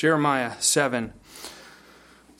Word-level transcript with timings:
Jeremiah 0.00 0.52
7. 0.60 1.12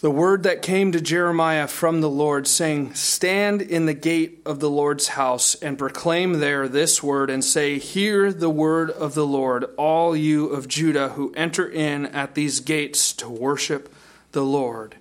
The 0.01 0.11
word 0.11 0.45
that 0.45 0.63
came 0.63 0.93
to 0.93 1.01
Jeremiah 1.03 1.67
from 1.69 2.01
the 2.01 2.09
Lord, 2.09 2.47
saying, 2.47 2.95
Stand 2.95 3.61
in 3.61 3.85
the 3.85 3.93
gate 3.93 4.41
of 4.47 4.61
the 4.61 4.71
Lord's 4.71 5.09
house 5.09 5.57
and 5.57 5.77
proclaim 5.77 6.41
there 6.41 6.69
this 6.69 7.03
word, 7.03 7.29
and 7.29 7.45
say, 7.45 7.79
Hear 7.79 8.33
the 8.33 8.49
word 8.49 8.89
of 8.89 9.13
the 9.13 9.27
Lord, 9.27 9.67
all 9.77 10.17
you 10.17 10.47
of 10.47 10.69
Judah 10.69 11.11
who 11.11 11.35
enter 11.37 11.69
in 11.69 12.07
at 12.07 12.35
these 12.35 12.61
gates 12.61 13.13
to 13.13 13.29
worship 13.29 13.95
the 14.33 14.43
Lord. 14.43 14.97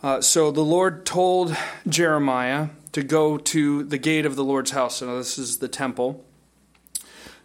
Uh, 0.00 0.20
so 0.20 0.52
the 0.52 0.60
Lord 0.60 1.04
told 1.04 1.56
Jeremiah 1.88 2.68
to 2.92 3.02
go 3.02 3.36
to 3.36 3.82
the 3.82 3.98
gate 3.98 4.26
of 4.26 4.36
the 4.36 4.44
Lord's 4.44 4.70
house. 4.70 4.98
So 4.98 5.18
this 5.18 5.36
is 5.38 5.58
the 5.58 5.66
temple. 5.66 6.24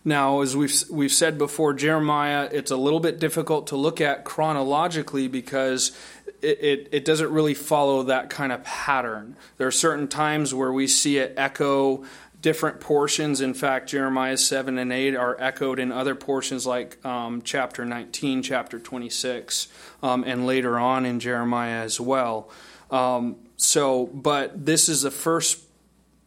Now, 0.06 0.42
as 0.42 0.56
we've 0.56 0.84
we've 0.90 1.12
said 1.12 1.38
before, 1.38 1.74
Jeremiah, 1.74 2.50
it's 2.52 2.72
a 2.72 2.78
little 2.78 3.00
bit 3.00 3.20
difficult 3.20 3.68
to 3.68 3.78
look 3.78 4.02
at 4.02 4.26
chronologically 4.26 5.30
because 5.30 5.98
it, 6.42 6.60
it, 6.62 6.90
it, 6.92 7.06
doesn't 7.06 7.32
really 7.32 7.54
follow 7.54 8.04
that 8.04 8.30
kind 8.30 8.52
of 8.52 8.66
pattern. 8.66 9.38
There 9.58 9.68
are 9.68 9.72
certain 9.72 10.10
times 10.10 10.54
where 10.54 10.74
we 10.74 10.88
see 10.88 11.18
it 11.18 11.34
echo 11.38 12.04
different 12.42 12.82
portions. 12.82 13.40
In 13.40 13.54
fact, 13.54 13.90
Jeremiah 13.90 14.36
7 14.36 14.78
and 14.78 14.92
8 14.92 15.16
are 15.16 15.40
echoed 15.40 15.80
in 15.80 15.94
other 15.94 16.16
portions 16.16 16.68
like 16.68 17.04
um, 17.06 17.42
chapter 17.42 17.86
19, 17.86 18.44
chapter 18.44 18.80
26, 18.80 19.70
um, 20.04 20.26
and 20.28 20.46
later 20.46 20.78
on 20.78 21.06
in 21.06 21.22
Jeremiah 21.22 21.82
as 21.82 22.02
well. 22.02 22.50
Um, 22.92 23.38
so, 23.56 24.08
but 24.08 24.66
this 24.66 24.90
is 24.90 25.04
the 25.04 25.12
first 25.12 25.62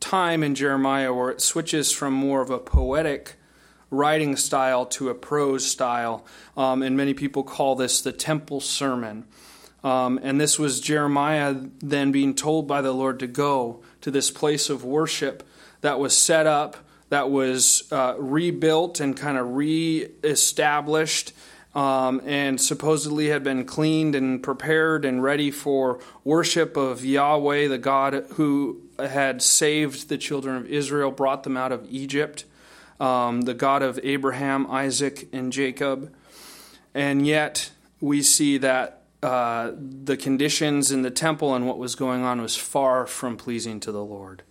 time 0.01 0.43
in 0.43 0.55
Jeremiah 0.55 1.13
where 1.13 1.31
it 1.31 1.43
switches 1.43 1.93
from 1.93 2.15
more 2.15 2.41
of 2.41 2.49
a 2.49 2.59
poetic 2.59 3.36
writing 3.91 4.37
style 4.37 4.87
to 4.87 5.09
a 5.09 5.15
prose 5.15 5.65
style. 5.65 6.25
Um, 6.57 6.83
and 6.83 6.97
many 6.97 7.15
people 7.15 7.43
call 7.43 7.77
this 7.77 8.01
the 8.01 8.13
temple 8.13 8.61
sermon. 8.61 9.25
Um, 9.85 10.19
and 10.23 10.41
this 10.41 10.59
was 10.59 10.81
Jeremiah 10.81 11.55
then 11.79 12.11
being 12.11 12.35
told 12.35 12.67
by 12.67 12.81
the 12.83 12.93
Lord 12.93 13.21
to 13.21 13.27
go 13.27 13.83
to 14.01 14.11
this 14.11 14.31
place 14.31 14.69
of 14.69 14.85
worship 14.85 15.47
that 15.81 16.01
was 16.01 16.17
set 16.17 16.47
up, 16.47 16.77
that 17.11 17.31
was 17.31 17.85
uh, 17.93 18.15
rebuilt 18.19 18.99
and 18.99 19.17
kind 19.17 19.39
of 19.39 19.55
reestablished, 19.55 21.33
um, 21.77 22.21
and 22.25 22.61
supposedly 22.61 23.29
had 23.29 23.45
been 23.45 23.65
cleaned 23.65 24.15
and 24.15 24.43
prepared 24.43 25.05
and 25.05 25.23
ready 25.23 25.51
for 25.51 26.01
worship 26.25 26.77
of 26.77 27.05
Yahweh, 27.05 27.69
the 27.69 27.79
God 27.79 28.27
who 28.33 28.81
had 28.99 29.43
saved 29.43 30.09
the 30.09 30.19
children 30.19 30.57
of 30.57 30.67
Israel, 30.67 31.11
brought 31.11 31.45
them 31.45 31.57
out 31.57 31.71
of 31.71 31.87
Egypt, 31.91 32.45
um, 33.01 33.43
the 33.43 33.55
God 33.55 33.83
of 33.83 34.01
Abraham, 34.03 34.71
Isaac, 34.71 35.29
and 35.33 35.53
Jacob. 35.53 36.15
And 36.95 37.27
yet, 37.27 37.71
we 38.01 38.23
see 38.23 38.59
that 38.59 39.03
uh, 39.23 39.73
the 39.77 40.17
conditions 40.17 40.93
in 40.93 41.03
the 41.03 41.11
temple 41.11 41.55
and 41.55 41.67
what 41.67 41.79
was 41.79 41.95
going 41.95 42.23
on 42.23 42.41
was 42.41 42.57
far 42.57 43.07
from 43.07 43.37
pleasing 43.37 43.81
to 43.81 43.93
the 43.93 44.05
Lord. 44.05 44.43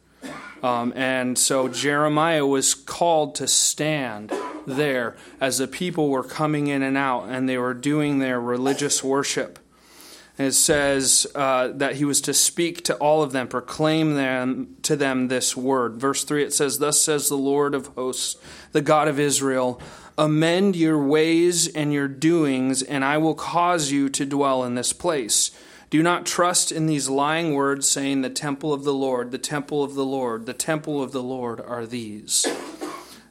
Um, 0.64 0.94
and 0.96 1.38
so 1.38 1.68
Jeremiah 1.68 2.46
was 2.46 2.74
called 2.74 3.36
to 3.36 3.48
stand 3.48 4.34
there 4.66 5.16
as 5.40 5.60
the 5.60 5.68
people 5.68 6.10
were 6.10 6.24
coming 6.24 6.68
in 6.68 6.82
and 6.82 6.98
out 6.98 7.30
and 7.30 7.48
they 7.48 7.58
were 7.58 7.74
doing 7.74 8.20
their 8.20 8.42
religious 8.42 9.04
worship. 9.04 9.60
And 10.38 10.48
it 10.48 10.54
says 10.54 11.26
uh, 11.34 11.70
that 11.76 11.96
he 11.96 12.06
was 12.06 12.20
to 12.22 12.34
speak 12.34 12.84
to 12.86 12.96
all 12.96 13.24
of 13.24 13.32
them, 13.32 13.48
proclaim 13.48 14.16
them 14.16 14.76
to 14.82 14.96
them 14.96 15.30
this 15.30 15.56
word. 15.56 15.96
Verse 15.96 16.24
3 16.24 16.44
it 16.44 16.54
says, 16.54 16.80
Thus 16.80 17.02
says 17.02 17.30
the 17.30 17.38
Lord 17.38 17.74
of 17.74 17.88
hosts, 17.88 18.36
the 18.74 18.82
God 18.82 19.08
of 19.08 19.20
Israel. 19.20 19.82
Amend 20.18 20.76
your 20.76 21.02
ways 21.02 21.68
and 21.68 21.92
your 21.92 22.08
doings, 22.08 22.82
and 22.82 23.04
I 23.04 23.18
will 23.18 23.36
cause 23.36 23.92
you 23.92 24.08
to 24.10 24.26
dwell 24.26 24.64
in 24.64 24.76
this 24.76 24.94
place. 24.94 25.52
Do 25.90 26.02
not 26.02 26.26
trust 26.26 26.72
in 26.72 26.88
these 26.88 27.10
lying 27.10 27.54
words, 27.54 27.88
saying, 27.88 28.22
The 28.22 28.30
temple 28.30 28.74
of 28.74 28.84
the 28.84 28.94
Lord, 28.94 29.32
the 29.32 29.38
temple 29.38 29.84
of 29.84 29.94
the 29.94 30.06
Lord, 30.06 30.46
the 30.46 30.54
temple 30.54 31.02
of 31.02 31.12
the 31.12 31.24
Lord 31.24 31.62
are 31.62 31.86
these. 31.86 32.46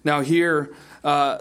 Now, 0.05 0.21
here, 0.21 0.75
uh, 1.03 1.39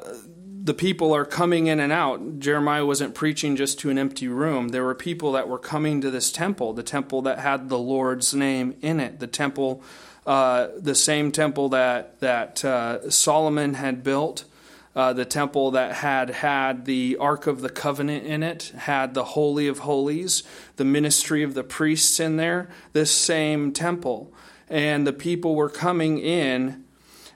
the 0.63 0.73
people 0.73 1.13
are 1.13 1.25
coming 1.25 1.67
in 1.67 1.81
and 1.81 1.91
out. 1.91 2.39
Jeremiah 2.39 2.85
wasn't 2.85 3.13
preaching 3.13 3.57
just 3.57 3.79
to 3.79 3.89
an 3.89 3.97
empty 3.97 4.29
room. 4.29 4.69
There 4.69 4.85
were 4.85 4.95
people 4.95 5.33
that 5.33 5.49
were 5.49 5.59
coming 5.59 5.99
to 6.01 6.09
this 6.09 6.31
temple, 6.31 6.71
the 6.71 6.83
temple 6.83 7.21
that 7.23 7.39
had 7.39 7.67
the 7.67 7.77
Lord's 7.77 8.33
name 8.33 8.75
in 8.81 9.01
it, 9.01 9.19
the 9.19 9.27
temple, 9.27 9.83
uh, 10.25 10.69
the 10.77 10.95
same 10.95 11.33
temple 11.33 11.69
that, 11.69 12.19
that 12.21 12.63
uh, 12.63 13.09
Solomon 13.09 13.73
had 13.73 14.03
built 14.03 14.45
uh, 14.95 15.11
the 15.11 15.25
temple 15.25 15.71
that 15.71 15.95
had 15.95 16.29
had 16.29 16.85
the 16.85 17.17
Ark 17.19 17.47
of 17.47 17.61
the 17.61 17.69
Covenant 17.69 18.25
in 18.25 18.43
it, 18.43 18.71
had 18.77 19.13
the 19.13 19.23
Holy 19.23 19.67
of 19.67 19.79
Holies, 19.79 20.43
the 20.75 20.85
ministry 20.85 21.43
of 21.43 21.55
the 21.55 21.63
priests 21.63 22.19
in 22.19 22.37
there, 22.37 22.69
this 22.93 23.11
same 23.11 23.71
temple. 23.71 24.31
And 24.69 25.05
the 25.05 25.13
people 25.13 25.55
were 25.55 25.69
coming 25.69 26.19
in, 26.19 26.82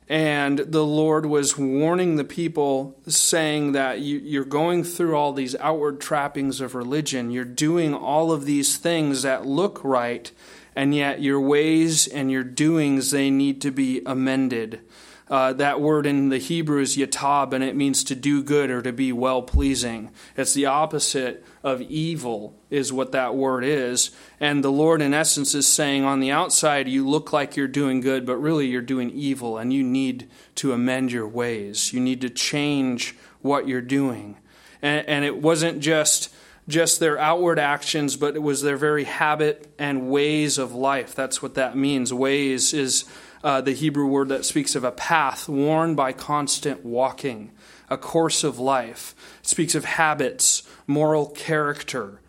and 0.09 0.59
the 0.59 0.85
Lord 0.85 1.25
was 1.25 1.57
warning 1.57 2.15
the 2.15 2.23
people, 2.23 2.97
saying 3.07 3.73
that 3.73 3.99
you, 3.99 4.41
are 4.41 4.45
going 4.45 4.85
through 4.85 5.15
all 5.15 5.33
these 5.33 5.55
outward 5.57 5.99
trappings 5.99 6.61
of 6.61 6.75
religion. 6.75 7.29
You're 7.29 7.43
doing 7.43 7.93
all 7.93 8.31
of 8.31 8.45
these 8.45 8.77
things 8.77 9.23
that 9.23 9.45
look 9.45 9.83
right, 9.83 10.31
and 10.75 10.95
yet 10.95 11.21
your 11.21 11.41
ways 11.41 12.07
and 12.07 12.31
your 12.31 12.45
doings, 12.45 13.11
they 13.11 13.29
need 13.29 13.61
to 13.63 13.71
be 13.71 14.01
amended. 14.05 14.79
Uh, 15.29 15.51
that 15.53 15.81
word 15.81 16.05
in 16.05 16.29
the 16.29 16.37
Hebrew 16.37 16.79
is 16.79 16.95
yatab, 16.95 17.51
and 17.51 17.63
it 17.63 17.75
means 17.75 18.03
to 18.05 18.15
do 18.15 18.41
good 18.41 18.69
or 18.69 18.81
to 18.81 18.93
be 18.93 19.11
well 19.11 19.41
pleasing. 19.41 20.11
It's 20.37 20.53
the 20.53 20.67
opposite 20.67 21.43
of 21.63 21.81
evil, 21.81 22.55
is 22.69 22.93
what 22.93 23.11
that 23.11 23.35
word 23.35 23.65
is. 23.65 24.11
And 24.39 24.63
the 24.63 24.71
Lord, 24.71 25.01
in 25.01 25.13
essence, 25.13 25.53
is 25.53 25.67
saying 25.67 26.05
on 26.05 26.21
the 26.21 26.31
outside, 26.31 26.87
you 26.87 27.07
look 27.07 27.33
like 27.33 27.57
you're 27.57 27.67
doing 27.67 27.99
good, 27.99 28.25
but 28.25 28.37
really 28.37 28.67
you're 28.67 28.81
doing 28.81 29.09
evil, 29.09 29.57
and 29.57 29.73
you 29.73 29.83
need 29.83 30.29
to 30.55 30.71
amend 30.71 31.11
your 31.11 31.27
ways. 31.27 31.91
You 31.91 31.99
need 31.99 32.21
to 32.21 32.29
change 32.29 33.15
what 33.41 33.67
you're 33.67 33.81
doing. 33.81 34.37
And, 34.81 35.05
and 35.07 35.25
it 35.25 35.41
wasn't 35.41 35.81
just 35.81 36.33
just 36.67 36.99
their 36.99 37.17
outward 37.17 37.59
actions, 37.59 38.17
but 38.17 38.35
it 38.35 38.43
was 38.43 38.61
their 38.61 38.75
very 38.75 39.05
habit 39.05 39.73
and 39.79 40.09
ways 40.09 40.57
of 40.57 40.73
life. 40.73 41.15
That's 41.15 41.41
what 41.41 41.55
that 41.55 41.77
means. 41.77 42.13
Ways 42.13 42.73
is 42.73 43.05
uh, 43.43 43.61
the 43.61 43.73
Hebrew 43.73 44.07
word 44.07 44.29
that 44.29 44.45
speaks 44.45 44.75
of 44.75 44.83
a 44.83 44.91
path 44.91 45.47
worn 45.47 45.95
by 45.95 46.13
constant 46.13 46.83
walking, 46.83 47.51
a 47.89 47.97
course 47.97 48.43
of 48.43 48.59
life. 48.59 49.15
It 49.41 49.47
speaks 49.47 49.75
of 49.75 49.85
habits, 49.85 50.63
moral 50.87 51.27
character, 51.27 52.21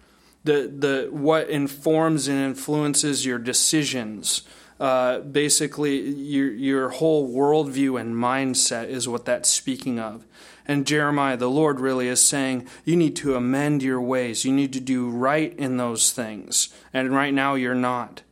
the, 0.45 0.73
the, 0.75 1.09
what 1.11 1.51
informs 1.51 2.29
and 2.29 2.39
influences 2.39 3.27
your 3.27 3.39
decisions. 3.39 4.43
Uh, 4.81 5.19
basically, 5.21 6.01
your, 6.01 6.53
your 6.53 6.89
whole 6.91 7.35
worldview 7.35 8.01
and 8.01 8.15
mindset 8.15 8.89
is 8.89 9.09
what 9.09 9.25
that's 9.25 9.51
speaking 9.51 9.99
of. 9.99 10.25
And 10.67 10.87
Jeremiah, 10.87 11.37
the 11.37 11.51
Lord 11.51 11.81
really 11.81 12.09
is 12.09 12.25
saying, 12.25 12.69
you 12.85 12.95
need 12.95 13.17
to 13.17 13.35
amend 13.35 13.83
your 13.83 14.01
ways. 14.01 14.45
You 14.45 14.53
need 14.53 14.75
to 14.75 14.81
do 14.81 15.09
right 15.09 15.53
in 15.59 15.79
those 15.79 16.13
things. 16.13 16.69
And 16.93 17.11
right 17.11 17.33
now, 17.33 17.55
you're 17.55 17.75
not. 17.75 18.23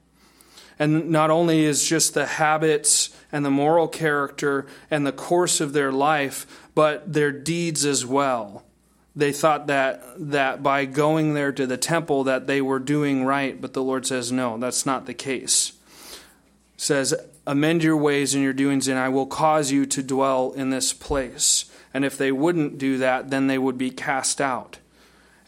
And 0.78 1.10
not 1.10 1.30
only 1.30 1.64
is 1.64 1.88
just 1.88 2.14
the 2.14 2.26
habits 2.26 3.16
and 3.32 3.44
the 3.44 3.50
moral 3.50 3.88
character 3.88 4.66
and 4.90 5.06
the 5.06 5.12
course 5.12 5.60
of 5.60 5.72
their 5.72 5.90
life, 5.90 6.46
but 6.74 7.12
their 7.12 7.32
deeds 7.32 7.86
as 7.86 8.04
well. 8.04 8.62
They 9.14 9.32
thought 9.32 9.68
that, 9.68 10.02
that 10.30 10.62
by 10.62 10.84
going 10.84 11.32
there 11.32 11.50
to 11.52 11.66
the 11.66 11.78
temple 11.78 12.24
that 12.24 12.46
they 12.46 12.60
were 12.60 12.78
doing 12.78 13.24
right, 13.24 13.58
but 13.58 13.72
the 13.72 13.82
Lord 13.82 14.06
says, 14.06 14.30
no, 14.30 14.58
that's 14.58 14.84
not 14.84 15.06
the 15.06 15.14
case. 15.14 15.72
says, 16.76 17.14
amend 17.46 17.82
your 17.82 17.96
ways 17.96 18.34
and 18.34 18.44
your 18.44 18.52
doings, 18.52 18.88
and 18.88 18.98
I 18.98 19.08
will 19.08 19.24
cause 19.24 19.70
you 19.70 19.86
to 19.86 20.02
dwell 20.02 20.52
in 20.52 20.68
this 20.68 20.92
place. 20.92 21.64
And 21.94 22.04
if 22.04 22.18
they 22.18 22.30
wouldn't 22.30 22.76
do 22.76 22.98
that, 22.98 23.30
then 23.30 23.46
they 23.46 23.56
would 23.56 23.78
be 23.78 23.90
cast 23.90 24.38
out. 24.38 24.78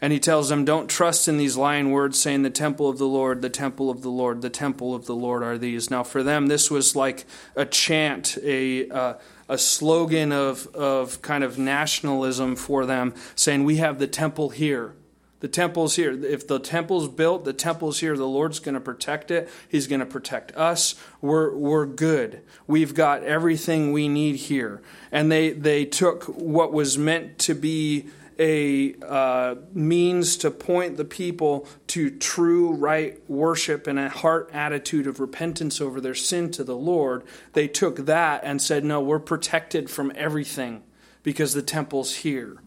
And 0.01 0.13
he 0.13 0.19
tells 0.19 0.49
them, 0.49 0.63
Don't 0.63 0.89
trust 0.89 1.27
in 1.27 1.37
these 1.37 1.57
lying 1.57 1.91
words 1.91 2.19
saying, 2.19 2.43
The 2.43 2.49
temple 2.49 2.87
of 2.87 2.97
the 2.97 3.07
Lord, 3.07 3.41
the 3.41 3.49
temple 3.49 3.89
of 3.89 4.01
the 4.01 4.09
Lord, 4.09 4.41
the 4.41 4.49
temple 4.49 4.95
of 4.95 5.05
the 5.05 5.15
Lord 5.15 5.43
are 5.43 5.57
these. 5.57 5.89
Now, 5.89 6.03
for 6.03 6.23
them, 6.23 6.47
this 6.47 6.71
was 6.71 6.95
like 6.95 7.25
a 7.55 7.65
chant, 7.65 8.37
a, 8.43 8.89
uh, 8.89 9.13
a 9.49 9.57
slogan 9.57 10.31
of, 10.31 10.67
of 10.75 11.21
kind 11.21 11.43
of 11.43 11.57
nationalism 11.57 12.55
for 12.55 12.85
them, 12.85 13.13
saying, 13.35 13.65
We 13.65 13.77
have 13.77 13.99
the 13.99 14.07
temple 14.07 14.49
here. 14.49 14.93
The 15.41 15.47
temple's 15.47 15.95
here. 15.95 16.11
If 16.25 16.47
the 16.47 16.59
temple's 16.59 17.07
built, 17.07 17.45
the 17.45 17.53
temple's 17.53 17.99
here. 17.99 18.17
The 18.17 18.27
Lord's 18.27 18.59
going 18.59 18.75
to 18.75 18.81
protect 18.81 19.31
it. 19.31 19.49
He's 19.69 19.87
going 19.87 20.01
to 20.01 20.05
protect 20.05 20.51
us. 20.57 20.95
We're, 21.21 21.55
we're 21.55 21.85
good. 21.85 22.41
We've 22.67 22.93
got 22.93 23.23
everything 23.23 23.93
we 23.93 24.09
need 24.09 24.35
here. 24.35 24.81
And 25.13 25.31
they, 25.31 25.51
they 25.51 25.85
took 25.85 26.25
what 26.25 26.73
was 26.73 26.97
meant 26.97 27.39
to 27.39 27.55
be 27.55 28.09
a 28.39 28.95
uh, 29.05 29.55
means 29.73 30.37
to 30.37 30.49
point 30.49 30.97
the 30.97 31.05
people 31.05 31.67
to 31.87 32.09
true, 32.09 32.71
right 32.71 33.19
worship 33.29 33.85
and 33.85 33.99
a 33.99 34.09
heart 34.09 34.49
attitude 34.53 35.05
of 35.05 35.19
repentance 35.19 35.81
over 35.81 35.99
their 35.99 36.15
sin 36.15 36.49
to 36.51 36.63
the 36.63 36.75
Lord, 36.75 37.23
they 37.53 37.67
took 37.67 38.05
that 38.05 38.41
and 38.43 38.61
said, 38.61 38.85
No, 38.85 39.01
we're 39.01 39.19
protected 39.19 39.89
from 39.89 40.11
everything 40.15 40.83
because 41.21 41.53
the 41.53 41.61
temple's 41.61 42.15
here. 42.15 42.57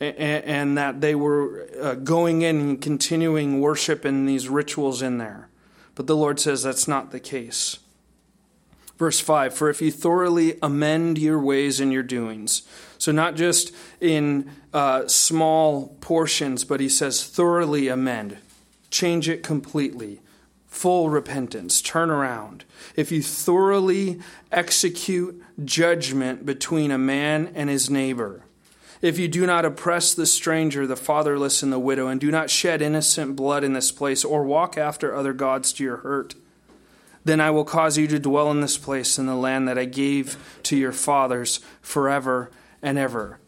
and, 0.00 0.76
that 0.78 1.00
they 1.00 1.14
were 1.14 1.68
uh, 1.80 1.94
going 1.94 2.42
in 2.42 2.58
and 2.58 2.80
continuing 2.80 3.60
worship 3.60 4.04
and 4.04 4.28
these 4.28 4.48
rituals 4.48 5.02
in 5.02 5.18
there. 5.18 5.48
But 5.94 6.06
the 6.06 6.16
Lord 6.16 6.40
says 6.40 6.62
that's 6.62 6.88
not 6.88 7.10
the 7.10 7.20
case. 7.20 7.78
Verse 8.98 9.20
5 9.20 9.54
For 9.54 9.70
if 9.70 9.82
you 9.82 9.90
thoroughly 9.90 10.58
amend 10.62 11.18
your 11.18 11.38
ways 11.38 11.80
and 11.80 11.92
your 11.92 12.02
doings, 12.02 12.62
so 12.98 13.12
not 13.12 13.34
just 13.34 13.72
in 14.00 14.50
uh, 14.72 15.08
small 15.08 15.96
portions, 16.00 16.64
but 16.64 16.80
he 16.80 16.88
says 16.88 17.24
thoroughly 17.24 17.88
amend, 17.88 18.38
change 18.90 19.28
it 19.28 19.42
completely, 19.42 20.20
full 20.68 21.10
repentance, 21.10 21.82
turn 21.82 22.10
around. 22.10 22.64
If 22.96 23.10
you 23.10 23.22
thoroughly 23.22 24.20
execute 24.50 25.42
judgment 25.64 26.46
between 26.46 26.90
a 26.90 26.98
man 26.98 27.52
and 27.54 27.68
his 27.68 27.90
neighbor, 27.90 28.44
if 29.02 29.18
you 29.18 29.26
do 29.26 29.46
not 29.46 29.64
oppress 29.64 30.14
the 30.14 30.26
stranger, 30.26 30.86
the 30.86 30.94
fatherless, 30.94 31.62
and 31.62 31.72
the 31.72 31.80
widow, 31.80 32.06
and 32.06 32.20
do 32.20 32.30
not 32.30 32.50
shed 32.50 32.80
innocent 32.80 33.34
blood 33.34 33.64
in 33.64 33.72
this 33.72 33.90
place, 33.90 34.24
or 34.24 34.44
walk 34.44 34.78
after 34.78 35.12
other 35.12 35.32
gods 35.32 35.72
to 35.72 35.84
your 35.84 35.98
hurt, 35.98 36.36
then 37.24 37.40
I 37.40 37.50
will 37.50 37.64
cause 37.64 37.98
you 37.98 38.06
to 38.08 38.18
dwell 38.18 38.50
in 38.50 38.60
this 38.60 38.78
place 38.78 39.18
in 39.18 39.26
the 39.26 39.36
land 39.36 39.68
that 39.68 39.78
I 39.78 39.84
gave 39.84 40.36
to 40.64 40.76
your 40.76 40.92
fathers 40.92 41.60
forever 41.80 42.50
and 42.82 42.98
ever. 42.98 43.38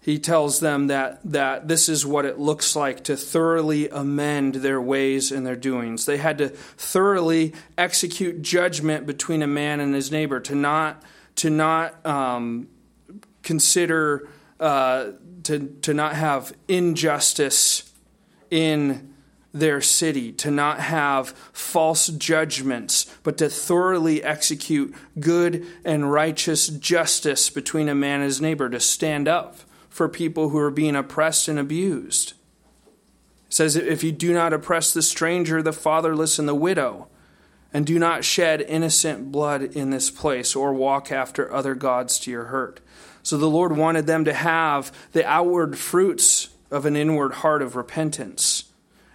He 0.00 0.18
tells 0.18 0.58
them 0.58 0.88
that, 0.88 1.20
that 1.24 1.68
this 1.68 1.88
is 1.88 2.04
what 2.04 2.24
it 2.24 2.38
looks 2.38 2.74
like 2.74 3.04
to 3.04 3.16
thoroughly 3.16 3.88
amend 3.88 4.56
their 4.56 4.80
ways 4.80 5.30
and 5.30 5.46
their 5.46 5.54
doings. 5.54 6.06
They 6.06 6.16
had 6.16 6.38
to 6.38 6.48
thoroughly 6.48 7.54
execute 7.78 8.42
judgment 8.42 9.06
between 9.06 9.42
a 9.42 9.46
man 9.46 9.78
and 9.78 9.94
his 9.94 10.10
neighbor, 10.10 10.40
to 10.40 10.56
not, 10.56 11.04
to 11.36 11.50
not 11.50 12.04
um, 12.04 12.66
consider 13.44 14.28
uh, 14.58 15.12
to, 15.44 15.68
to 15.82 15.94
not 15.94 16.14
have 16.14 16.52
injustice 16.68 17.92
in 18.50 19.11
their 19.52 19.80
city, 19.80 20.32
to 20.32 20.50
not 20.50 20.80
have 20.80 21.30
false 21.52 22.08
judgments, 22.08 23.06
but 23.22 23.38
to 23.38 23.48
thoroughly 23.48 24.22
execute 24.22 24.94
good 25.20 25.66
and 25.84 26.10
righteous 26.10 26.68
justice 26.68 27.50
between 27.50 27.88
a 27.88 27.94
man 27.94 28.20
and 28.20 28.24
his 28.24 28.40
neighbor, 28.40 28.68
to 28.70 28.80
stand 28.80 29.28
up 29.28 29.58
for 29.88 30.08
people 30.08 30.48
who 30.48 30.58
are 30.58 30.70
being 30.70 30.96
oppressed 30.96 31.48
and 31.48 31.58
abused. 31.58 32.32
It 33.48 33.54
says, 33.54 33.76
If 33.76 34.02
you 34.02 34.10
do 34.10 34.32
not 34.32 34.54
oppress 34.54 34.92
the 34.92 35.02
stranger, 35.02 35.62
the 35.62 35.72
fatherless, 35.72 36.38
and 36.38 36.48
the 36.48 36.54
widow, 36.54 37.08
and 37.74 37.86
do 37.86 37.98
not 37.98 38.24
shed 38.24 38.62
innocent 38.62 39.30
blood 39.30 39.62
in 39.62 39.90
this 39.90 40.10
place, 40.10 40.56
or 40.56 40.72
walk 40.72 41.12
after 41.12 41.52
other 41.52 41.74
gods 41.74 42.18
to 42.20 42.30
your 42.30 42.44
hurt. 42.44 42.80
So 43.22 43.36
the 43.36 43.50
Lord 43.50 43.76
wanted 43.76 44.06
them 44.06 44.24
to 44.24 44.32
have 44.32 44.92
the 45.12 45.26
outward 45.26 45.78
fruits 45.78 46.48
of 46.70 46.86
an 46.86 46.96
inward 46.96 47.34
heart 47.34 47.62
of 47.62 47.76
repentance. 47.76 48.64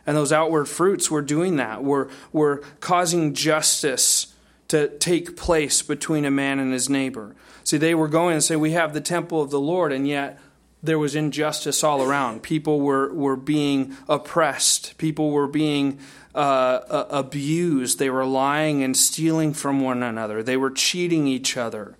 And 0.07 0.15
those 0.17 0.31
outward 0.31 0.65
fruits 0.65 1.11
were 1.11 1.21
doing 1.21 1.57
that, 1.57 1.83
were, 1.83 2.09
were 2.31 2.63
causing 2.79 3.33
justice 3.33 4.33
to 4.69 4.87
take 4.97 5.37
place 5.37 5.81
between 5.81 6.25
a 6.25 6.31
man 6.31 6.59
and 6.59 6.73
his 6.73 6.89
neighbor. 6.89 7.35
See, 7.63 7.77
they 7.77 7.93
were 7.93 8.07
going 8.07 8.33
and 8.33 8.43
say, 8.43 8.55
We 8.55 8.71
have 8.71 8.93
the 8.93 9.01
temple 9.01 9.41
of 9.41 9.51
the 9.51 9.59
Lord, 9.59 9.91
and 9.91 10.07
yet 10.07 10.39
there 10.81 10.97
was 10.97 11.15
injustice 11.15 11.83
all 11.83 12.01
around. 12.01 12.43
People 12.43 12.79
were, 12.79 13.13
were 13.13 13.35
being 13.35 13.95
oppressed, 14.07 14.97
people 14.97 15.31
were 15.31 15.47
being 15.47 15.99
uh, 16.33 17.05
abused, 17.09 17.99
they 17.99 18.09
were 18.09 18.25
lying 18.25 18.83
and 18.83 18.95
stealing 18.95 19.53
from 19.53 19.81
one 19.81 20.03
another, 20.03 20.41
they 20.41 20.57
were 20.57 20.71
cheating 20.71 21.27
each 21.27 21.57
other. 21.57 21.97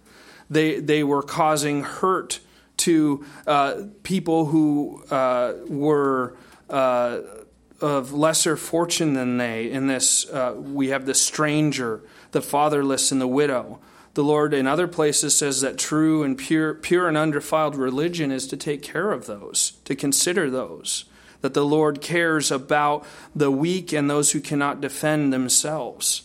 They, 0.50 0.80
they 0.80 1.03
were 1.03 1.24
causing 1.24 1.83
hurt 1.83 2.39
to 2.77 3.25
uh, 3.45 3.81
people 4.03 4.45
who 4.45 5.03
uh, 5.10 5.56
were 5.68 6.38
uh, 6.69 7.19
of 7.79 8.13
lesser 8.13 8.57
fortune 8.57 9.13
than 9.13 9.38
they. 9.38 9.69
In 9.69 9.88
this, 9.88 10.29
uh, 10.29 10.56
we 10.57 10.89
have 10.89 11.06
the 11.06 11.13
stranger, 11.13 12.01
the 12.31 12.41
fatherless, 12.41 13.12
and 13.12 13.21
the 13.21 13.27
widow. 13.27 13.79
The 14.13 14.24
Lord, 14.24 14.53
in 14.53 14.65
other 14.65 14.88
places, 14.88 15.38
says 15.38 15.62
that 15.62 15.77
true 15.77 16.24
and 16.24 16.38
pure, 16.38 16.74
pure 16.74 17.07
and 17.07 17.18
undefiled 17.18 17.75
religion 17.75 18.31
is 18.31 18.47
to 18.47 18.57
take 18.57 18.81
care 18.81 19.12
of 19.12 19.27
those, 19.27 19.74
to 19.85 19.95
consider 19.95 20.50
those. 20.50 21.06
That 21.41 21.53
the 21.53 21.65
Lord 21.65 22.01
cares 22.01 22.50
about 22.50 23.06
the 23.35 23.51
weak 23.51 23.94
and 23.94 24.09
those 24.09 24.31
who 24.31 24.39
cannot 24.41 24.81
defend 24.81 25.31
themselves. 25.31 26.24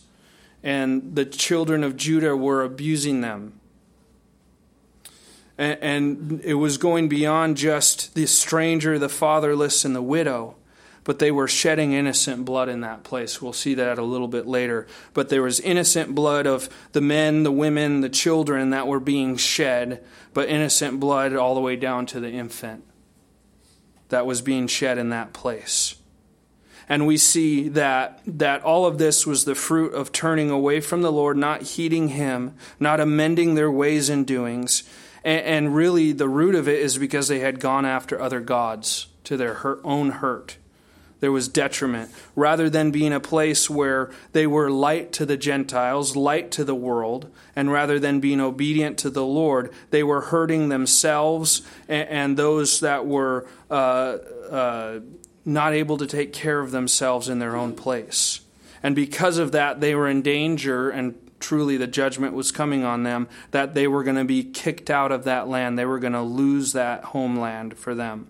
And 0.63 1.15
the 1.15 1.25
children 1.25 1.83
of 1.83 1.95
Judah 1.95 2.35
were 2.35 2.63
abusing 2.63 3.21
them 3.21 3.59
and, 5.57 6.41
it 6.43 6.55
was 6.55 6.77
going 6.77 7.07
beyond 7.09 7.57
just 7.57 8.15
the 8.15 8.25
stranger, 8.25 8.97
the 8.97 9.09
fatherless, 9.09 9.85
and 9.85 9.95
the 9.95 10.01
widow, 10.01 10.55
but 11.03 11.19
they 11.19 11.31
were 11.31 11.47
shedding 11.47 11.93
innocent 11.93 12.45
blood 12.45 12.69
in 12.69 12.81
that 12.81 13.03
place. 13.03 13.41
We'll 13.41 13.53
see 13.53 13.73
that 13.75 13.97
a 13.97 14.03
little 14.03 14.27
bit 14.27 14.47
later. 14.47 14.87
But 15.13 15.29
there 15.29 15.41
was 15.41 15.59
innocent 15.59 16.15
blood 16.15 16.47
of 16.47 16.69
the 16.93 17.01
men, 17.01 17.43
the 17.43 17.51
women, 17.51 18.01
the 18.01 18.09
children 18.09 18.69
that 18.69 18.87
were 18.87 18.99
being 18.99 19.37
shed, 19.37 20.03
but 20.33 20.49
innocent 20.49 20.99
blood 20.99 21.33
all 21.35 21.55
the 21.55 21.61
way 21.61 21.75
down 21.75 22.05
to 22.07 22.19
the 22.19 22.31
infant 22.31 22.83
that 24.09 24.25
was 24.25 24.41
being 24.41 24.67
shed 24.67 24.97
in 24.97 25.09
that 25.09 25.33
place. 25.33 25.95
And 26.89 27.07
we 27.07 27.17
see 27.17 27.69
that, 27.69 28.21
that 28.27 28.61
all 28.63 28.85
of 28.85 28.97
this 28.97 29.25
was 29.25 29.45
the 29.45 29.55
fruit 29.55 29.93
of 29.93 30.11
turning 30.11 30.49
away 30.49 30.81
from 30.81 31.01
the 31.01 31.11
Lord, 31.11 31.37
not 31.37 31.61
heeding 31.61 32.09
Him, 32.09 32.55
not 32.79 32.99
amending 32.99 33.55
their 33.55 33.71
ways 33.71 34.09
and 34.09 34.27
doings, 34.27 34.83
and, 35.23 35.45
and 35.45 35.75
really, 35.75 36.11
the 36.11 36.27
root 36.27 36.55
of 36.55 36.67
it 36.67 36.79
is 36.79 36.97
because 36.97 37.27
they 37.27 37.39
had 37.39 37.59
gone 37.59 37.85
after 37.85 38.21
other 38.21 38.39
gods 38.39 39.07
to 39.23 39.37
their 39.37 39.55
hurt, 39.55 39.79
own 39.83 40.11
hurt. 40.11 40.57
There 41.23 41.31
was 41.31 41.47
detriment. 41.47 42.11
Rather 42.35 42.69
than 42.69 42.91
being 42.91 43.13
a 43.13 43.19
place 43.21 43.69
where 43.69 44.11
they 44.33 44.45
were 44.45 44.69
light 44.69 45.13
to 45.13 45.25
the 45.25 45.37
Gentiles, 45.37 46.17
light 46.17 46.51
to 46.51 46.65
the 46.65 46.75
world, 46.75 47.31
and 47.55 47.71
rather 47.71 47.97
than 47.97 48.19
being 48.19 48.41
obedient 48.41 48.97
to 48.97 49.09
the 49.09 49.23
Lord, 49.25 49.71
they 49.89 50.03
were 50.03 50.19
hurting 50.19 50.67
themselves 50.67 51.61
and, 51.87 52.09
and 52.09 52.37
those 52.37 52.81
that 52.81 53.05
were 53.05 53.47
uh, 53.71 54.17
uh, 54.51 54.99
not 55.45 55.71
able 55.71 55.95
to 55.95 56.05
take 56.05 56.33
care 56.33 56.59
of 56.59 56.71
themselves 56.71 57.29
in 57.29 57.39
their 57.39 57.55
own 57.55 57.73
place. 57.73 58.41
And 58.83 58.93
because 58.93 59.37
of 59.37 59.53
that, 59.53 59.79
they 59.79 59.95
were 59.95 60.09
in 60.09 60.23
danger 60.23 60.89
and 60.89 61.17
truly 61.39 61.77
the 61.77 61.87
judgment 61.87 62.33
was 62.33 62.51
coming 62.51 62.83
on 62.83 63.03
them, 63.03 63.29
that 63.51 63.75
they 63.75 63.87
were 63.87 64.03
going 64.03 64.17
to 64.17 64.25
be 64.25 64.43
kicked 64.43 64.89
out 64.89 65.13
of 65.13 65.23
that 65.23 65.47
land. 65.47 65.79
They 65.79 65.85
were 65.85 65.99
going 65.99 66.11
to 66.11 66.21
lose 66.21 66.73
that 66.73 67.05
homeland 67.05 67.77
for 67.77 67.95
them. 67.95 68.27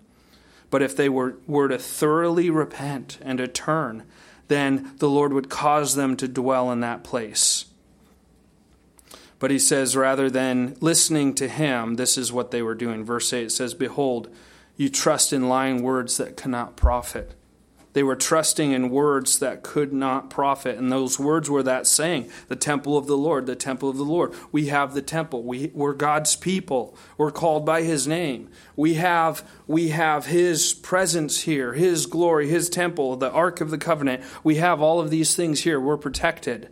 But 0.74 0.82
if 0.82 0.96
they 0.96 1.08
were, 1.08 1.36
were 1.46 1.68
to 1.68 1.78
thoroughly 1.78 2.50
repent 2.50 3.18
and 3.22 3.38
to 3.38 3.46
turn, 3.46 4.02
then 4.48 4.90
the 4.96 5.08
Lord 5.08 5.32
would 5.32 5.48
cause 5.48 5.94
them 5.94 6.16
to 6.16 6.26
dwell 6.26 6.72
in 6.72 6.80
that 6.80 7.04
place. 7.04 7.66
But 9.38 9.52
he 9.52 9.58
says, 9.60 9.94
rather 9.94 10.28
than 10.28 10.76
listening 10.80 11.36
to 11.36 11.46
him, 11.46 11.94
this 11.94 12.18
is 12.18 12.32
what 12.32 12.50
they 12.50 12.60
were 12.60 12.74
doing. 12.74 13.04
Verse 13.04 13.32
8 13.32 13.52
says, 13.52 13.72
Behold, 13.72 14.34
you 14.76 14.88
trust 14.88 15.32
in 15.32 15.48
lying 15.48 15.80
words 15.80 16.16
that 16.16 16.36
cannot 16.36 16.74
profit. 16.74 17.36
They 17.94 18.02
were 18.02 18.16
trusting 18.16 18.72
in 18.72 18.90
words 18.90 19.38
that 19.38 19.62
could 19.62 19.92
not 19.92 20.28
profit. 20.28 20.76
And 20.76 20.90
those 20.90 21.18
words 21.18 21.48
were 21.48 21.62
that 21.62 21.86
saying, 21.86 22.28
the 22.48 22.56
temple 22.56 22.98
of 22.98 23.06
the 23.06 23.16
Lord, 23.16 23.46
the 23.46 23.54
temple 23.54 23.88
of 23.88 23.96
the 23.96 24.04
Lord. 24.04 24.34
We 24.50 24.66
have 24.66 24.94
the 24.94 25.02
temple. 25.02 25.44
We, 25.44 25.70
we're 25.72 25.94
God's 25.94 26.34
people. 26.34 26.96
We're 27.16 27.30
called 27.30 27.64
by 27.64 27.82
his 27.82 28.08
name. 28.08 28.50
We 28.74 28.94
have, 28.94 29.48
we 29.68 29.90
have 29.90 30.26
his 30.26 30.74
presence 30.74 31.42
here, 31.42 31.72
his 31.72 32.06
glory, 32.06 32.48
his 32.48 32.68
temple, 32.68 33.16
the 33.16 33.30
Ark 33.30 33.60
of 33.60 33.70
the 33.70 33.78
Covenant. 33.78 34.24
We 34.42 34.56
have 34.56 34.82
all 34.82 35.00
of 35.00 35.10
these 35.10 35.36
things 35.36 35.60
here. 35.60 35.78
We're 35.78 35.96
protected. 35.96 36.70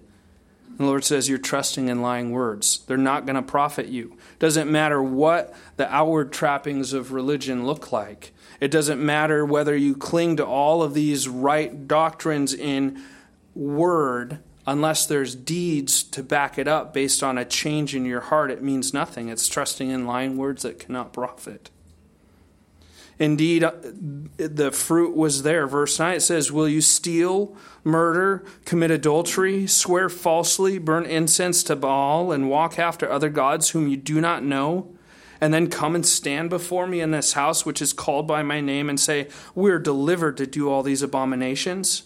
And 0.71 0.79
the 0.79 0.87
Lord 0.87 1.05
says, 1.05 1.29
You're 1.29 1.39
trusting 1.39 1.89
in 1.89 2.03
lying 2.03 2.33
words. 2.33 2.81
They're 2.89 2.97
not 2.97 3.27
going 3.27 3.37
to 3.37 3.43
profit 3.43 3.87
you. 3.87 4.17
Doesn't 4.41 4.69
matter 4.69 5.01
what 5.01 5.55
the 5.77 5.89
outward 5.95 6.33
trappings 6.33 6.93
of 6.93 7.13
religion 7.13 7.65
look 7.65 7.93
like. 7.93 8.33
It 8.63 8.71
doesn't 8.71 9.05
matter 9.05 9.45
whether 9.45 9.75
you 9.75 9.97
cling 9.97 10.37
to 10.37 10.47
all 10.47 10.85
of 10.85 10.95
these 10.95 11.27
right 11.27 11.89
doctrines 11.89 12.55
in 12.55 13.03
word, 13.57 14.39
unless 14.69 15.05
there's 15.05 15.35
deeds 15.35 16.05
to 16.05 16.23
back 16.23 16.59
it 16.59 16.69
up 16.69 16.95
based 16.95 17.25
on 17.25 17.39
a 17.39 17.45
change 17.45 17.93
in 17.93 18.05
your 18.05 18.21
heart, 18.21 18.53
it 18.53 18.63
means 18.63 18.95
nothing. 18.95 19.29
It's 19.29 19.49
trusting 19.49 19.91
in 19.91 20.07
lying 20.07 20.37
words 20.37 20.63
that 20.63 20.79
cannot 20.79 21.13
profit. 21.13 21.71
Indeed, 23.19 23.65
uh, 23.65 23.73
the 24.37 24.71
fruit 24.71 25.17
was 25.17 25.43
there. 25.43 25.67
Verse 25.67 25.99
9 25.99 26.15
it 26.15 26.21
says, 26.21 26.53
Will 26.53 26.69
you 26.69 26.83
steal, 26.83 27.57
murder, 27.83 28.45
commit 28.65 28.93
adultery, 28.93 29.67
swear 29.67 30.09
falsely, 30.09 30.79
burn 30.79 31.05
incense 31.05 31.65
to 31.65 31.75
Baal, 31.75 32.31
and 32.31 32.49
walk 32.49 32.79
after 32.79 33.11
other 33.11 33.29
gods 33.29 33.71
whom 33.71 33.89
you 33.89 33.97
do 33.97 34.21
not 34.21 34.45
know? 34.45 34.92
And 35.43 35.53
then 35.53 35.69
come 35.69 35.97
and 35.97 36.07
stand 36.07 36.49
before 36.51 36.87
me 36.87 37.01
in 37.01 37.11
this 37.11 37.33
house 37.33 37.67
which 37.67 37.83
is 37.83 37.93
called 37.93 38.29
by 38.29 38.45
my 38.45 38.61
name 38.61 38.89
and 38.89 38.99
say, 38.99 39.27
We're 39.57 39.81
delivered 39.81 40.37
to 40.37 40.47
do 40.47 40.71
all 40.71 40.85
these 40.85 41.03
abominations? 41.03 42.05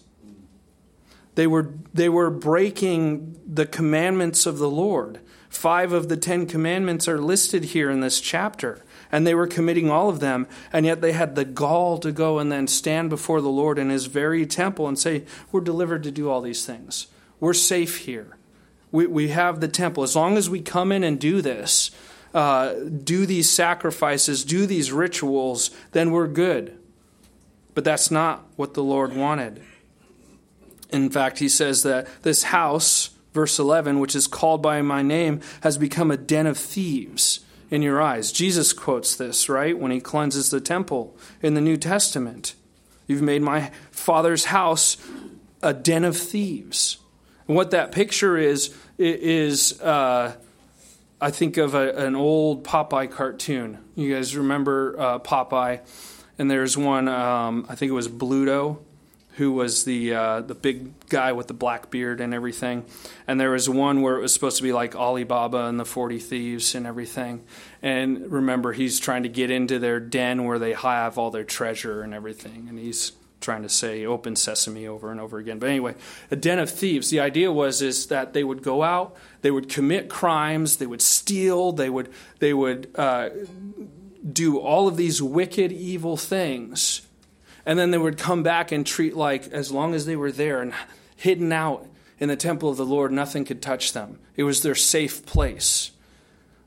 They 1.35 1.47
were, 1.47 1.75
they 1.93 2.09
were 2.09 2.31
breaking 2.31 3.39
the 3.47 3.67
commandments 3.67 4.47
of 4.47 4.57
the 4.57 4.71
Lord. 4.71 5.21
Five 5.51 5.93
of 5.93 6.09
the 6.09 6.17
Ten 6.17 6.47
Commandments 6.47 7.07
are 7.09 7.21
listed 7.21 7.65
here 7.65 7.91
in 7.91 8.01
this 8.01 8.23
chapter. 8.23 8.83
and 9.13 9.27
they 9.27 9.35
were 9.35 9.47
committing 9.47 9.89
all 9.91 10.09
of 10.09 10.19
them, 10.19 10.49
and 10.73 10.85
yet 10.85 11.01
they 11.03 11.13
had 11.13 11.37
the 11.37 11.45
gall 11.45 11.99
to 11.99 12.11
go 12.11 12.39
and 12.39 12.51
then 12.51 12.67
stand 12.67 13.11
before 13.11 13.43
the 13.43 13.49
Lord 13.49 13.79
in 13.79 13.91
his 13.91 14.07
very 14.07 14.47
temple 14.47 14.89
and 14.89 14.99
say, 14.99 15.25
We're 15.53 15.61
delivered 15.61 16.03
to 16.05 16.11
do 16.11 16.31
all 16.31 16.41
these 16.41 16.65
things. 16.65 17.09
We're 17.39 17.53
safe 17.53 17.99
here. 17.99 18.39
We, 18.91 19.07
we 19.07 19.29
have 19.29 19.61
the 19.61 19.69
temple. 19.69 20.03
As 20.03 20.17
long 20.17 20.39
as 20.39 20.49
we 20.49 20.61
come 20.63 20.91
in 20.91 21.05
and 21.05 21.21
do 21.21 21.43
this, 21.43 21.91
uh, 22.37 22.75
do 23.03 23.25
these 23.25 23.49
sacrifices, 23.49 24.45
do 24.45 24.67
these 24.67 24.93
rituals, 24.93 25.71
then 25.93 26.11
we're 26.11 26.27
good. 26.27 26.79
But 27.75 27.83
that's 27.83 28.11
not 28.11 28.45
what 28.57 28.75
the 28.75 28.83
Lord 28.83 29.17
wanted. 29.17 29.63
In 30.91 31.09
fact, 31.09 31.39
he 31.39 31.49
says 31.49 31.83
that 31.85 32.07
this 32.25 32.43
house, 32.45 33.09
verse 33.33 33.59
11, 33.59 34.01
which 34.01 34.15
is 34.15 34.27
called 34.27 34.61
by 34.61 34.83
my 34.83 35.01
name, 35.01 35.41
has 35.63 35.79
become 35.79 36.11
a 36.11 36.19
den 36.19 36.47
of 36.47 36.59
thieves 36.59 37.41
in 37.71 37.81
your 37.81 38.03
eyes. 38.03 38.31
Jesus 38.31 38.75
quotes 38.75 39.17
this, 39.17 39.49
right, 39.49 39.79
when 39.79 39.91
he 39.91 39.99
cleanses 39.99 40.51
the 40.51 40.61
temple 40.61 41.17
in 41.41 41.55
the 41.55 41.63
New 41.63 41.79
Testament. 41.79 42.55
You've 43.07 43.23
made 43.23 43.41
my 43.41 43.71
father's 43.91 44.47
house 44.47 44.99
a 45.63 45.73
den 45.73 46.05
of 46.05 46.19
thieves. 46.19 46.99
And 47.49 47.57
what 47.57 47.71
that 47.71 47.93
picture 47.93 48.37
is, 48.37 48.77
is 48.99 49.81
uh, 49.81 50.37
I 51.21 51.31
think 51.31 51.57
of 51.57 51.75
a, 51.75 51.93
an 51.97 52.15
old 52.15 52.65
Popeye 52.65 53.11
cartoon. 53.11 53.79
You 53.95 54.15
guys 54.15 54.37
remember 54.37 54.95
uh, 54.99 55.19
Popeye? 55.19 55.81
And 56.39 56.51
there's 56.51 56.77
one, 56.77 57.09
um, 57.09 57.65
I 57.69 57.75
think 57.75 57.89
it 57.89 57.95
was 57.95 58.09
Bluto, 58.09 58.79
who 59.37 59.53
was 59.53 59.85
the 59.85 60.15
uh, 60.15 60.41
the 60.41 60.55
big 60.55 61.09
guy 61.09 61.33
with 61.33 61.47
the 61.47 61.55
black 61.55 61.91
beard 61.91 62.21
and 62.21 62.35
everything. 62.35 62.85
And 63.27 63.41
there 63.41 63.51
was 63.51 63.69
one 63.69 64.03
where 64.03 64.17
it 64.17 64.21
was 64.21 64.35
supposed 64.35 64.59
to 64.59 64.63
be 64.63 64.73
like 64.73 64.95
Alibaba 64.95 65.65
and 65.67 65.81
the 65.81 65.85
Forty 65.85 66.19
Thieves 66.19 66.75
and 66.75 66.87
everything. 66.87 67.45
And 67.83 68.31
remember, 68.31 68.73
he's 68.73 68.99
trying 68.99 69.23
to 69.23 69.29
get 69.29 69.51
into 69.51 69.79
their 69.79 70.01
den 70.01 70.45
where 70.45 70.59
they 70.59 70.75
have 70.75 71.19
all 71.19 71.31
their 71.31 71.45
treasure 71.45 72.03
and 72.03 72.13
everything, 72.15 72.67
and 72.69 72.79
he's 72.79 73.13
trying 73.41 73.63
to 73.63 73.69
say 73.69 74.05
open 74.05 74.37
sesame 74.37 74.87
over 74.87 75.11
and 75.11 75.21
over 75.21 75.39
again. 75.39 75.59
But 75.59 75.69
anyway 75.69 75.95
a 76.31 76.37
den 76.37 76.59
of 76.59 76.71
thieves. 76.71 77.11
The 77.11 77.21
idea 77.21 77.53
was 77.53 77.83
is 77.83 78.07
that 78.07 78.33
they 78.33 78.45
would 78.45 78.63
go 78.63 78.83
out 78.83 79.17
they 79.43 79.51
would 79.51 79.69
commit 79.69 80.09
crimes 80.09 80.77
they 80.77 80.87
would 80.87 81.03
steal 81.03 81.73
they 81.73 81.91
would 81.91 82.11
they 82.39 82.53
would 82.53 82.91
uh, 82.95 83.31
do 84.31 84.59
all 84.59 84.89
of 84.89 84.97
these 84.97 85.23
wicked 85.23 85.71
evil 85.73 86.17
things. 86.17 87.03
And 87.65 87.79
then 87.79 87.91
they 87.91 87.99
would 87.99 88.19
come 88.19 88.43
back 88.43 88.73
and 88.73 88.87
treat 88.87 89.17
like 89.17 89.49
as 89.49 89.71
long 89.71 89.95
as 89.95 90.07
they 90.07 90.17
were 90.17 90.33
there 90.33 90.63
and 90.63 90.73
hidden 91.17 91.53
out 91.53 91.87
in 92.19 92.29
the 92.29 92.37
temple 92.37 92.71
of 92.71 92.77
the 92.77 92.87
lord 92.87 93.13
nothing 93.13 93.45
could 93.45 93.63
touch 93.63 93.93
them. 93.93 94.19
It 94.37 94.45
was 94.45 94.63
their 94.63 94.75
safe 94.75 95.27
place. 95.27 95.93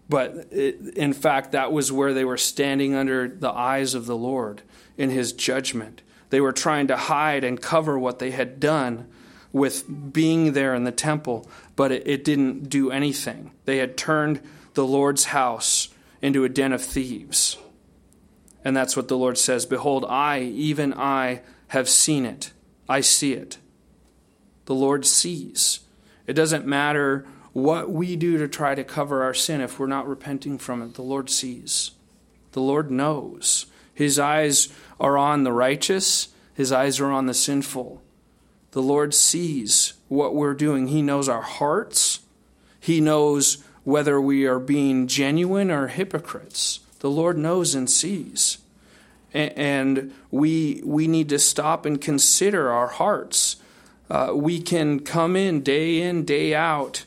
But 0.08 0.48
it, 0.52 0.98
in 0.98 1.14
fact 1.14 1.52
that 1.52 1.72
was 1.72 1.92
where 1.92 2.14
they 2.14 2.26
were 2.26 2.38
standing 2.38 2.96
under 2.96 3.28
the 3.28 3.52
eyes 3.52 3.94
of 3.94 4.06
the 4.06 4.18
lord 4.18 4.62
in 4.98 5.10
his 5.10 5.34
judgment 5.34 6.02
they 6.30 6.42
were 6.42 6.52
trying 6.52 6.88
to 6.88 6.98
hide 6.98 7.44
and 7.44 7.62
cover 7.62 7.98
what 7.98 8.20
they 8.20 8.32
had 8.32 8.60
done 8.60 9.08
with 9.52 10.14
being 10.14 10.54
there 10.54 10.76
in 10.76 10.84
the 10.84 10.92
temple, 10.92 11.50
but 11.76 11.92
it, 11.92 12.08
it, 12.08 12.24
didn't 12.24 12.70
do 12.70 12.92
anything. 12.92 13.52
They 13.66 13.78
had 13.78 13.98
turned 13.98 14.42
the 14.76 14.86
Lord's 14.86 15.26
house 15.26 15.90
into 16.22 16.44
a 16.44 16.50
den 16.50 16.72
of 16.72 16.84
thieves. 16.84 17.58
And 18.64 18.76
that's 18.76 18.96
what 18.96 19.08
the 19.08 19.18
Lord 19.18 19.38
says 19.38 19.66
Behold, 19.66 20.06
I, 20.08 20.42
even 20.42 20.94
I, 20.94 21.42
have 21.70 21.90
seen 21.90 22.26
it. 22.26 22.52
I 22.88 23.02
see 23.02 23.34
it. 23.34 23.58
The 24.66 24.76
Lord 24.76 25.06
sees. 25.06 25.80
It 26.28 26.34
doesn't 26.34 26.66
matter 26.66 27.26
what 27.54 27.90
we 27.90 28.16
do 28.16 28.38
to 28.38 28.48
try 28.48 28.76
to 28.76 28.84
cover 28.84 29.24
our 29.24 29.34
sin 29.34 29.62
if 29.62 29.80
we're 29.80 29.88
not 29.88 30.08
repenting 30.08 30.58
from 30.58 30.82
it. 30.82 30.94
The 30.94 31.02
Lord 31.02 31.30
sees. 31.30 31.92
The 32.52 32.62
Lord 32.62 32.92
knows. 32.92 33.66
His 33.94 34.20
eyes 34.20 34.70
are 35.00 35.18
on 35.18 35.44
the 35.44 35.54
righteous, 35.54 36.30
his 36.54 36.72
eyes 36.72 37.00
are 37.00 37.12
on 37.12 37.26
the 37.26 37.34
sinful. 37.34 38.02
The 38.72 38.82
Lord 38.82 39.14
sees 39.14 39.94
what 40.08 40.36
we're 40.36 40.54
doing. 40.54 40.88
He 40.88 41.02
knows 41.02 41.28
our 41.28 41.42
hearts. 41.42 42.20
He 42.80 43.02
knows 43.02 43.64
whether 43.84 44.22
we 44.22 44.46
are 44.46 44.60
being 44.60 45.08
genuine 45.08 45.72
or 45.72 45.88
hypocrites. 45.88 46.82
The 47.00 47.10
Lord 47.10 47.38
knows 47.38 47.74
and 47.76 47.90
sees. 47.90 48.60
And 49.34 50.14
we, 50.32 50.82
we 50.84 51.08
need 51.08 51.30
to 51.30 51.40
stop 51.40 51.86
and 51.86 52.02
consider 52.02 52.72
our 52.72 52.88
hearts. 52.88 53.58
Uh, 54.10 54.32
we 54.34 54.60
can 54.60 55.00
come 55.00 55.36
in 55.36 55.62
day 55.62 56.02
in, 56.02 56.26
day 56.26 56.54
out 56.54 57.06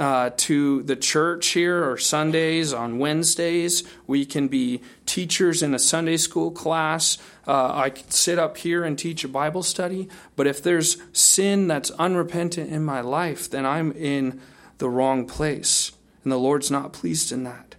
uh, 0.00 0.30
to 0.34 0.82
the 0.84 0.96
church 0.96 1.48
here 1.48 1.88
or 1.88 1.98
Sundays 1.98 2.72
on 2.72 2.98
Wednesdays. 2.98 3.84
We 4.06 4.24
can 4.24 4.48
be 4.48 4.80
teachers 5.04 5.62
in 5.62 5.74
a 5.74 5.78
Sunday 5.78 6.16
school 6.16 6.50
class. 6.50 7.18
Uh, 7.46 7.74
I 7.74 7.90
can 7.90 8.10
sit 8.10 8.38
up 8.38 8.56
here 8.56 8.82
and 8.82 8.98
teach 8.98 9.24
a 9.24 9.28
Bible 9.28 9.62
study. 9.62 10.08
But 10.36 10.46
if 10.46 10.62
there's 10.62 10.96
sin 11.12 11.68
that's 11.68 11.90
unrepentant 11.92 12.72
in 12.72 12.82
my 12.82 13.02
life, 13.02 13.50
then 13.50 13.66
I'm 13.66 13.92
in 13.92 14.40
the 14.78 14.88
wrong 14.88 15.26
place. 15.26 15.92
And 16.24 16.32
the 16.32 16.38
Lord's 16.38 16.70
not 16.70 16.94
pleased 16.94 17.30
in 17.30 17.44
that. 17.44 17.74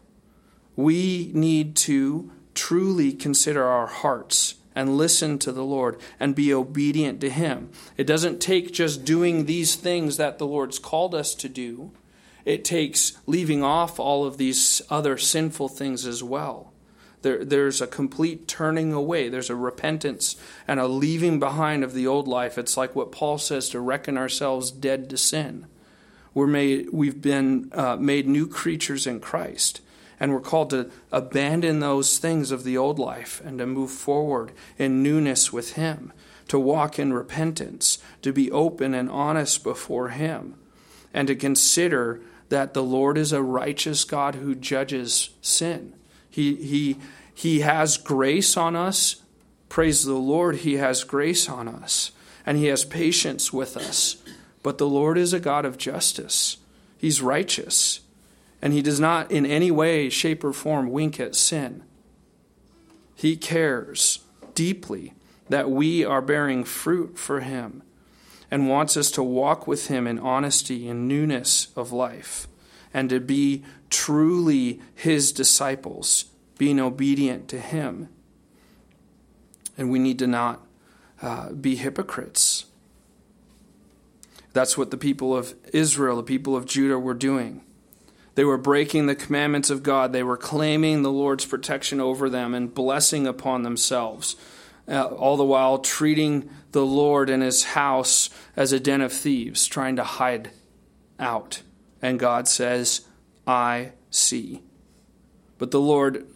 We 0.75 1.31
need 1.33 1.75
to 1.77 2.31
truly 2.53 3.13
consider 3.13 3.63
our 3.63 3.87
hearts 3.87 4.55
and 4.75 4.95
listen 4.95 5.39
to 5.39 5.51
the 5.51 5.63
Lord 5.63 5.99
and 6.19 6.35
be 6.35 6.53
obedient 6.53 7.19
to 7.21 7.31
Him. 7.31 7.71
It 7.97 8.05
doesn't 8.05 8.39
take 8.39 8.71
just 8.71 9.03
doing 9.03 9.45
these 9.45 9.75
things 9.75 10.17
that 10.17 10.37
the 10.37 10.45
Lord's 10.45 10.77
called 10.77 11.15
us 11.15 11.33
to 11.35 11.49
do, 11.49 11.91
it 12.45 12.65
takes 12.65 13.17
leaving 13.25 13.63
off 13.63 13.99
all 13.99 14.25
of 14.25 14.37
these 14.37 14.81
other 14.89 15.17
sinful 15.17 15.69
things 15.69 16.05
as 16.05 16.23
well. 16.23 16.71
There, 17.21 17.45
there's 17.45 17.81
a 17.81 17.87
complete 17.87 18.47
turning 18.47 18.93
away. 18.93 19.29
There's 19.29 19.49
a 19.49 19.55
repentance 19.55 20.35
and 20.67 20.79
a 20.79 20.87
leaving 20.87 21.39
behind 21.39 21.83
of 21.83 21.93
the 21.93 22.07
old 22.07 22.27
life. 22.27 22.57
It's 22.57 22.77
like 22.77 22.95
what 22.95 23.11
Paul 23.11 23.37
says 23.37 23.69
to 23.69 23.79
reckon 23.79 24.17
ourselves 24.17 24.71
dead 24.71 25.09
to 25.11 25.17
sin. 25.17 25.67
We're 26.33 26.47
made, 26.47 26.89
we've 26.91 27.21
been 27.21 27.69
uh, 27.73 27.97
made 27.97 28.27
new 28.27 28.47
creatures 28.47 29.05
in 29.05 29.19
Christ, 29.19 29.81
and 30.19 30.33
we're 30.33 30.39
called 30.39 30.69
to 30.69 30.89
abandon 31.11 31.79
those 31.79 32.17
things 32.17 32.51
of 32.51 32.63
the 32.63 32.77
old 32.77 32.97
life 32.97 33.41
and 33.45 33.59
to 33.59 33.67
move 33.67 33.91
forward 33.91 34.53
in 34.77 35.03
newness 35.03 35.51
with 35.51 35.73
Him, 35.73 36.13
to 36.47 36.57
walk 36.57 36.97
in 36.97 37.11
repentance, 37.11 37.99
to 38.21 38.31
be 38.31 38.49
open 38.49 38.93
and 38.93 39.09
honest 39.09 39.61
before 39.63 40.09
Him, 40.09 40.55
and 41.13 41.27
to 41.27 41.35
consider 41.35 42.21
that 42.51 42.73
the 42.73 42.83
Lord 42.83 43.17
is 43.17 43.31
a 43.31 43.41
righteous 43.41 44.03
God 44.03 44.35
who 44.35 44.55
judges 44.55 45.29
sin. 45.41 45.93
He, 46.29 46.55
he, 46.55 46.97
he 47.33 47.61
has 47.61 47.97
grace 47.97 48.57
on 48.57 48.75
us. 48.75 49.21
Praise 49.69 50.03
the 50.03 50.15
Lord, 50.15 50.57
He 50.57 50.73
has 50.73 51.05
grace 51.05 51.47
on 51.47 51.69
us, 51.69 52.11
and 52.45 52.57
He 52.57 52.65
has 52.65 52.83
patience 52.83 53.53
with 53.53 53.77
us. 53.77 54.17
But 54.63 54.77
the 54.79 54.87
Lord 54.87 55.17
is 55.17 55.31
a 55.31 55.39
God 55.39 55.63
of 55.63 55.77
justice. 55.77 56.57
He's 56.97 57.21
righteous, 57.21 58.01
and 58.61 58.73
He 58.73 58.81
does 58.81 58.99
not 58.99 59.31
in 59.31 59.45
any 59.45 59.71
way, 59.71 60.09
shape, 60.09 60.43
or 60.43 60.51
form 60.51 60.91
wink 60.91 61.21
at 61.21 61.35
sin. 61.35 61.83
He 63.15 63.37
cares 63.37 64.19
deeply 64.55 65.13
that 65.47 65.71
we 65.71 66.03
are 66.03 66.21
bearing 66.21 66.65
fruit 66.65 67.17
for 67.17 67.39
Him 67.39 67.81
and 68.51 68.69
wants 68.69 68.97
us 68.97 69.09
to 69.11 69.23
walk 69.23 69.65
with 69.65 69.87
Him 69.87 70.05
in 70.05 70.19
honesty 70.19 70.87
and 70.89 71.07
newness 71.07 71.69
of 71.75 71.93
life, 71.93 72.47
and 72.93 73.09
to 73.09 73.19
be 73.21 73.63
truly 73.89 74.81
His 74.93 75.31
disciples, 75.31 76.25
being 76.57 76.79
obedient 76.79 77.47
to 77.47 77.59
Him. 77.59 78.09
And 79.77 79.89
we 79.89 79.97
need 79.97 80.19
to 80.19 80.27
not 80.27 80.61
uh, 81.21 81.53
be 81.53 81.77
hypocrites. 81.77 82.65
That's 84.53 84.77
what 84.77 84.91
the 84.91 84.97
people 84.97 85.35
of 85.35 85.55
Israel, 85.73 86.17
the 86.17 86.23
people 86.23 86.57
of 86.57 86.65
Judah, 86.65 86.99
were 86.99 87.13
doing. 87.13 87.63
They 88.35 88.43
were 88.43 88.57
breaking 88.57 89.07
the 89.07 89.15
commandments 89.15 89.69
of 89.69 89.83
God. 89.83 90.11
They 90.11 90.23
were 90.23 90.37
claiming 90.37 91.01
the 91.01 91.11
Lord's 91.11 91.45
protection 91.45 92.01
over 92.01 92.29
them 92.29 92.53
and 92.53 92.73
blessing 92.73 93.25
upon 93.27 93.63
themselves 93.63 94.35
uh, 94.91 95.05
all 95.05 95.37
the 95.37 95.45
while 95.45 95.79
treating 95.79 96.49
the 96.71 96.85
Lord 96.85 97.29
and 97.29 97.41
his 97.41 97.63
house 97.63 98.29
as 98.55 98.73
a 98.73 98.79
den 98.79 99.01
of 99.01 99.13
thieves, 99.13 99.65
trying 99.65 99.95
to 99.95 100.03
hide 100.03 100.51
out. 101.19 101.61
And 102.01 102.19
God 102.19 102.47
says, 102.47 103.01
I 103.47 103.93
see. 104.09 104.61
But 105.57 105.71
the 105.71 105.79
Lord, 105.79 106.27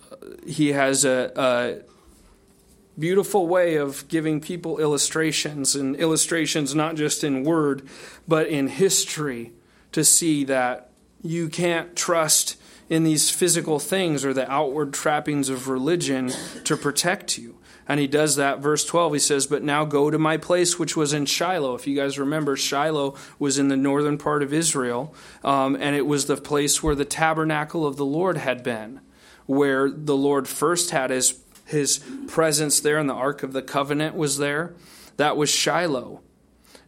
he 0.48 0.72
has 0.74 1.04
a, 1.04 1.32
a 1.36 3.00
beautiful 3.00 3.48
way 3.48 3.76
of 3.76 4.08
giving 4.08 4.40
people 4.40 4.80
illustrations, 4.80 5.76
and 5.76 5.96
illustrations 5.96 6.74
not 6.74 6.96
just 6.96 7.24
in 7.24 7.44
word, 7.44 7.88
but 8.28 8.48
in 8.48 8.68
history, 8.68 9.52
to 9.92 10.04
see 10.04 10.44
that 10.46 10.92
you 11.22 11.50
can't 11.50 11.96
trust 11.96 12.58
in 12.90 13.04
these 13.04 13.30
physical 13.30 13.80
things 13.80 14.24
or 14.24 14.34
the 14.34 14.50
outward 14.52 14.94
trappings 14.94 15.50
of 15.50 15.68
religion 15.68 16.32
to 16.64 16.78
protect 16.78 17.38
you. 17.38 17.58
And 17.88 18.00
he 18.00 18.08
does 18.08 18.36
that. 18.38 18.60
Verse 18.60 18.84
12, 18.84 19.14
he 19.14 19.20
says, 19.20 19.46
But 19.46 19.62
now 19.64 19.86
go 19.86 20.10
to 20.10 20.18
my 20.18 20.38
place 20.38 20.80
which 20.80 20.98
was 20.98 21.14
in 21.14 21.26
Shiloh. 21.28 21.76
If 21.76 21.86
you 21.86 21.96
guys 21.96 22.18
remember, 22.18 22.56
Shiloh 22.56 23.16
was 23.38 23.60
in 23.60 23.68
the 23.68 23.78
northern 23.78 24.18
part 24.18 24.42
of 24.42 24.52
Israel, 24.54 25.14
um, 25.44 25.76
and 25.76 25.96
it 25.96 26.08
was 26.08 26.26
the 26.26 26.38
place 26.38 26.82
where 26.82 26.96
the 26.96 27.06
tabernacle 27.06 27.86
of 27.86 27.98
the 27.98 28.06
Lord 28.06 28.38
had 28.38 28.64
been. 28.64 29.02
where 29.46 29.90
the 29.92 30.16
Lord 30.16 30.48
first 30.48 30.90
had 30.90 31.12
his, 31.12 31.40
his 31.66 32.00
presence 32.28 32.80
there 32.80 32.98
and 32.98 33.10
the 33.10 33.14
Ark 33.14 33.44
of 33.44 33.54
the 33.54 33.62
Covenant 33.62 34.16
was 34.16 34.38
there. 34.38 34.74
That 35.18 35.38
was 35.38 35.50
Shiloh. 35.50 36.22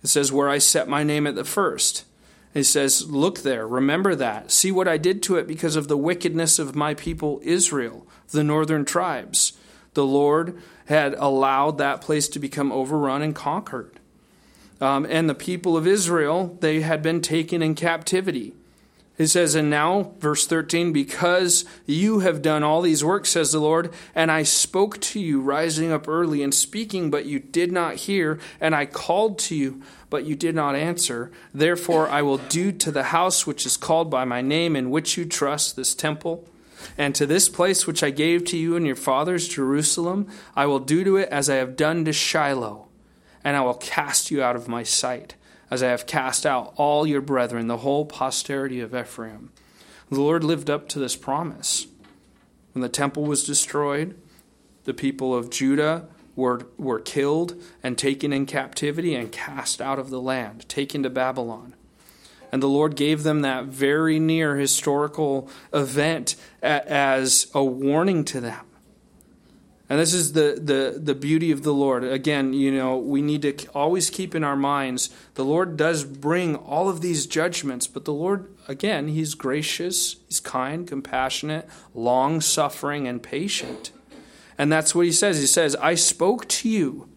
It 0.04 0.08
says, 0.08 0.32
Where 0.32 0.50
I 0.50 0.58
set 0.58 0.88
my 0.88 1.04
name 1.04 1.28
at 1.28 1.36
the 1.36 1.46
first. 1.46 2.06
He 2.54 2.64
says, 2.64 3.10
Look 3.10 3.40
there, 3.40 3.68
remember 3.68 4.16
that. 4.16 4.52
See 4.52 4.72
what 4.72 4.88
I 4.88 4.98
did 4.98 5.22
to 5.24 5.36
it 5.36 5.48
because 5.48 5.76
of 5.76 5.88
the 5.88 5.98
wickedness 5.98 6.60
of 6.60 6.76
my 6.76 6.94
people 6.94 7.40
Israel, 7.44 8.08
the 8.32 8.44
northern 8.44 8.86
tribes. 8.86 9.54
The 9.94 10.06
Lord 10.06 10.62
had 10.88 11.14
allowed 11.16 11.78
that 11.78 12.02
place 12.02 12.28
to 12.30 12.40
become 12.40 12.72
overrun 12.72 13.22
and 13.22 13.36
conquered. 13.36 14.00
Um, 14.80 15.06
and 15.10 15.30
the 15.30 15.36
people 15.36 15.76
of 15.76 15.88
Israel, 15.88 16.58
they 16.60 16.82
had 16.82 17.02
been 17.02 17.22
taken 17.22 17.62
in 17.62 17.76
captivity. 17.76 18.54
It 19.18 19.28
says, 19.28 19.56
And 19.56 19.70
now, 19.70 20.12
verse 20.20 20.46
13, 20.46 20.94
because 20.94 21.66
you 21.88 22.20
have 22.20 22.44
done 22.44 22.64
all 22.64 22.82
these 22.82 23.04
works, 23.04 23.30
says 23.30 23.52
the 23.52 23.60
Lord, 23.60 23.92
and 24.14 24.32
I 24.32 24.44
spoke 24.44 25.02
to 25.02 25.20
you 25.20 25.42
rising 25.42 25.92
up 25.92 26.08
early 26.08 26.44
and 26.44 26.54
speaking, 26.54 27.10
but 27.10 27.26
you 27.26 27.40
did 27.40 27.72
not 27.72 27.96
hear, 27.96 28.40
and 28.62 28.76
I 28.76 28.86
called 28.86 29.40
to 29.40 29.56
you, 29.56 29.82
but 30.12 30.26
you 30.26 30.36
did 30.36 30.54
not 30.54 30.76
answer. 30.76 31.32
Therefore, 31.54 32.08
I 32.08 32.22
will 32.22 32.38
do 32.38 32.72
to 32.72 32.92
the 32.92 33.04
house 33.04 33.48
which 33.48 33.66
is 33.66 33.76
called 33.76 34.12
by 34.12 34.24
my 34.24 34.42
name, 34.42 34.76
in 34.76 34.92
which 34.92 35.18
you 35.18 35.26
trust, 35.26 35.76
this 35.76 35.96
temple, 35.96 36.48
and 36.98 37.16
to 37.16 37.26
this 37.26 37.50
place 37.50 37.86
which 37.88 38.04
I 38.04 38.10
gave 38.10 38.46
to 38.46 38.58
you 38.58 38.76
and 38.76 38.86
your 38.86 38.96
fathers, 38.96 39.48
Jerusalem, 39.48 40.28
I 40.56 40.66
will 40.66 40.80
do 40.80 41.04
to 41.04 41.18
it 41.18 41.30
as 41.30 41.50
I 41.50 41.56
have 41.56 41.76
done 41.76 42.06
to 42.06 42.14
Shiloh, 42.14 42.88
and 43.44 43.56
I 43.56 43.62
will 43.62 43.74
cast 43.74 44.32
you 44.32 44.42
out 44.42 44.56
of 44.56 44.68
my 44.68 44.84
sight 44.84 45.36
as 45.70 45.84
I 45.84 45.90
have 45.90 46.08
cast 46.08 46.46
out 46.46 46.74
all 46.78 47.06
your 47.06 47.22
brethren, 47.22 47.68
the 47.68 47.78
whole 47.78 48.06
posterity 48.06 48.80
of 48.80 48.96
Ephraim. 48.96 49.52
The 50.10 50.22
Lord 50.22 50.44
lived 50.44 50.70
up 50.70 50.88
to 50.90 51.00
this 51.00 51.16
promise. 51.16 51.88
When 52.74 52.82
the 52.82 52.90
temple 52.90 53.24
was 53.24 53.44
destroyed, 53.44 54.18
the 54.86 54.94
people 54.94 55.36
of 55.36 55.50
Judah 55.50 56.08
were, 56.36 56.68
were 56.78 57.00
killed 57.00 57.62
and 57.84 57.98
taken 57.98 58.32
in 58.32 58.46
captivity 58.46 59.16
and 59.16 59.32
cast 59.32 59.82
out 59.82 60.00
of 60.00 60.10
the 60.10 60.22
land, 60.22 60.70
taken 60.70 61.04
to 61.04 61.10
Babylon. 61.10 61.76
And 62.52 62.64
the 62.64 62.68
Lord 62.68 62.96
gave 62.96 63.24
them 63.24 63.42
that 63.42 63.66
very 63.66 64.20
near 64.20 64.56
historical 64.56 65.50
event 65.74 66.36
as 66.62 67.52
a 67.54 67.64
warning 67.64 68.24
to 68.26 68.40
them 68.40 68.68
and 69.90 70.00
this 70.00 70.14
is 70.14 70.34
the, 70.34 70.60
the, 70.62 71.00
the 71.00 71.16
beauty 71.16 71.52
of 71.52 71.64
the 71.64 71.74
Lord. 71.74 72.04
Again, 72.04 72.52
you 72.52 72.72
know, 72.72 72.98
we 72.98 73.22
need 73.22 73.42
to 73.44 73.56
always 73.70 74.10
keep 74.10 74.36
in 74.36 74.44
our 74.44 74.56
minds 74.56 75.10
the 75.36 75.46
Lord 75.46 75.78
does 75.78 76.04
bring 76.04 76.56
all 76.56 76.90
of 76.90 77.02
these 77.02 77.26
judgments, 77.26 77.88
but 77.88 78.04
the 78.04 78.14
Lord, 78.14 78.50
again, 78.68 79.08
He's 79.08 79.34
gracious, 79.34 80.18
He's 80.28 80.40
kind, 80.40 80.88
compassionate, 80.88 81.70
long 81.94 82.42
suffering, 82.42 83.08
and 83.08 83.24
patient. 83.24 83.92
And 84.58 84.72
that's 84.72 84.94
what 84.94 85.06
He 85.06 85.12
says. 85.12 85.40
He 85.40 85.46
says, 85.46 85.76
I 85.78 85.96
spoke 85.96 86.48
to 86.50 86.70
you. 86.70 87.08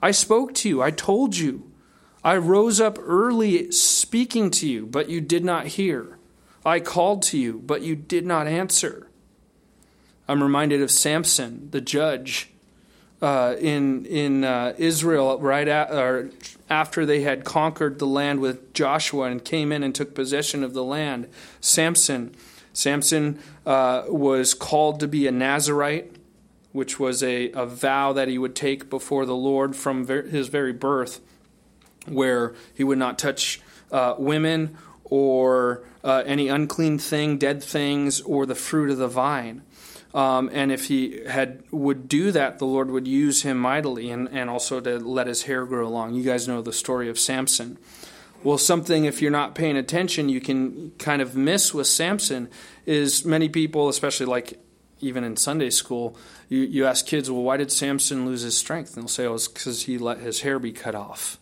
I 0.00 0.10
spoke 0.12 0.54
to 0.56 0.68
you. 0.68 0.82
I 0.82 0.90
told 0.90 1.36
you. 1.36 1.65
I 2.26 2.36
rose 2.38 2.80
up 2.80 2.98
early 3.00 3.70
speaking 3.70 4.50
to 4.50 4.68
you, 4.68 4.84
but 4.84 5.08
you 5.08 5.20
did 5.20 5.44
not 5.44 5.68
hear. 5.68 6.18
I 6.64 6.80
called 6.80 7.22
to 7.22 7.38
you, 7.38 7.62
but 7.64 7.82
you 7.82 7.94
did 7.94 8.26
not 8.26 8.48
answer. 8.48 9.06
I'm 10.26 10.42
reminded 10.42 10.82
of 10.82 10.90
Samson, 10.90 11.68
the 11.70 11.80
judge 11.80 12.50
uh, 13.22 13.54
in 13.60 14.06
in 14.06 14.42
uh, 14.42 14.74
Israel, 14.76 15.38
right 15.38 15.68
at, 15.68 15.92
or 15.92 16.30
after 16.68 17.06
they 17.06 17.20
had 17.20 17.44
conquered 17.44 18.00
the 18.00 18.08
land 18.08 18.40
with 18.40 18.74
Joshua 18.74 19.30
and 19.30 19.44
came 19.44 19.70
in 19.70 19.84
and 19.84 19.94
took 19.94 20.12
possession 20.12 20.64
of 20.64 20.74
the 20.74 20.82
land. 20.82 21.28
Samson, 21.60 22.34
Samson 22.72 23.38
uh, 23.64 24.02
was 24.08 24.52
called 24.52 24.98
to 24.98 25.06
be 25.06 25.28
a 25.28 25.30
Nazarite, 25.32 26.10
which 26.72 26.98
was 26.98 27.22
a, 27.22 27.52
a 27.52 27.66
vow 27.66 28.12
that 28.12 28.26
he 28.26 28.36
would 28.36 28.56
take 28.56 28.90
before 28.90 29.24
the 29.26 29.36
Lord 29.36 29.76
from 29.76 30.04
ver- 30.04 30.22
his 30.22 30.48
very 30.48 30.72
birth, 30.72 31.20
where 32.08 32.54
he 32.74 32.84
would 32.84 32.98
not 32.98 33.18
touch 33.18 33.60
uh, 33.92 34.14
women 34.18 34.76
or 35.04 35.84
uh, 36.02 36.22
any 36.26 36.48
unclean 36.48 36.98
thing, 36.98 37.38
dead 37.38 37.62
things, 37.62 38.20
or 38.22 38.46
the 38.46 38.54
fruit 38.54 38.90
of 38.90 38.98
the 38.98 39.08
vine. 39.08 39.62
Um, 40.14 40.48
and 40.52 40.72
if 40.72 40.86
he 40.86 41.24
had 41.26 41.62
would 41.70 42.08
do 42.08 42.32
that, 42.32 42.58
the 42.58 42.64
Lord 42.64 42.90
would 42.90 43.06
use 43.06 43.42
him 43.42 43.58
mightily, 43.58 44.10
and, 44.10 44.28
and 44.30 44.48
also 44.48 44.80
to 44.80 44.98
let 44.98 45.26
his 45.26 45.42
hair 45.42 45.66
grow 45.66 45.88
long. 45.88 46.14
You 46.14 46.22
guys 46.22 46.48
know 46.48 46.62
the 46.62 46.72
story 46.72 47.10
of 47.10 47.18
Samson. 47.18 47.76
Well, 48.42 48.58
something 48.58 49.04
if 49.04 49.20
you're 49.20 49.30
not 49.30 49.54
paying 49.54 49.76
attention, 49.76 50.28
you 50.28 50.40
can 50.40 50.92
kind 50.98 51.20
of 51.20 51.36
miss 51.36 51.74
with 51.74 51.86
Samson 51.86 52.48
is 52.86 53.24
many 53.24 53.48
people, 53.48 53.88
especially 53.88 54.26
like 54.26 54.58
even 55.00 55.24
in 55.24 55.36
Sunday 55.36 55.70
school, 55.70 56.16
you, 56.48 56.60
you 56.60 56.86
ask 56.86 57.06
kids, 57.06 57.30
well, 57.30 57.42
why 57.42 57.56
did 57.56 57.70
Samson 57.70 58.24
lose 58.24 58.42
his 58.42 58.56
strength? 58.56 58.94
And 58.94 59.02
they'll 59.02 59.08
say, 59.08 59.26
oh, 59.26 59.34
it's 59.34 59.48
because 59.48 59.82
he 59.82 59.98
let 59.98 60.18
his 60.18 60.40
hair 60.40 60.58
be 60.58 60.72
cut 60.72 60.94
off. 60.94 61.38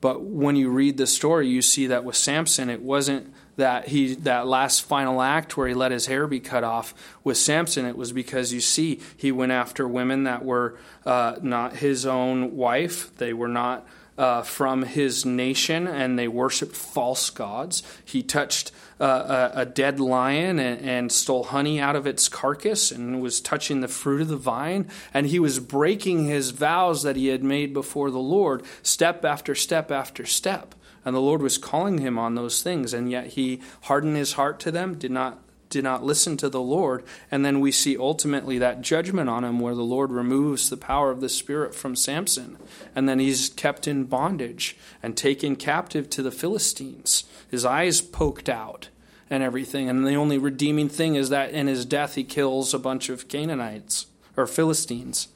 But 0.00 0.22
when 0.22 0.56
you 0.56 0.70
read 0.70 0.96
the 0.96 1.06
story, 1.06 1.48
you 1.48 1.62
see 1.62 1.86
that 1.88 2.04
with 2.04 2.16
Samson, 2.16 2.70
it 2.70 2.82
wasn't 2.82 3.32
that 3.56 3.88
he 3.88 4.14
that 4.14 4.46
last 4.46 4.82
final 4.82 5.20
act 5.20 5.56
where 5.56 5.68
he 5.68 5.74
let 5.74 5.92
his 5.92 6.06
hair 6.06 6.26
be 6.26 6.40
cut 6.40 6.64
off 6.64 6.94
with 7.22 7.36
Samson. 7.36 7.84
It 7.84 7.96
was 7.96 8.12
because 8.12 8.52
you 8.52 8.60
see 8.60 9.00
he 9.16 9.30
went 9.30 9.52
after 9.52 9.86
women 9.86 10.24
that 10.24 10.44
were 10.44 10.78
uh, 11.04 11.36
not 11.42 11.76
his 11.76 12.06
own 12.06 12.56
wife. 12.56 13.14
They 13.18 13.34
were 13.34 13.48
not 13.48 13.86
uh, 14.20 14.42
from 14.42 14.82
his 14.82 15.24
nation, 15.24 15.86
and 15.86 16.18
they 16.18 16.28
worshipped 16.28 16.76
false 16.76 17.30
gods. 17.30 17.82
He 18.04 18.22
touched 18.22 18.70
uh, 19.00 19.50
a, 19.54 19.60
a, 19.62 19.64
dead 19.64 19.98
lion 19.98 20.58
and, 20.58 20.80
and, 20.82 21.10
stole 21.10 21.44
honey 21.44 21.80
out 21.80 21.96
of 21.96 22.06
its 22.06 22.28
carcass, 22.28 22.92
and 22.92 23.22
was 23.22 23.40
touching 23.40 23.80
the 23.80 23.88
fruit 23.88 24.20
of 24.20 24.28
the 24.28 24.36
vine. 24.36 24.90
And 25.14 25.28
he 25.28 25.38
was 25.38 25.58
breaking 25.58 26.26
his 26.26 26.50
vows 26.50 27.02
that 27.02 27.16
he 27.16 27.28
had 27.28 27.42
made 27.42 27.72
before 27.72 28.10
the 28.10 28.18
Lord, 28.18 28.62
step 28.82 29.24
after 29.24 29.54
step 29.54 29.90
after 29.90 30.26
step. 30.26 30.74
And 31.02 31.16
the 31.16 31.20
Lord 31.20 31.40
was 31.40 31.56
calling 31.56 31.96
him 31.96 32.18
on 32.18 32.34
those 32.34 32.62
things, 32.62 32.92
and 32.92 33.10
yet 33.10 33.28
he 33.28 33.62
hardened 33.84 34.18
his 34.18 34.34
heart 34.34 34.60
to 34.60 34.70
them, 34.70 34.98
did 34.98 35.12
not 35.12 35.42
did 35.70 35.84
not 35.84 36.04
listen 36.04 36.36
to 36.36 36.48
the 36.48 36.60
Lord. 36.60 37.04
And 37.30 37.44
then 37.44 37.60
we 37.60 37.72
see 37.72 37.96
ultimately 37.96 38.58
that 38.58 38.82
judgment 38.82 39.30
on 39.30 39.44
him 39.44 39.60
where 39.60 39.74
the 39.74 39.82
Lord 39.82 40.10
removes 40.10 40.68
the 40.68 40.76
power 40.76 41.10
of 41.10 41.20
the 41.20 41.28
Spirit 41.28 41.74
from 41.74 41.96
Samson. 41.96 42.58
And 42.94 43.08
then 43.08 43.20
he's 43.20 43.48
kept 43.48 43.88
in 43.88 44.04
bondage 44.04 44.76
and 45.02 45.16
taken 45.16 45.56
captive 45.56 46.10
to 46.10 46.22
the 46.22 46.32
Philistines, 46.32 47.24
his 47.48 47.64
eyes 47.64 48.00
poked 48.00 48.48
out 48.48 48.88
and 49.30 49.42
everything. 49.42 49.88
And 49.88 50.06
the 50.06 50.14
only 50.14 50.38
redeeming 50.38 50.88
thing 50.88 51.14
is 51.14 51.30
that 51.30 51.52
in 51.52 51.68
his 51.68 51.86
death 51.86 52.16
he 52.16 52.24
kills 52.24 52.74
a 52.74 52.78
bunch 52.78 53.08
of 53.08 53.28
Canaanites 53.28 54.06
or 54.36 54.46
Philistines 54.46 55.28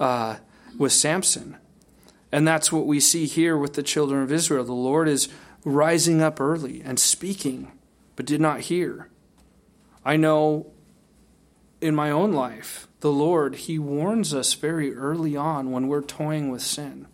uh, 0.00 0.36
with 0.76 0.92
Samson. 0.92 1.56
And 2.32 2.46
that's 2.46 2.72
what 2.72 2.86
we 2.86 2.98
see 2.98 3.26
here 3.26 3.56
with 3.56 3.74
the 3.74 3.84
children 3.84 4.22
of 4.22 4.32
Israel. 4.32 4.64
The 4.64 4.72
Lord 4.72 5.08
is 5.08 5.28
rising 5.64 6.20
up 6.20 6.40
early 6.40 6.82
and 6.84 6.98
speaking, 6.98 7.70
but 8.16 8.26
did 8.26 8.40
not 8.40 8.62
hear. 8.62 9.08
I 10.06 10.16
know 10.16 10.68
in 11.80 11.96
my 11.96 12.12
own 12.12 12.32
life, 12.32 12.86
the 13.00 13.10
Lord, 13.10 13.56
He 13.56 13.76
warns 13.76 14.32
us 14.32 14.54
very 14.54 14.94
early 14.94 15.36
on 15.36 15.72
when 15.72 15.88
we're 15.88 16.00
toying 16.00 16.52
with 16.52 16.62
sin. 16.62 17.08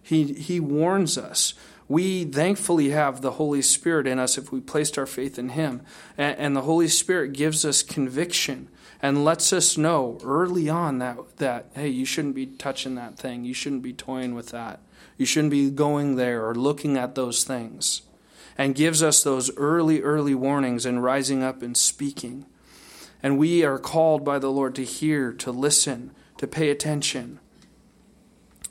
He, 0.00 0.32
he 0.32 0.60
warns 0.60 1.18
us. 1.18 1.54
We 1.88 2.24
thankfully 2.24 2.90
have 2.90 3.22
the 3.22 3.32
Holy 3.32 3.60
Spirit 3.60 4.06
in 4.06 4.20
us 4.20 4.38
if 4.38 4.52
we 4.52 4.60
placed 4.60 4.96
our 4.96 5.06
faith 5.06 5.36
in 5.36 5.50
Him. 5.50 5.82
And, 6.16 6.38
and 6.38 6.56
the 6.56 6.62
Holy 6.62 6.86
Spirit 6.86 7.32
gives 7.32 7.64
us 7.64 7.82
conviction 7.82 8.68
and 9.02 9.24
lets 9.24 9.52
us 9.52 9.76
know 9.76 10.20
early 10.22 10.68
on 10.68 10.98
that, 10.98 11.38
that, 11.38 11.70
hey, 11.74 11.88
you 11.88 12.04
shouldn't 12.04 12.36
be 12.36 12.46
touching 12.46 12.94
that 12.94 13.18
thing. 13.18 13.44
You 13.44 13.52
shouldn't 13.52 13.82
be 13.82 13.92
toying 13.92 14.36
with 14.36 14.50
that. 14.50 14.78
You 15.18 15.26
shouldn't 15.26 15.50
be 15.50 15.70
going 15.70 16.14
there 16.14 16.46
or 16.46 16.54
looking 16.54 16.96
at 16.96 17.16
those 17.16 17.42
things. 17.42 18.02
And 18.58 18.74
gives 18.74 19.02
us 19.02 19.22
those 19.22 19.54
early, 19.56 20.02
early 20.02 20.34
warnings 20.34 20.84
and 20.84 21.02
rising 21.02 21.42
up 21.42 21.62
and 21.62 21.76
speaking. 21.76 22.46
And 23.22 23.38
we 23.38 23.64
are 23.64 23.78
called 23.78 24.24
by 24.24 24.38
the 24.38 24.50
Lord 24.50 24.74
to 24.74 24.84
hear, 24.84 25.32
to 25.34 25.50
listen, 25.50 26.10
to 26.38 26.46
pay 26.46 26.70
attention, 26.70 27.38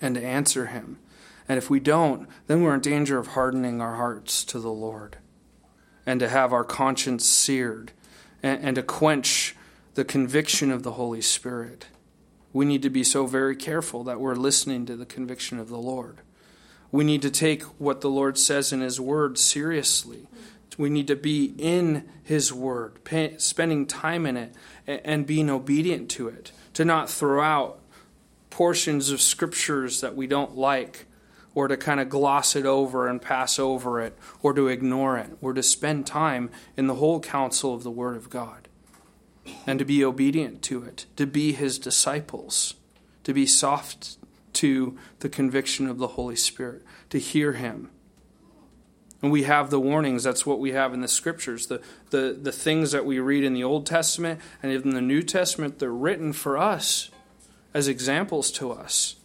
and 0.02 0.16
to 0.16 0.24
answer 0.24 0.68
Him. 0.68 1.00
And 1.48 1.58
if 1.58 1.70
we 1.70 1.80
don't, 1.80 2.28
then 2.48 2.62
we're 2.62 2.76
in 2.76 2.82
danger 2.82 3.18
of 3.18 3.28
hardening 3.28 3.82
our 3.82 3.96
hearts 3.96 4.44
to 4.46 4.60
the 4.60 4.72
Lord 4.72 5.18
and 6.06 6.20
to 6.20 6.30
have 6.30 6.54
our 6.54 6.64
conscience 6.64 7.26
seared 7.26 7.92
and, 8.44 8.64
and 8.64 8.76
to 8.76 8.84
quench 8.84 9.56
the 9.96 10.06
conviction 10.06 10.72
of 10.72 10.84
the 10.84 10.94
Holy 10.94 11.22
Spirit. 11.22 11.88
We 12.54 12.66
need 12.66 12.82
to 12.84 12.90
be 12.90 13.04
so 13.04 13.26
very 13.26 13.56
careful 13.56 14.04
that 14.06 14.20
we're 14.20 14.36
listening 14.36 14.86
to 14.86 14.96
the 14.96 15.06
conviction 15.06 15.60
of 15.60 15.70
the 15.70 15.78
Lord. 15.78 16.22
We 16.92 17.04
need 17.04 17.22
to 17.22 17.32
take 17.32 17.64
what 17.80 18.02
the 18.02 18.10
Lord 18.10 18.38
says 18.38 18.74
in 18.74 18.82
His 18.82 19.00
Word 19.00 19.38
seriously. 19.38 20.28
We 20.78 20.90
need 20.90 21.08
to 21.08 21.16
be 21.16 21.54
in 21.58 22.10
His 22.24 22.52
Word, 22.52 23.04
pay, 23.04 23.38
spending 23.38 23.86
time 23.86 24.26
in 24.26 24.38
it, 24.38 24.54
and, 24.88 25.26
being 25.26 25.50
obedient 25.50 26.10
to 26.12 26.28
it. 26.28 26.52
To 26.76 26.86
not 26.86 27.10
throw 27.10 27.42
out 27.42 27.80
portions 28.50 29.10
of 29.10 29.22
scriptures 29.22 30.02
that 30.02 30.16
we 30.16 30.28
don't 30.28 30.56
like, 30.56 31.06
or 31.54 31.68
to 31.68 31.78
kind 31.78 32.00
of 32.00 32.10
gloss 32.10 32.56
it 32.56 32.66
over 32.66 33.08
and 33.08 33.22
pass 33.22 33.60
over 33.60 34.00
it, 34.02 34.18
or 34.42 34.54
to 34.54 34.68
ignore 34.68 35.18
it. 35.18 35.38
We're 35.42 35.54
to 35.54 35.64
spend 35.64 36.08
time 36.08 36.50
in 36.78 36.88
the 36.88 36.96
whole 36.96 37.20
counsel 37.20 37.74
of 37.74 37.84
the 37.84 37.92
Word 37.92 38.16
of 38.18 38.30
God. 38.30 38.68
and 39.66 39.80
to 39.80 39.86
be 39.86 40.04
obedient 40.04 40.62
to 40.64 40.84
it, 40.84 41.06
to 41.16 41.26
be 41.26 41.54
his 41.54 41.80
disciples, 41.80 42.76
to 43.24 43.34
be 43.34 43.46
soft 43.46 44.18
to 44.54 44.98
the 45.20 45.30
conviction 45.30 45.88
of 45.88 45.98
the 45.98 46.10
Holy 46.10 46.36
Spirit, 46.36 46.84
to 47.10 47.20
hear 47.20 47.54
him. 47.54 47.90
And 49.22 49.32
we 49.32 49.44
have 49.44 49.70
the 49.70 49.80
warnings. 49.80 50.24
That's 50.24 50.46
what 50.46 50.60
we 50.60 50.72
have 50.72 50.94
in 50.94 51.02
the 51.02 51.08
scriptures. 51.08 51.68
The, 51.68 51.82
the, 52.10 52.38
the 52.42 52.52
things 52.52 52.92
that 52.92 53.06
we 53.06 53.20
read 53.20 53.44
in 53.44 53.54
the 53.54 53.64
Old 53.64 53.86
Testament 53.86 54.40
and 54.64 54.72
in 54.72 54.96
the 54.96 55.02
New 55.02 55.22
Testament, 55.22 55.80
they're 55.80 55.92
written 55.92 56.34
for 56.34 56.58
us 56.58 57.10
as 57.74 57.88
examples 57.88 58.52
to 58.52 58.72
us, 58.72 59.18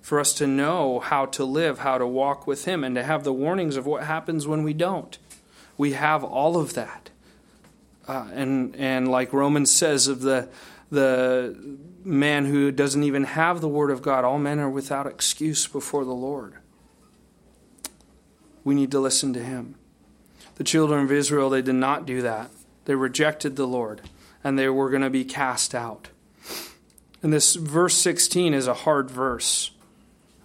for 0.00 0.18
us 0.18 0.34
to 0.34 0.46
know 0.46 0.98
how 0.98 1.26
to 1.26 1.44
live, 1.44 1.80
how 1.80 1.98
to 1.98 2.06
walk 2.06 2.46
with 2.46 2.64
Him, 2.64 2.82
and 2.82 2.96
to 2.96 3.04
have 3.04 3.22
the 3.22 3.32
warnings 3.32 3.76
of 3.76 3.86
what 3.86 4.04
happens 4.04 4.46
when 4.46 4.64
we 4.64 4.72
don't. 4.74 5.18
We 5.78 5.92
have 5.92 6.24
all 6.24 6.56
of 6.56 6.74
that. 6.74 7.10
Uh, 8.06 8.26
and, 8.34 8.74
and 8.76 9.08
like 9.08 9.32
Romans 9.32 9.70
says 9.70 10.08
of 10.08 10.20
the, 10.20 10.48
the 10.90 11.56
man 12.04 12.46
who 12.46 12.70
doesn't 12.70 13.02
even 13.02 13.24
have 13.24 13.60
the 13.60 13.68
Word 13.68 13.90
of 13.90 14.02
God, 14.02 14.24
all 14.24 14.38
men 14.38 14.60
are 14.60 14.70
without 14.70 15.06
excuse 15.06 15.66
before 15.66 16.04
the 16.04 16.12
Lord. 16.12 16.54
We 18.62 18.74
need 18.74 18.90
to 18.92 19.00
listen 19.00 19.32
to 19.32 19.42
Him. 19.42 19.74
The 20.56 20.64
children 20.64 21.04
of 21.04 21.12
Israel, 21.12 21.50
they 21.50 21.62
did 21.62 21.74
not 21.74 22.06
do 22.06 22.22
that. 22.22 22.50
They 22.84 22.94
rejected 22.94 23.56
the 23.56 23.66
Lord, 23.66 24.02
and 24.42 24.58
they 24.58 24.68
were 24.68 24.90
going 24.90 25.02
to 25.02 25.10
be 25.10 25.24
cast 25.24 25.74
out. 25.74 26.08
And 27.22 27.32
this 27.32 27.54
verse 27.54 27.94
16 27.94 28.52
is 28.52 28.66
a 28.66 28.74
hard 28.74 29.10
verse. 29.10 29.70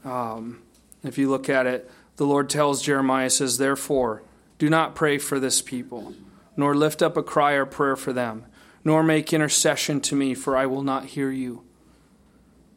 Um, 0.05 0.61
if 1.03 1.17
you 1.17 1.29
look 1.29 1.49
at 1.49 1.67
it, 1.67 1.91
the 2.15 2.25
Lord 2.25 2.49
tells 2.49 2.81
Jeremiah, 2.81 3.29
says, 3.29 3.57
Therefore, 3.57 4.23
do 4.57 4.69
not 4.69 4.95
pray 4.95 5.17
for 5.17 5.39
this 5.39 5.61
people, 5.61 6.13
nor 6.55 6.75
lift 6.75 7.01
up 7.01 7.17
a 7.17 7.23
cry 7.23 7.53
or 7.53 7.65
prayer 7.65 7.95
for 7.95 8.13
them, 8.13 8.45
nor 8.83 9.03
make 9.03 9.33
intercession 9.33 10.01
to 10.01 10.15
me, 10.15 10.33
for 10.33 10.55
I 10.55 10.65
will 10.65 10.83
not 10.83 11.05
hear 11.05 11.31
you. 11.31 11.63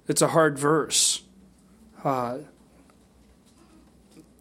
It's 0.08 0.22
a 0.22 0.28
hard 0.28 0.58
verse. 0.58 1.22
Uh, 2.02 2.38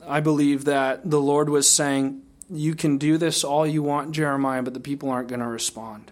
I 0.05 0.19
believe 0.19 0.65
that 0.65 1.09
the 1.09 1.21
Lord 1.21 1.49
was 1.49 1.69
saying, 1.69 2.23
You 2.49 2.75
can 2.75 2.97
do 2.97 3.17
this 3.17 3.43
all 3.43 3.67
you 3.67 3.83
want, 3.83 4.11
Jeremiah, 4.11 4.63
but 4.63 4.73
the 4.73 4.79
people 4.79 5.09
aren't 5.09 5.29
going 5.29 5.41
to 5.41 5.47
respond. 5.47 6.11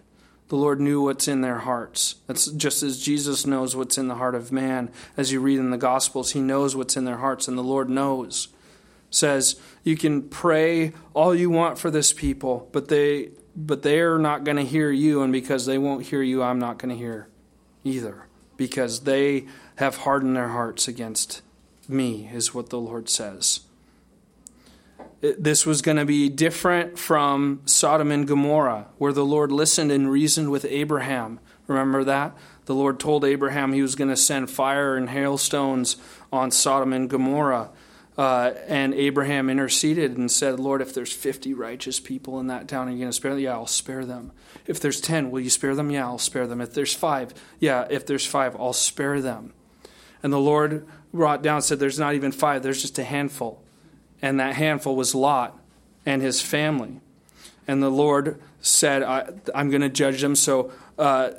The 0.49 0.55
Lord 0.55 0.79
knew 0.79 1.03
what's 1.03 1.27
in 1.27 1.41
their 1.41 1.59
hearts. 1.59 2.15
That's 2.25 2.47
just 2.47 2.81
as 2.81 3.01
Jesus 3.01 3.45
knows 3.45 3.75
what's 3.75 3.97
in 3.99 4.07
the 4.07 4.15
heart 4.15 4.33
of 4.33 4.51
man. 4.51 4.89
As 5.15 5.31
you 5.31 5.39
read 5.39 5.59
in 5.59 5.69
the 5.69 5.77
Gospels, 5.77 6.31
he 6.31 6.41
knows 6.41 6.75
what's 6.75 6.97
in 6.97 7.05
their 7.05 7.17
hearts, 7.17 7.47
and 7.47 7.57
the 7.57 7.63
Lord 7.63 7.89
knows. 7.89 8.47
Says, 9.11 9.59
you 9.83 9.95
can 9.95 10.23
pray 10.23 10.93
all 11.13 11.33
you 11.33 11.49
want 11.49 11.79
for 11.79 11.89
this 11.89 12.13
people, 12.13 12.67
but 12.71 12.89
they 12.89 13.29
but 13.59 13.83
they're 13.83 14.17
not 14.17 14.43
going 14.43 14.57
to 14.57 14.65
hear 14.65 14.89
you, 14.89 15.21
and 15.21 15.33
because 15.33 15.65
they 15.65 15.77
won't 15.77 16.05
hear 16.05 16.21
you, 16.21 16.41
I'm 16.41 16.59
not 16.59 16.77
going 16.77 16.89
to 16.89 16.95
hear 16.95 17.27
either. 17.83 18.25
Because 18.57 19.01
they 19.01 19.45
have 19.75 19.97
hardened 19.97 20.35
their 20.35 20.49
hearts 20.49 20.87
against 20.87 21.41
me, 21.87 22.29
is 22.33 22.53
what 22.53 22.69
the 22.69 22.79
Lord 22.79 23.09
says 23.09 23.61
this 25.21 25.65
was 25.65 25.81
going 25.81 25.97
to 25.97 26.05
be 26.05 26.29
different 26.29 26.97
from 26.97 27.61
Sodom 27.65 28.11
and 28.11 28.27
Gomorrah, 28.27 28.87
where 28.97 29.13
the 29.13 29.25
Lord 29.25 29.51
listened 29.51 29.91
and 29.91 30.09
reasoned 30.09 30.49
with 30.49 30.65
Abraham. 30.65 31.39
Remember 31.67 32.03
that? 32.05 32.37
The 32.65 32.75
Lord 32.75 32.99
told 32.99 33.25
Abraham 33.25 33.73
he 33.73 33.81
was 33.81 33.95
going 33.95 34.09
to 34.09 34.17
send 34.17 34.49
fire 34.49 34.95
and 34.95 35.09
hailstones 35.09 35.97
on 36.31 36.51
Sodom 36.51 36.93
and 36.93 37.09
Gomorrah. 37.09 37.69
Uh, 38.19 38.53
and 38.67 38.93
Abraham 38.95 39.49
interceded 39.49 40.17
and 40.17 40.29
said, 40.29 40.59
Lord, 40.59 40.81
if 40.81 40.93
there's 40.93 41.13
50 41.13 41.53
righteous 41.53 42.01
people 42.01 42.39
in 42.41 42.47
that 42.47 42.67
town, 42.67 42.89
are 42.89 42.91
you 42.91 42.97
going 42.97 43.09
to 43.09 43.13
spare 43.13 43.31
them? 43.31 43.39
Yeah, 43.39 43.53
I'll 43.53 43.65
spare 43.65 44.03
them. 44.03 44.33
If 44.67 44.81
there's 44.81 44.99
10, 44.99 45.31
will 45.31 45.39
you 45.39 45.49
spare 45.49 45.73
them? 45.73 45.89
Yeah, 45.89 46.05
I'll 46.05 46.17
spare 46.17 46.45
them. 46.45 46.59
If 46.59 46.73
there's 46.73 46.93
five, 46.93 47.33
yeah, 47.59 47.87
if 47.89 48.05
there's 48.05 48.25
five, 48.25 48.57
I'll 48.57 48.73
spare 48.73 49.21
them. 49.21 49.53
And 50.21 50.33
the 50.33 50.39
Lord 50.39 50.85
brought 51.13 51.41
down, 51.41 51.61
said, 51.61 51.79
There's 51.79 51.97
not 51.97 52.13
even 52.13 52.33
five, 52.33 52.61
there's 52.61 52.81
just 52.81 52.99
a 52.99 53.05
handful 53.05 53.63
and 54.21 54.39
that 54.39 54.55
handful 54.55 54.95
was 54.95 55.15
Lot 55.15 55.57
and 56.05 56.21
his 56.21 56.41
family. 56.41 56.99
And 57.67 57.81
the 57.83 57.89
Lord 57.89 58.41
said, 58.61 59.03
I, 59.03 59.29
am 59.53 59.69
going 59.69 59.81
to 59.81 59.89
judge 59.89 60.21
them. 60.21 60.35
So 60.35 60.71
uh, 60.97 61.31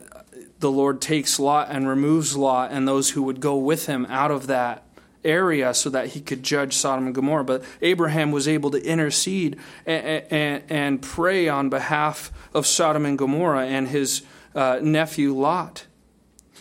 the 0.61 0.71
Lord 0.71 1.01
takes 1.01 1.39
Lot 1.39 1.69
and 1.71 1.89
removes 1.89 2.37
Lot 2.37 2.71
and 2.71 2.87
those 2.87 3.11
who 3.11 3.23
would 3.25 3.41
go 3.41 3.57
with 3.57 3.87
him 3.87 4.07
out 4.09 4.31
of 4.31 4.47
that 4.47 4.85
area 5.25 5.75
so 5.75 5.91
that 5.91 6.09
he 6.09 6.21
could 6.21 6.43
judge 6.43 6.75
Sodom 6.75 7.07
and 7.07 7.15
Gomorrah. 7.15 7.45
But 7.45 7.65
Abraham 7.83 8.33
was 8.33 8.49
able 8.49 8.71
to 8.71 8.83
intercede 8.85 9.59
and, 9.87 10.25
and, 10.31 10.63
and 10.69 11.03
pray 11.03 11.49
on 11.49 11.69
behalf 11.69 12.33
of 12.55 12.67
Sodom 12.67 13.05
and 13.07 13.19
Gomorrah 13.19 13.67
and 13.67 13.89
his 13.89 14.23
uh, 14.55 14.79
nephew 14.83 15.35
Lot. 15.35 15.87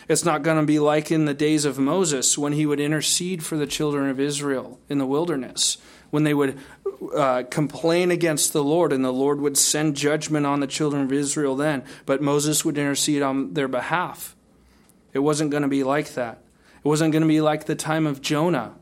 It's 0.08 0.24
not 0.24 0.42
going 0.42 0.58
to 0.58 0.66
be 0.66 0.78
like 0.78 1.12
in 1.12 1.26
the 1.26 1.34
days 1.34 1.64
of 1.64 1.78
Moses 1.78 2.36
when 2.36 2.52
he 2.52 2.66
would 2.66 2.80
intercede 2.80 3.44
for 3.44 3.56
the 3.56 3.66
children 3.66 4.10
of 4.10 4.18
Israel 4.18 4.80
in 4.88 4.98
the 4.98 5.06
wilderness 5.06 5.78
when 6.10 6.24
they 6.24 6.34
would 6.34 6.58
uh, 7.16 7.44
complain 7.50 8.10
against 8.10 8.52
the 8.52 8.62
Lord, 8.62 8.92
and 8.92 9.04
the 9.04 9.12
Lord 9.12 9.40
would 9.40 9.56
send 9.56 9.96
judgment 9.96 10.46
on 10.46 10.60
the 10.60 10.66
children 10.66 11.02
of 11.02 11.12
Israel 11.12 11.56
then, 11.56 11.84
but 12.04 12.20
Moses 12.20 12.64
would 12.64 12.76
intercede 12.76 13.22
on 13.22 13.54
their 13.54 13.68
behalf. 13.68 14.36
It 15.12 15.20
wasn't 15.20 15.50
going 15.50 15.62
to 15.62 15.68
be 15.68 15.82
like 15.82 16.14
that. 16.14 16.42
It 16.84 16.88
wasn't 16.88 17.12
going 17.12 17.22
to 17.22 17.28
be 17.28 17.40
like 17.40 17.66
the 17.66 17.74
time 17.74 18.06
of 18.06 18.20
Jonah, 18.20 18.74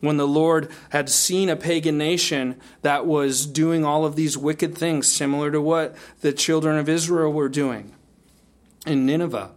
when 0.00 0.16
the 0.16 0.26
Lord 0.26 0.70
had 0.90 1.08
seen 1.08 1.48
a 1.48 1.56
pagan 1.56 1.98
nation 1.98 2.60
that 2.82 3.06
was 3.06 3.46
doing 3.46 3.84
all 3.84 4.04
of 4.04 4.14
these 4.14 4.36
wicked 4.36 4.76
things, 4.76 5.10
similar 5.10 5.50
to 5.50 5.60
what 5.60 5.96
the 6.20 6.32
children 6.32 6.78
of 6.78 6.88
Israel 6.88 7.32
were 7.32 7.48
doing 7.48 7.92
in 8.86 9.06
Nineveh. 9.06 9.50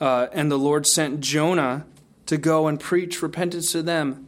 Uh, 0.00 0.26
and 0.32 0.50
the 0.50 0.58
Lord 0.58 0.86
sent 0.86 1.20
Jonah 1.20 1.86
to 2.26 2.36
go 2.36 2.66
and 2.66 2.80
preach 2.80 3.22
repentance 3.22 3.70
to 3.72 3.82
them 3.82 4.26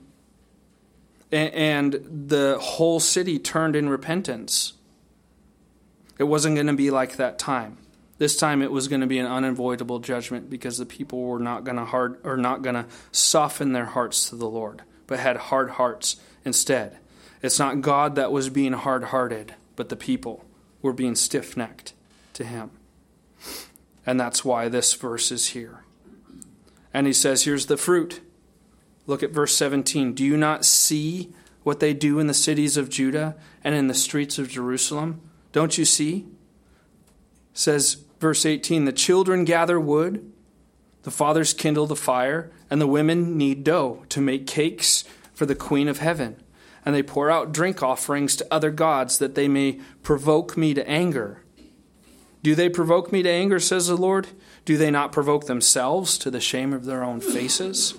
and 1.32 2.00
the 2.28 2.58
whole 2.60 3.00
city 3.00 3.38
turned 3.38 3.74
in 3.74 3.88
repentance. 3.88 4.74
It 6.18 6.24
wasn't 6.24 6.54
going 6.54 6.68
to 6.68 6.72
be 6.72 6.90
like 6.90 7.16
that 7.16 7.38
time. 7.38 7.78
This 8.18 8.36
time 8.36 8.62
it 8.62 8.72
was 8.72 8.88
going 8.88 9.02
to 9.02 9.06
be 9.06 9.18
an 9.18 9.26
unavoidable 9.26 9.98
judgment 9.98 10.48
because 10.48 10.78
the 10.78 10.86
people 10.86 11.22
were 11.22 11.38
not 11.38 11.64
going 11.64 11.76
to 11.76 11.84
hard 11.84 12.18
or 12.24 12.36
not 12.36 12.62
going 12.62 12.74
to 12.74 12.86
soften 13.12 13.72
their 13.72 13.84
hearts 13.84 14.30
to 14.30 14.36
the 14.36 14.48
Lord, 14.48 14.82
but 15.06 15.18
had 15.18 15.36
hard 15.36 15.70
hearts 15.70 16.16
instead. 16.44 16.96
It's 17.42 17.58
not 17.58 17.82
God 17.82 18.14
that 18.14 18.32
was 18.32 18.48
being 18.48 18.72
hard-hearted, 18.72 19.54
but 19.76 19.90
the 19.90 19.96
people 19.96 20.44
were 20.80 20.94
being 20.94 21.14
stiff-necked 21.14 21.92
to 22.32 22.44
him. 22.44 22.70
And 24.06 24.18
that's 24.18 24.44
why 24.44 24.68
this 24.68 24.94
verse 24.94 25.30
is 25.30 25.48
here. 25.48 25.84
And 26.94 27.06
he 27.06 27.12
says, 27.12 27.44
here's 27.44 27.66
the 27.66 27.76
fruit. 27.76 28.20
Look 29.06 29.22
at 29.22 29.30
verse 29.30 29.54
17. 29.54 30.14
Do 30.14 30.24
you 30.24 30.36
not 30.38 30.64
see 30.64 31.34
what 31.62 31.80
they 31.80 31.92
do 31.92 32.18
in 32.18 32.26
the 32.26 32.34
cities 32.34 32.78
of 32.78 32.88
Judah 32.88 33.36
and 33.62 33.74
in 33.74 33.88
the 33.88 33.94
streets 33.94 34.38
of 34.38 34.48
Jerusalem? 34.48 35.20
Don't 35.52 35.76
you 35.76 35.84
see? 35.84 36.26
says 37.56 38.04
verse 38.18 38.46
18 38.46 38.84
The 38.84 38.92
children 38.92 39.44
gather 39.44 39.78
wood, 39.78 40.32
the 41.02 41.10
fathers 41.10 41.52
kindle 41.52 41.86
the 41.86 41.96
fire, 41.96 42.50
and 42.70 42.80
the 42.80 42.86
women 42.86 43.36
knead 43.36 43.64
dough 43.64 44.04
to 44.08 44.20
make 44.20 44.46
cakes 44.46 45.04
for 45.32 45.46
the 45.46 45.54
queen 45.54 45.88
of 45.88 45.98
heaven. 45.98 46.36
And 46.84 46.94
they 46.94 47.02
pour 47.02 47.30
out 47.30 47.52
drink 47.52 47.82
offerings 47.82 48.36
to 48.36 48.46
other 48.50 48.70
gods 48.70 49.18
that 49.18 49.34
they 49.34 49.48
may 49.48 49.80
provoke 50.02 50.56
me 50.56 50.72
to 50.74 50.88
anger. 50.88 51.42
Do 52.42 52.54
they 52.54 52.68
provoke 52.68 53.10
me 53.10 53.22
to 53.24 53.28
anger, 53.28 53.58
says 53.58 53.88
the 53.88 53.96
Lord? 53.96 54.28
Do 54.64 54.76
they 54.76 54.90
not 54.90 55.10
provoke 55.10 55.46
themselves 55.46 56.16
to 56.18 56.30
the 56.30 56.40
shame 56.40 56.72
of 56.72 56.84
their 56.84 57.02
own 57.02 57.20
faces? 57.20 57.94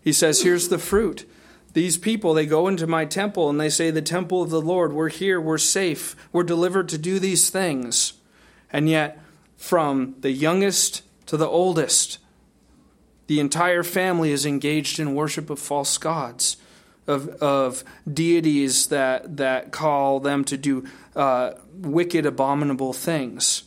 He 0.00 0.12
says, 0.12 0.42
Here's 0.42 0.68
the 0.68 0.78
fruit. 0.78 1.28
These 1.74 1.98
people, 1.98 2.32
they 2.32 2.46
go 2.46 2.68
into 2.68 2.86
my 2.86 3.04
temple 3.04 3.50
and 3.50 3.60
they 3.60 3.68
say, 3.68 3.90
The 3.90 4.00
temple 4.00 4.40
of 4.40 4.48
the 4.48 4.62
Lord, 4.62 4.94
we're 4.94 5.10
here, 5.10 5.38
we're 5.38 5.58
safe, 5.58 6.16
we're 6.32 6.42
delivered 6.42 6.88
to 6.88 6.96
do 6.96 7.18
these 7.18 7.50
things. 7.50 8.14
And 8.72 8.88
yet, 8.88 9.20
from 9.56 10.14
the 10.20 10.30
youngest 10.30 11.02
to 11.26 11.36
the 11.36 11.48
oldest, 11.48 12.18
the 13.26 13.40
entire 13.40 13.82
family 13.82 14.30
is 14.30 14.46
engaged 14.46 15.00
in 15.00 15.14
worship 15.14 15.50
of 15.50 15.58
false 15.58 15.98
gods, 15.98 16.56
of, 17.06 17.28
of 17.42 17.84
deities 18.12 18.88
that, 18.88 19.36
that 19.36 19.72
call 19.72 20.20
them 20.20 20.44
to 20.44 20.56
do 20.56 20.86
uh, 21.14 21.52
wicked, 21.74 22.26
abominable 22.26 22.92
things. 22.92 23.64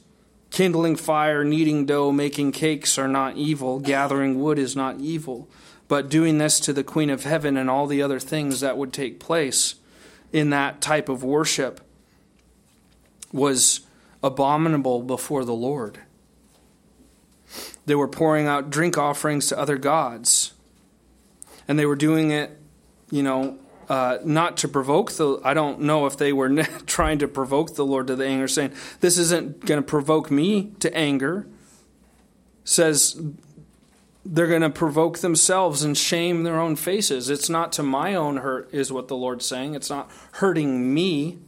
Kindling 0.52 0.96
fire, 0.96 1.44
kneading 1.44 1.86
dough, 1.86 2.12
making 2.12 2.52
cakes 2.52 2.98
are 2.98 3.08
not 3.08 3.38
evil. 3.38 3.80
Gathering 3.80 4.42
wood 4.42 4.58
is 4.58 4.76
not 4.76 5.00
evil 5.00 5.50
but 5.90 6.08
doing 6.08 6.38
this 6.38 6.62
to 6.62 6.72
the 6.72 6.84
Queen 6.84 7.10
of 7.10 7.24
Heaven 7.24 7.58
and 7.58 7.70
all 7.70 7.88
the 7.88 8.02
other 8.02 8.20
things 8.20 8.62
that 8.62 8.78
would 8.78 8.94
take 8.94 9.20
place 9.20 9.76
in 10.32 10.52
that 10.52 10.80
type 10.80 11.10
of 11.10 11.24
worship 11.24 11.82
was 13.34 13.82
abominable 14.24 15.02
before 15.02 15.46
the 15.46 15.54
Lord. 15.54 16.00
They 17.86 17.96
were 17.96 18.08
pouring 18.08 18.48
out 18.48 18.70
drink 18.70 18.98
offerings 18.98 19.48
to 19.48 19.58
other 19.58 19.78
gods. 19.78 20.54
And 21.68 21.78
they 21.78 21.86
were 21.86 21.96
doing 21.96 22.32
it, 22.32 22.58
you 23.12 23.24
know, 23.24 23.58
uh, 23.88 24.20
not 24.24 24.58
to 24.58 24.68
provoke 24.68 25.14
the. 25.14 25.40
I 25.44 25.54
don't 25.54 25.82
know 25.82 26.06
if 26.06 26.18
they 26.18 26.32
were 26.32 26.50
trying 26.86 27.20
to 27.20 27.28
provoke 27.28 27.76
the 27.76 27.86
Lord 27.86 28.08
to 28.08 28.16
the 28.16 28.26
anger, 28.26 28.48
saying, 28.48 28.74
This 29.00 29.18
isn't 29.18 29.66
going 29.66 29.82
to 29.82 29.88
provoke 29.88 30.30
me 30.30 30.74
to 30.80 30.96
anger. 30.96 31.48
Says 32.64 33.20
they're 34.26 34.48
going 34.48 34.62
to 34.62 34.70
provoke 34.70 35.20
themselves 35.20 35.82
and 35.82 35.98
shame 35.98 36.44
their 36.44 36.60
own 36.60 36.76
faces. 36.76 37.30
It's 37.30 37.50
not 37.50 37.72
to 37.74 37.84
my 37.84 38.14
own 38.14 38.38
hurt, 38.38 38.70
is 38.72 38.92
what 38.92 39.08
the 39.08 39.16
Lord's 39.16 39.46
saying. 39.46 39.74
It's 39.74 39.90
not 39.90 40.12
hurting 40.34 40.94
me 40.94 41.40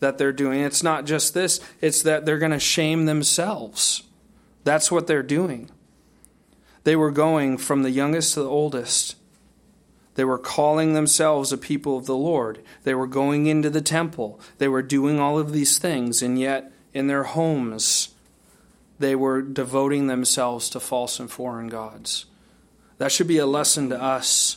that 0.00 0.18
they're 0.18 0.32
doing. 0.32 0.60
It's 0.60 0.82
not 0.82 1.06
just 1.06 1.34
this, 1.34 1.60
it's 1.80 2.02
that 2.02 2.24
they're 2.24 2.38
going 2.38 2.52
to 2.52 2.58
shame 2.58 3.06
themselves. 3.06 4.02
That's 4.64 4.90
what 4.90 5.06
they're 5.06 5.22
doing. 5.22 5.70
They 6.84 6.96
were 6.96 7.10
going 7.10 7.58
from 7.58 7.82
the 7.82 7.90
youngest 7.90 8.34
to 8.34 8.40
the 8.40 8.48
oldest. 8.48 9.16
They 10.14 10.24
were 10.24 10.38
calling 10.38 10.94
themselves 10.94 11.52
a 11.52 11.58
people 11.58 11.98
of 11.98 12.06
the 12.06 12.16
Lord. 12.16 12.62
They 12.84 12.94
were 12.94 13.06
going 13.06 13.46
into 13.46 13.70
the 13.70 13.82
temple. 13.82 14.40
They 14.58 14.68
were 14.68 14.82
doing 14.82 15.20
all 15.20 15.38
of 15.38 15.52
these 15.52 15.78
things, 15.78 16.22
and 16.22 16.38
yet 16.38 16.72
in 16.94 17.06
their 17.06 17.24
homes, 17.24 18.14
they 18.98 19.14
were 19.14 19.42
devoting 19.42 20.06
themselves 20.06 20.70
to 20.70 20.80
false 20.80 21.20
and 21.20 21.30
foreign 21.30 21.68
gods. 21.68 22.24
That 22.98 23.12
should 23.12 23.28
be 23.28 23.38
a 23.38 23.46
lesson 23.46 23.90
to 23.90 24.02
us. 24.02 24.56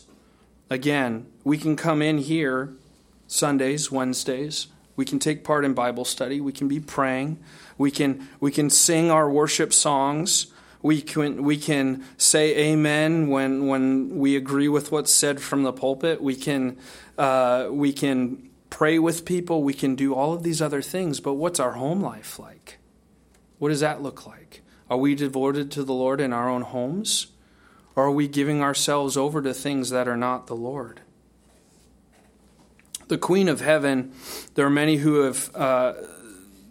Again, 0.70 1.26
we 1.44 1.58
can 1.58 1.76
come 1.76 2.02
in 2.02 2.20
here 2.20 2.74
Sundays, 3.28 3.92
Wednesdays. 3.92 4.68
We 5.00 5.06
can 5.06 5.20
take 5.20 5.46
part 5.46 5.64
in 5.64 5.74
Bible 5.74 6.04
study. 6.04 6.42
We 6.42 6.52
can 6.52 6.68
be 6.68 6.82
praying. 6.82 7.40
We 7.78 7.90
can, 7.90 8.28
we 8.42 8.52
can 8.52 8.70
sing 8.70 9.10
our 9.10 9.32
worship 9.32 9.72
songs. 9.72 10.48
We 10.82 11.02
can, 11.02 11.42
we 11.44 11.56
can 11.56 12.04
say 12.18 12.74
amen 12.74 13.30
when, 13.30 13.68
when 13.68 14.20
we 14.20 14.36
agree 14.36 14.68
with 14.68 14.92
what's 14.92 15.14
said 15.14 15.40
from 15.40 15.64
the 15.64 15.72
pulpit. 15.72 16.22
We 16.22 16.36
can, 16.36 16.78
uh, 17.18 17.70
we 17.72 17.94
can 17.94 18.50
pray 18.70 19.00
with 19.00 19.24
people. 19.24 19.64
We 19.64 19.74
can 19.74 19.96
do 19.96 20.14
all 20.14 20.34
of 20.34 20.44
these 20.44 20.62
other 20.62 20.82
things. 20.82 21.22
But 21.22 21.36
what's 21.36 21.62
our 21.62 21.72
home 21.72 22.02
life 22.02 22.38
like? 22.38 22.80
What 23.58 23.70
does 23.70 23.80
that 23.80 24.02
look 24.02 24.28
like? 24.28 24.64
Are 24.90 24.98
we 24.98 25.16
devoted 25.16 25.72
to 25.72 25.86
the 25.86 25.94
Lord 25.94 26.20
in 26.20 26.34
our 26.34 26.50
own 26.50 26.64
homes? 26.64 27.28
Or 27.96 28.08
are 28.08 28.12
we 28.12 28.28
giving 28.28 28.62
ourselves 28.62 29.16
over 29.16 29.42
to 29.44 29.54
things 29.54 29.92
that 29.92 30.10
are 30.10 30.18
not 30.18 30.48
the 30.48 30.58
Lord? 30.58 31.00
The 33.10 33.18
Queen 33.18 33.50
of 33.50 33.60
Heaven, 33.60 34.14
there 34.54 34.68
are 34.68 34.70
many 34.70 34.98
who 34.98 35.22
have 35.22 35.56
uh, 35.56 35.94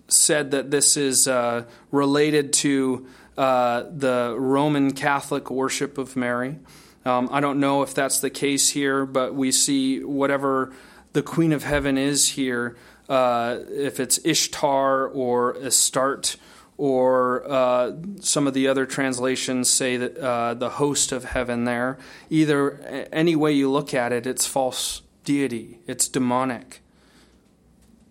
said 0.06 0.52
that 0.52 0.70
this 0.70 0.96
is 0.96 1.26
uh, 1.26 1.64
related 1.90 2.52
to 2.64 3.08
uh, 3.36 3.82
the 3.90 4.36
Roman 4.38 4.92
Catholic 4.92 5.50
worship 5.50 5.98
of 5.98 6.14
Mary. 6.14 6.60
Um, 7.04 7.28
I 7.32 7.40
don't 7.40 7.58
know 7.58 7.82
if 7.82 7.92
that's 7.92 8.20
the 8.20 8.30
case 8.30 8.68
here, 8.68 9.04
but 9.04 9.34
we 9.34 9.50
see 9.50 10.04
whatever 10.04 10.72
the 11.12 11.22
Queen 11.22 11.52
of 11.52 11.64
Heaven 11.64 11.98
is 11.98 12.28
here, 12.28 12.76
uh, 13.08 13.58
if 13.70 13.98
it's 13.98 14.20
Ishtar 14.24 15.08
or 15.08 15.56
Astarte, 15.56 16.36
or 16.76 17.50
uh, 17.50 17.92
some 18.20 18.46
of 18.46 18.54
the 18.54 18.68
other 18.68 18.86
translations 18.86 19.68
say 19.68 19.96
that 19.96 20.16
uh, 20.16 20.54
the 20.54 20.70
host 20.70 21.10
of 21.10 21.24
heaven 21.24 21.64
there. 21.64 21.98
Either 22.30 23.08
any 23.12 23.34
way 23.34 23.52
you 23.52 23.68
look 23.68 23.92
at 23.92 24.12
it, 24.12 24.24
it's 24.24 24.46
false 24.46 25.02
deity, 25.28 25.78
it's 25.86 26.08
demonic. 26.08 26.80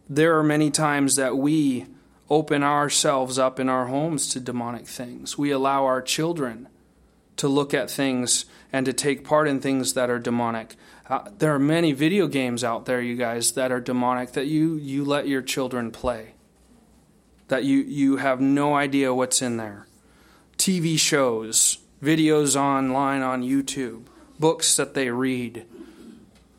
There 0.08 0.38
are 0.38 0.44
many 0.44 0.70
times 0.70 1.16
that 1.16 1.36
we 1.36 1.88
open 2.30 2.62
ourselves 2.62 3.40
up 3.40 3.60
in 3.60 3.70
our 3.70 3.88
homes 3.88 4.30
to 4.30 4.40
demonic 4.40 4.86
things. 4.86 5.36
We 5.36 5.50
allow 5.50 5.86
our 5.86 6.00
children 6.00 6.68
to 7.38 7.48
look 7.48 7.74
at 7.74 7.90
things 7.90 8.46
and 8.72 8.86
to 8.86 8.94
take 8.94 9.24
part 9.24 9.48
in 9.48 9.60
things 9.60 9.96
that 9.96 10.12
are 10.12 10.20
demonic. 10.20 10.76
Uh, 11.10 11.28
there 11.40 11.56
are 11.56 11.60
many 11.60 11.92
video 11.92 12.28
games 12.28 12.64
out 12.64 12.86
there, 12.86 13.02
you 13.02 13.16
guys, 13.16 13.54
that 13.54 13.72
are 13.72 13.82
demonic 13.82 14.34
that 14.34 14.46
you, 14.46 14.76
you 14.76 15.04
let 15.04 15.28
your 15.28 15.42
children 15.42 15.90
play, 15.90 16.36
that 17.48 17.64
you, 17.64 17.80
you 17.80 18.18
have 18.18 18.40
no 18.40 18.76
idea 18.76 19.12
what's 19.12 19.42
in 19.42 19.58
there. 19.58 19.88
TV 20.60 21.00
shows, 21.00 21.80
videos 22.00 22.56
online 22.56 23.24
on 23.24 23.42
YouTube, 23.42 24.04
books 24.40 24.76
that 24.76 24.94
they 24.94 25.10
read 25.10 25.66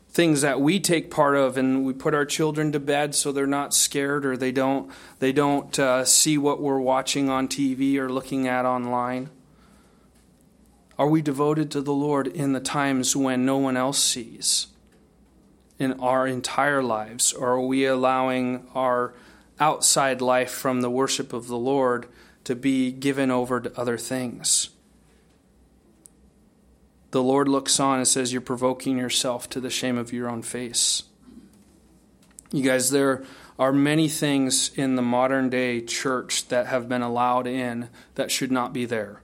things 0.09 0.41
that 0.41 0.59
we 0.59 0.79
take 0.79 1.11
part 1.11 1.35
of 1.35 1.57
and 1.57 1.85
we 1.85 1.93
put 1.93 2.15
our 2.15 2.25
children 2.25 2.71
to 2.71 2.79
bed 2.79 3.13
so 3.13 3.31
they're 3.31 3.45
not 3.45 3.73
scared 3.73 4.25
or 4.25 4.35
they 4.35 4.51
don't 4.51 4.91
they 5.19 5.31
don't 5.31 5.77
uh, 5.77 6.03
see 6.03 6.37
what 6.37 6.61
we're 6.61 6.79
watching 6.79 7.29
on 7.29 7.47
TV 7.47 7.95
or 7.97 8.09
looking 8.09 8.47
at 8.47 8.65
online. 8.65 9.29
Are 10.97 11.07
we 11.07 11.21
devoted 11.21 11.71
to 11.71 11.81
the 11.81 11.93
Lord 11.93 12.27
in 12.27 12.53
the 12.53 12.59
times 12.59 13.15
when 13.15 13.45
no 13.45 13.57
one 13.57 13.77
else 13.77 14.03
sees 14.03 14.67
in 15.77 15.93
our 15.99 16.27
entire 16.27 16.83
lives? 16.83 17.31
Or 17.31 17.51
are 17.51 17.61
we 17.61 17.85
allowing 17.85 18.67
our 18.75 19.13
outside 19.59 20.21
life 20.21 20.51
from 20.51 20.81
the 20.81 20.89
worship 20.89 21.31
of 21.31 21.47
the 21.47 21.57
Lord 21.57 22.07
to 22.43 22.55
be 22.55 22.91
given 22.91 23.31
over 23.31 23.61
to 23.61 23.79
other 23.79 23.97
things 23.97 24.71
the 27.11 27.23
Lord 27.23 27.47
looks 27.47 27.79
on 27.79 27.97
and 27.97 28.07
says, 28.07 28.31
You're 28.31 28.41
provoking 28.41 28.97
yourself 28.97 29.49
to 29.49 29.59
the 29.59 29.69
shame 29.69 29.97
of 29.97 30.13
your 30.13 30.29
own 30.29 30.41
face. 30.41 31.03
You 32.51 32.63
guys, 32.63 32.89
there 32.89 33.23
are 33.57 33.73
many 33.73 34.07
things 34.07 34.71
in 34.75 34.95
the 34.95 35.01
modern 35.01 35.49
day 35.49 35.81
church 35.81 36.47
that 36.47 36.67
have 36.67 36.87
been 36.87 37.01
allowed 37.01 37.45
in 37.45 37.89
that 38.15 38.31
should 38.31 38.51
not 38.51 38.73
be 38.73 38.85
there. 38.85 39.21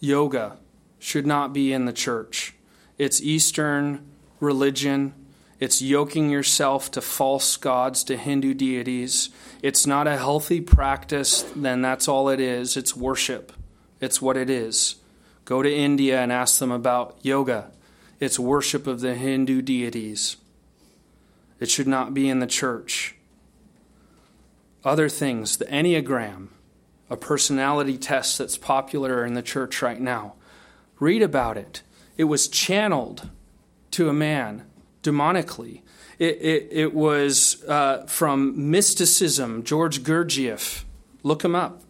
Yoga 0.00 0.58
should 0.98 1.26
not 1.26 1.52
be 1.52 1.72
in 1.72 1.84
the 1.84 1.92
church. 1.92 2.54
It's 2.98 3.22
Eastern 3.22 4.06
religion. 4.38 5.14
It's 5.58 5.80
yoking 5.80 6.28
yourself 6.28 6.90
to 6.92 7.00
false 7.00 7.56
gods, 7.56 8.04
to 8.04 8.16
Hindu 8.16 8.54
deities. 8.54 9.30
It's 9.62 9.86
not 9.86 10.08
a 10.08 10.16
healthy 10.16 10.60
practice, 10.60 11.42
then 11.54 11.82
that's 11.82 12.08
all 12.08 12.28
it 12.28 12.40
is. 12.40 12.76
It's 12.76 12.96
worship. 12.96 13.52
It's 14.00 14.20
what 14.20 14.36
it 14.36 14.50
is. 14.50 14.96
Go 15.44 15.62
to 15.62 15.74
India 15.74 16.20
and 16.20 16.30
ask 16.30 16.58
them 16.58 16.70
about 16.70 17.16
yoga. 17.22 17.72
It's 18.20 18.38
worship 18.38 18.86
of 18.86 19.00
the 19.00 19.14
Hindu 19.14 19.62
deities. 19.62 20.36
It 21.58 21.70
should 21.70 21.88
not 21.88 22.14
be 22.14 22.28
in 22.28 22.38
the 22.38 22.46
church. 22.46 23.16
Other 24.84 25.08
things, 25.08 25.56
the 25.56 25.64
Enneagram, 25.66 26.48
a 27.08 27.16
personality 27.16 27.98
test 27.98 28.38
that's 28.38 28.56
popular 28.56 29.24
in 29.24 29.34
the 29.34 29.42
church 29.42 29.82
right 29.82 30.00
now. 30.00 30.34
Read 30.98 31.22
about 31.22 31.56
it. 31.56 31.82
It 32.16 32.24
was 32.24 32.48
channeled 32.48 33.28
to 33.92 34.08
a 34.08 34.12
man 34.12 34.64
demonically. 35.02 35.82
It, 36.18 36.38
it, 36.40 36.68
it 36.70 36.94
was 36.94 37.62
uh, 37.64 38.06
from 38.06 38.70
mysticism, 38.70 39.64
George 39.64 40.02
Gurdjieff. 40.02 40.84
Look 41.22 41.44
him 41.44 41.54
up. 41.54 41.81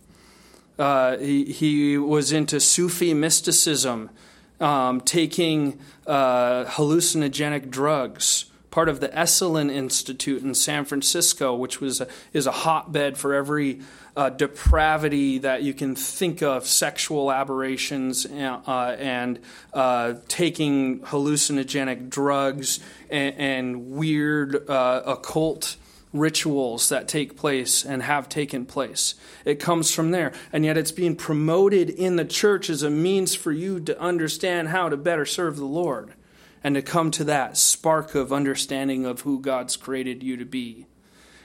Uh, 0.82 1.16
he, 1.18 1.44
he, 1.44 1.96
was 1.96 2.32
into 2.32 2.58
Sufi 2.58 3.14
mysticism, 3.14 4.10
um, 4.58 5.00
taking 5.00 5.78
uh, 6.08 6.64
hallucinogenic 6.64 7.70
drugs. 7.70 8.46
Part 8.72 8.88
of 8.88 8.98
the 8.98 9.08
Esalen 9.10 9.70
Institute 9.70 10.42
in 10.42 10.56
San 10.56 10.84
Francisco, 10.84 11.54
which 11.54 11.80
was 11.80 12.00
a, 12.00 12.08
is 12.32 12.48
a 12.48 12.50
hotbed 12.50 13.16
for 13.16 13.32
every 13.32 13.80
uh, 14.16 14.30
depravity 14.30 15.38
that 15.38 15.62
you 15.62 15.72
can 15.72 15.94
think 15.94 16.42
of, 16.42 16.66
sexual 16.66 17.30
aberrations, 17.30 18.24
and, 18.24 18.60
uh, 18.66 18.96
and 18.98 19.38
uh, 19.72 20.14
taking 20.26 20.98
hallucinogenic 21.02 22.10
drugs 22.10 22.80
and, 23.08 23.36
and 23.36 23.90
weird 23.92 24.68
uh, 24.68 25.02
occult 25.06 25.76
rituals 26.12 26.88
that 26.90 27.08
take 27.08 27.36
place 27.36 27.84
and 27.84 28.02
have 28.02 28.28
taken 28.28 28.66
place. 28.66 29.14
It 29.44 29.58
comes 29.58 29.92
from 29.94 30.10
there. 30.10 30.32
And 30.52 30.64
yet 30.64 30.76
it's 30.76 30.92
being 30.92 31.16
promoted 31.16 31.88
in 31.90 32.16
the 32.16 32.24
church 32.24 32.68
as 32.68 32.82
a 32.82 32.90
means 32.90 33.34
for 33.34 33.52
you 33.52 33.80
to 33.80 33.98
understand 34.00 34.68
how 34.68 34.88
to 34.88 34.96
better 34.96 35.24
serve 35.24 35.56
the 35.56 35.64
Lord 35.64 36.14
and 36.62 36.74
to 36.74 36.82
come 36.82 37.10
to 37.12 37.24
that 37.24 37.56
spark 37.56 38.14
of 38.14 38.32
understanding 38.32 39.04
of 39.04 39.22
who 39.22 39.40
God's 39.40 39.76
created 39.76 40.22
you 40.22 40.36
to 40.36 40.44
be. 40.44 40.86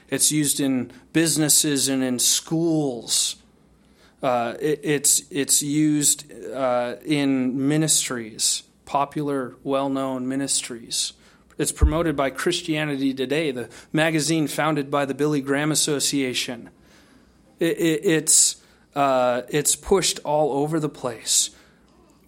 It's 0.08 0.32
used 0.32 0.60
in 0.60 0.90
businesses 1.12 1.88
and 1.88 2.02
in 2.02 2.18
schools. 2.18 3.36
Uh, 4.22 4.54
it, 4.60 4.80
it's, 4.82 5.22
it's 5.30 5.62
used 5.62 6.30
uh, 6.52 6.96
in 7.04 7.68
ministries, 7.68 8.62
popular, 8.84 9.54
well 9.62 9.88
known 9.88 10.28
ministries. 10.28 11.12
It's 11.58 11.72
promoted 11.72 12.14
by 12.14 12.30
Christianity 12.30 13.12
Today, 13.12 13.50
the 13.50 13.68
magazine 13.92 14.46
founded 14.46 14.90
by 14.90 15.04
the 15.04 15.14
Billy 15.14 15.40
Graham 15.40 15.72
Association. 15.72 16.70
It, 17.58 17.76
it, 17.78 18.00
it's, 18.04 18.62
uh, 18.94 19.42
it's 19.48 19.74
pushed 19.74 20.20
all 20.20 20.52
over 20.52 20.78
the 20.78 20.88
place. 20.88 21.50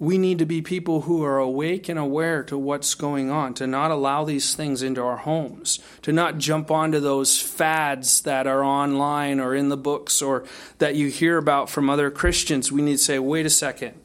We 0.00 0.18
need 0.18 0.38
to 0.38 0.46
be 0.46 0.62
people 0.62 1.02
who 1.02 1.22
are 1.22 1.38
awake 1.38 1.88
and 1.88 1.98
aware 1.98 2.42
to 2.44 2.58
what's 2.58 2.94
going 2.94 3.30
on, 3.30 3.54
to 3.54 3.66
not 3.66 3.90
allow 3.90 4.24
these 4.24 4.54
things 4.54 4.82
into 4.82 5.02
our 5.02 5.18
homes, 5.18 5.78
to 6.02 6.12
not 6.12 6.38
jump 6.38 6.70
onto 6.70 6.98
those 6.98 7.38
fads 7.38 8.22
that 8.22 8.46
are 8.46 8.64
online 8.64 9.38
or 9.38 9.54
in 9.54 9.68
the 9.68 9.76
books 9.76 10.22
or 10.22 10.44
that 10.78 10.96
you 10.96 11.08
hear 11.08 11.36
about 11.36 11.68
from 11.68 11.90
other 11.90 12.10
Christians. 12.10 12.72
We 12.72 12.82
need 12.82 12.92
to 12.92 12.98
say, 12.98 13.18
wait 13.18 13.46
a 13.46 13.50
second, 13.50 14.00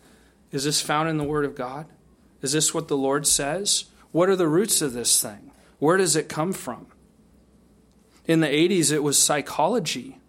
is 0.52 0.66
this 0.66 0.82
found 0.82 1.10
in 1.10 1.18
the 1.18 1.24
Word 1.24 1.46
of 1.46 1.56
God? 1.56 1.88
Is 2.42 2.52
this 2.52 2.74
what 2.74 2.90
the 2.90 2.98
Lord 2.98 3.26
says? 3.26 3.86
What 4.16 4.30
are 4.30 4.38
the 4.38 4.48
roots 4.48 4.82
of 4.82 4.94
this 4.94 5.22
thing? 5.22 5.52
Where 5.78 5.98
does 5.98 6.16
it 6.16 6.30
come 6.30 6.54
from? 6.54 6.88
In 8.24 8.40
the 8.40 8.48
80s, 8.48 8.94
it 8.94 9.04
was 9.04 9.22
psychology. 9.22 10.20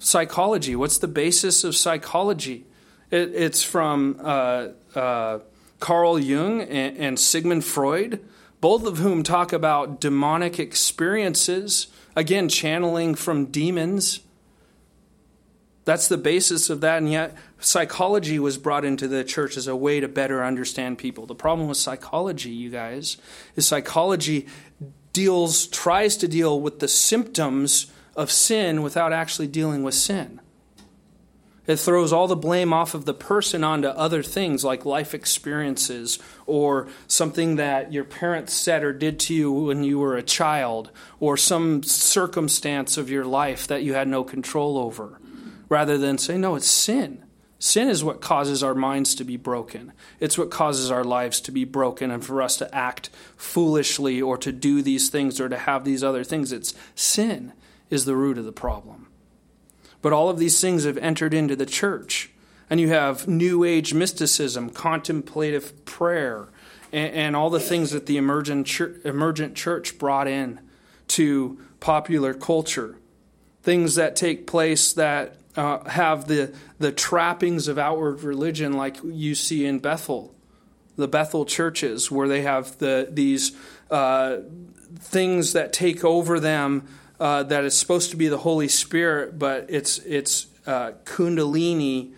Psychology. 0.00 0.74
What's 0.74 0.98
the 0.98 1.06
basis 1.06 1.62
of 1.62 1.76
psychology? 1.76 2.66
It, 3.12 3.32
it's 3.32 3.62
from 3.62 4.18
uh, 4.20 4.70
uh, 4.92 5.38
Carl 5.78 6.18
Jung 6.18 6.62
and, 6.62 6.96
and 6.96 7.20
Sigmund 7.20 7.64
Freud, 7.64 8.26
both 8.60 8.84
of 8.84 8.98
whom 8.98 9.22
talk 9.22 9.52
about 9.52 10.00
demonic 10.00 10.58
experiences, 10.58 11.86
again, 12.16 12.48
channeling 12.48 13.14
from 13.14 13.46
demons. 13.46 14.18
That's 15.84 16.08
the 16.08 16.18
basis 16.18 16.70
of 16.70 16.80
that, 16.80 16.98
and 16.98 17.08
yet 17.12 17.36
psychology 17.60 18.38
was 18.38 18.58
brought 18.58 18.84
into 18.84 19.08
the 19.08 19.24
church 19.24 19.56
as 19.56 19.66
a 19.66 19.76
way 19.76 20.00
to 20.00 20.08
better 20.08 20.44
understand 20.44 20.98
people. 20.98 21.26
The 21.26 21.34
problem 21.34 21.68
with 21.68 21.78
psychology, 21.78 22.50
you 22.50 22.70
guys, 22.70 23.16
is 23.56 23.66
psychology 23.66 24.46
deals 25.12 25.66
tries 25.66 26.16
to 26.18 26.28
deal 26.28 26.60
with 26.60 26.78
the 26.78 26.88
symptoms 26.88 27.92
of 28.14 28.30
sin 28.30 28.82
without 28.82 29.12
actually 29.12 29.48
dealing 29.48 29.82
with 29.82 29.94
sin. 29.94 30.40
It 31.66 31.76
throws 31.76 32.14
all 32.14 32.28
the 32.28 32.34
blame 32.34 32.72
off 32.72 32.94
of 32.94 33.04
the 33.04 33.12
person 33.12 33.62
onto 33.62 33.88
other 33.88 34.22
things 34.22 34.64
like 34.64 34.86
life 34.86 35.12
experiences 35.12 36.18
or 36.46 36.88
something 37.06 37.56
that 37.56 37.92
your 37.92 38.04
parents 38.04 38.54
said 38.54 38.82
or 38.82 38.94
did 38.94 39.20
to 39.20 39.34
you 39.34 39.52
when 39.52 39.84
you 39.84 39.98
were 39.98 40.16
a 40.16 40.22
child 40.22 40.90
or 41.20 41.36
some 41.36 41.82
circumstance 41.82 42.96
of 42.96 43.10
your 43.10 43.26
life 43.26 43.66
that 43.66 43.82
you 43.82 43.92
had 43.92 44.08
no 44.08 44.24
control 44.24 44.78
over, 44.78 45.20
rather 45.68 45.98
than 45.98 46.16
say, 46.16 46.38
no, 46.38 46.54
it's 46.54 46.66
sin. 46.66 47.22
Sin 47.58 47.88
is 47.88 48.04
what 48.04 48.20
causes 48.20 48.62
our 48.62 48.74
minds 48.74 49.14
to 49.16 49.24
be 49.24 49.36
broken. 49.36 49.92
It's 50.20 50.38
what 50.38 50.50
causes 50.50 50.90
our 50.90 51.02
lives 51.02 51.40
to 51.40 51.50
be 51.50 51.64
broken 51.64 52.10
and 52.10 52.24
for 52.24 52.40
us 52.40 52.56
to 52.58 52.72
act 52.72 53.10
foolishly 53.36 54.22
or 54.22 54.38
to 54.38 54.52
do 54.52 54.80
these 54.80 55.10
things 55.10 55.40
or 55.40 55.48
to 55.48 55.58
have 55.58 55.84
these 55.84 56.04
other 56.04 56.22
things. 56.22 56.52
It's 56.52 56.72
sin 56.94 57.52
is 57.90 58.04
the 58.04 58.14
root 58.14 58.38
of 58.38 58.44
the 58.44 58.52
problem. 58.52 59.08
But 60.02 60.12
all 60.12 60.28
of 60.28 60.38
these 60.38 60.60
things 60.60 60.84
have 60.84 60.98
entered 60.98 61.34
into 61.34 61.56
the 61.56 61.66
church. 61.66 62.30
And 62.70 62.78
you 62.78 62.90
have 62.90 63.26
New 63.26 63.64
Age 63.64 63.94
mysticism, 63.94 64.70
contemplative 64.70 65.84
prayer, 65.84 66.48
and, 66.92 67.12
and 67.14 67.36
all 67.36 67.50
the 67.50 67.58
things 67.58 67.90
that 67.90 68.06
the 68.06 68.18
emergent 68.18 68.66
church, 68.66 69.00
emergent 69.04 69.56
church 69.56 69.98
brought 69.98 70.28
in 70.28 70.60
to 71.08 71.58
popular 71.80 72.34
culture. 72.34 72.96
Things 73.62 73.96
that 73.96 74.14
take 74.14 74.46
place 74.46 74.92
that 74.92 75.37
uh, 75.56 75.88
have 75.88 76.28
the, 76.28 76.54
the 76.78 76.92
trappings 76.92 77.68
of 77.68 77.78
outward 77.78 78.22
religion, 78.22 78.74
like 78.74 78.98
you 79.04 79.34
see 79.34 79.66
in 79.66 79.78
Bethel, 79.78 80.34
the 80.96 81.08
Bethel 81.08 81.44
churches, 81.44 82.10
where 82.10 82.28
they 82.28 82.42
have 82.42 82.78
the, 82.78 83.08
these 83.10 83.56
uh, 83.90 84.38
things 84.98 85.52
that 85.52 85.72
take 85.72 86.04
over 86.04 86.40
them 86.40 86.86
uh, 87.20 87.42
that 87.44 87.64
is 87.64 87.76
supposed 87.76 88.10
to 88.10 88.16
be 88.16 88.28
the 88.28 88.38
Holy 88.38 88.68
Spirit, 88.68 89.38
but 89.38 89.66
it's 89.68 89.98
it's 90.00 90.46
uh, 90.66 90.92
Kundalini 91.04 92.12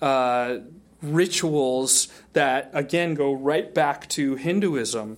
uh, 0.00 0.58
rituals 1.02 2.08
that 2.32 2.70
again 2.72 3.14
go 3.14 3.32
right 3.32 3.74
back 3.74 4.08
to 4.10 4.36
Hinduism, 4.36 5.16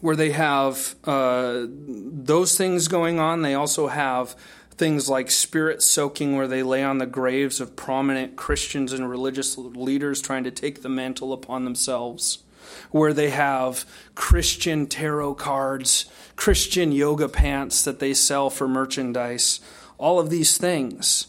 where 0.00 0.16
they 0.16 0.32
have 0.32 0.94
uh, 1.04 1.64
those 1.68 2.56
things 2.56 2.88
going 2.88 3.18
on. 3.18 3.42
They 3.42 3.54
also 3.54 3.88
have 3.88 4.36
things 4.72 5.08
like 5.08 5.30
spirit 5.30 5.82
soaking, 5.82 6.36
where 6.36 6.48
they 6.48 6.62
lay 6.62 6.82
on 6.82 6.98
the 6.98 7.06
graves 7.06 7.60
of 7.60 7.76
prominent 7.76 8.36
Christians 8.36 8.92
and 8.92 9.08
religious 9.08 9.56
leaders 9.56 10.20
trying 10.20 10.44
to 10.44 10.50
take 10.50 10.82
the 10.82 10.88
mantle 10.88 11.32
upon 11.32 11.64
themselves, 11.64 12.42
where 12.90 13.12
they 13.12 13.30
have 13.30 13.84
Christian 14.14 14.86
tarot 14.86 15.34
cards 15.34 16.06
Christian 16.36 16.92
yoga 16.92 17.28
pants 17.28 17.82
that 17.84 17.98
they 17.98 18.14
sell 18.14 18.50
for 18.50 18.66
merchandise, 18.66 19.60
all 19.98 20.18
of 20.18 20.30
these 20.30 20.58
things. 20.58 21.28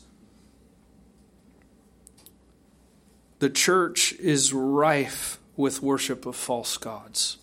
The 3.39 3.49
church 3.49 4.13
is 4.13 4.53
rife 4.53 5.39
with 5.55 5.83
worship 5.83 6.25
of 6.25 6.35
false 6.35 6.77
gods. 6.77 7.37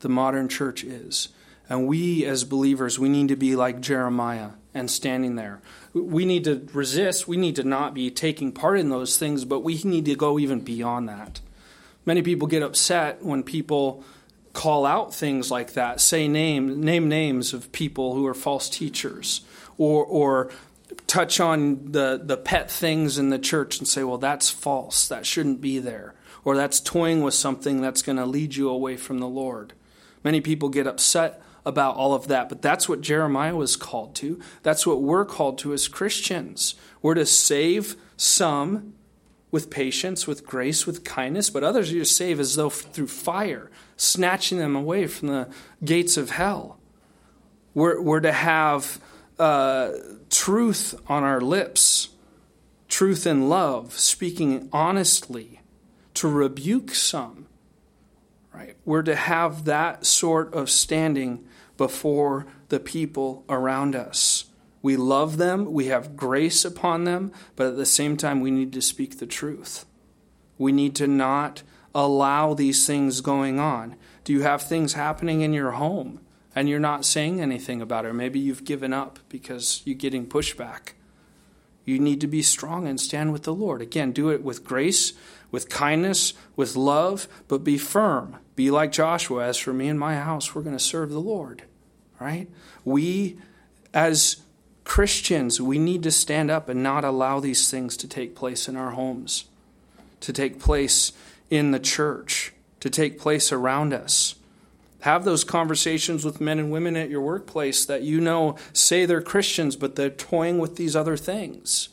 The 0.00 0.08
modern 0.08 0.48
church 0.48 0.84
is. 0.84 1.28
And 1.68 1.86
we, 1.86 2.24
as 2.24 2.44
believers, 2.44 2.98
we 2.98 3.08
need 3.08 3.28
to 3.28 3.36
be 3.36 3.56
like 3.56 3.80
Jeremiah 3.80 4.52
and 4.74 4.90
standing 4.90 5.36
there. 5.36 5.60
We 5.92 6.24
need 6.24 6.44
to 6.44 6.66
resist. 6.72 7.26
We 7.26 7.36
need 7.36 7.56
to 7.56 7.64
not 7.64 7.94
be 7.94 8.10
taking 8.10 8.52
part 8.52 8.78
in 8.78 8.90
those 8.90 9.16
things, 9.16 9.44
but 9.44 9.60
we 9.60 9.80
need 9.84 10.04
to 10.06 10.14
go 10.14 10.38
even 10.38 10.60
beyond 10.60 11.08
that. 11.08 11.40
Many 12.06 12.22
people 12.22 12.48
get 12.48 12.62
upset 12.62 13.22
when 13.22 13.42
people 13.42 14.04
call 14.52 14.84
out 14.86 15.14
things 15.14 15.50
like 15.50 15.74
that, 15.74 16.00
say 16.00 16.26
name 16.26 16.80
name 16.80 17.08
names 17.08 17.52
of 17.52 17.70
people 17.72 18.14
who 18.14 18.26
are 18.26 18.34
false 18.34 18.68
teachers, 18.68 19.42
or 19.78 20.04
or 20.04 20.50
touch 21.06 21.40
on 21.40 21.92
the 21.92 22.20
the 22.22 22.36
pet 22.36 22.70
things 22.70 23.18
in 23.18 23.30
the 23.30 23.38
church 23.38 23.78
and 23.78 23.86
say, 23.86 24.02
well, 24.02 24.18
that's 24.18 24.50
false, 24.50 25.08
that 25.08 25.26
shouldn't 25.26 25.60
be 25.60 25.78
there, 25.78 26.14
or 26.44 26.56
that's 26.56 26.80
toying 26.80 27.22
with 27.22 27.34
something 27.34 27.80
that's 27.80 28.02
going 28.02 28.18
to 28.18 28.26
lead 28.26 28.56
you 28.56 28.68
away 28.68 28.96
from 28.96 29.18
the 29.18 29.28
Lord. 29.28 29.72
Many 30.24 30.40
people 30.40 30.68
get 30.68 30.86
upset 30.86 31.42
about 31.64 31.96
all 31.96 32.14
of 32.14 32.28
that, 32.28 32.48
but 32.48 32.62
that's 32.62 32.88
what 32.88 33.00
Jeremiah 33.00 33.54
was 33.54 33.76
called 33.76 34.14
to. 34.16 34.40
That's 34.62 34.86
what 34.86 35.02
we're 35.02 35.24
called 35.24 35.58
to 35.58 35.72
as 35.72 35.88
Christians. 35.88 36.74
We're 37.02 37.14
to 37.14 37.26
save 37.26 37.96
some 38.16 38.94
with 39.50 39.70
patience, 39.70 40.26
with 40.26 40.46
grace, 40.46 40.86
with 40.86 41.04
kindness, 41.04 41.50
but 41.50 41.64
others 41.64 41.92
you 41.92 42.04
save 42.04 42.38
as 42.38 42.54
though 42.54 42.70
through 42.70 43.08
fire, 43.08 43.70
snatching 43.96 44.58
them 44.58 44.76
away 44.76 45.06
from 45.06 45.28
the 45.28 45.48
gates 45.84 46.16
of 46.16 46.30
hell. 46.30 46.78
We're, 47.74 48.00
we're 48.00 48.20
to 48.20 48.32
have 48.32 49.00
uh, 49.38 49.92
truth 50.28 50.94
on 51.08 51.24
our 51.24 51.40
lips, 51.40 52.10
truth 52.88 53.26
and 53.26 53.48
love, 53.48 53.98
speaking 53.98 54.68
honestly, 54.72 55.60
to 56.14 56.28
rebuke 56.28 56.94
some. 56.94 57.46
Right? 58.52 58.76
We're 58.84 59.02
to 59.02 59.16
have 59.16 59.64
that 59.64 60.04
sort 60.04 60.52
of 60.54 60.70
standing 60.70 61.46
before 61.80 62.44
the 62.68 62.78
people 62.78 63.42
around 63.48 63.96
us. 63.96 64.44
We 64.82 64.98
love 64.98 65.38
them, 65.38 65.72
we 65.72 65.86
have 65.86 66.14
grace 66.14 66.62
upon 66.62 67.04
them, 67.04 67.32
but 67.56 67.68
at 67.68 67.76
the 67.78 67.86
same 67.86 68.18
time, 68.18 68.42
we 68.42 68.50
need 68.50 68.74
to 68.74 68.82
speak 68.82 69.18
the 69.18 69.24
truth. 69.24 69.86
We 70.58 70.72
need 70.72 70.94
to 70.96 71.06
not 71.06 71.62
allow 71.94 72.52
these 72.52 72.86
things 72.86 73.22
going 73.22 73.58
on. 73.58 73.96
Do 74.24 74.34
you 74.34 74.42
have 74.42 74.60
things 74.60 74.92
happening 74.92 75.40
in 75.40 75.54
your 75.54 75.70
home 75.70 76.20
and 76.54 76.68
you're 76.68 76.78
not 76.78 77.06
saying 77.06 77.40
anything 77.40 77.80
about 77.80 78.04
it? 78.04 78.12
Maybe 78.12 78.38
you've 78.38 78.64
given 78.64 78.92
up 78.92 79.18
because 79.30 79.80
you're 79.86 79.94
getting 79.94 80.26
pushback. 80.26 80.92
You 81.86 81.98
need 81.98 82.20
to 82.20 82.26
be 82.26 82.42
strong 82.42 82.86
and 82.86 83.00
stand 83.00 83.32
with 83.32 83.44
the 83.44 83.54
Lord. 83.54 83.80
Again, 83.80 84.12
do 84.12 84.28
it 84.28 84.44
with 84.44 84.64
grace, 84.64 85.14
with 85.50 85.70
kindness, 85.70 86.34
with 86.56 86.76
love, 86.76 87.26
but 87.48 87.64
be 87.64 87.78
firm. 87.78 88.36
Be 88.54 88.70
like 88.70 88.92
Joshua. 88.92 89.46
As 89.46 89.56
for 89.56 89.72
me 89.72 89.88
and 89.88 89.98
my 89.98 90.16
house, 90.16 90.54
we're 90.54 90.60
going 90.60 90.76
to 90.76 90.84
serve 90.84 91.08
the 91.08 91.18
Lord. 91.18 91.62
Right? 92.20 92.48
We, 92.84 93.38
as 93.94 94.42
Christians, 94.84 95.60
we 95.60 95.78
need 95.78 96.02
to 96.02 96.10
stand 96.10 96.50
up 96.50 96.68
and 96.68 96.82
not 96.82 97.04
allow 97.04 97.40
these 97.40 97.70
things 97.70 97.96
to 97.98 98.08
take 98.08 98.34
place 98.34 98.68
in 98.68 98.76
our 98.76 98.90
homes, 98.90 99.46
to 100.20 100.32
take 100.32 100.60
place 100.60 101.12
in 101.48 101.70
the 101.70 101.80
church, 101.80 102.52
to 102.80 102.90
take 102.90 103.18
place 103.18 103.52
around 103.52 103.92
us. 103.92 104.34
Have 105.00 105.24
those 105.24 105.44
conversations 105.44 106.24
with 106.24 106.40
men 106.40 106.58
and 106.58 106.70
women 106.70 106.94
at 106.96 107.08
your 107.08 107.22
workplace 107.22 107.86
that 107.86 108.02
you 108.02 108.20
know 108.20 108.56
say 108.72 109.06
they're 109.06 109.22
Christians, 109.22 109.74
but 109.74 109.96
they're 109.96 110.10
toying 110.10 110.58
with 110.58 110.76
these 110.76 110.94
other 110.94 111.16
things. 111.16 111.88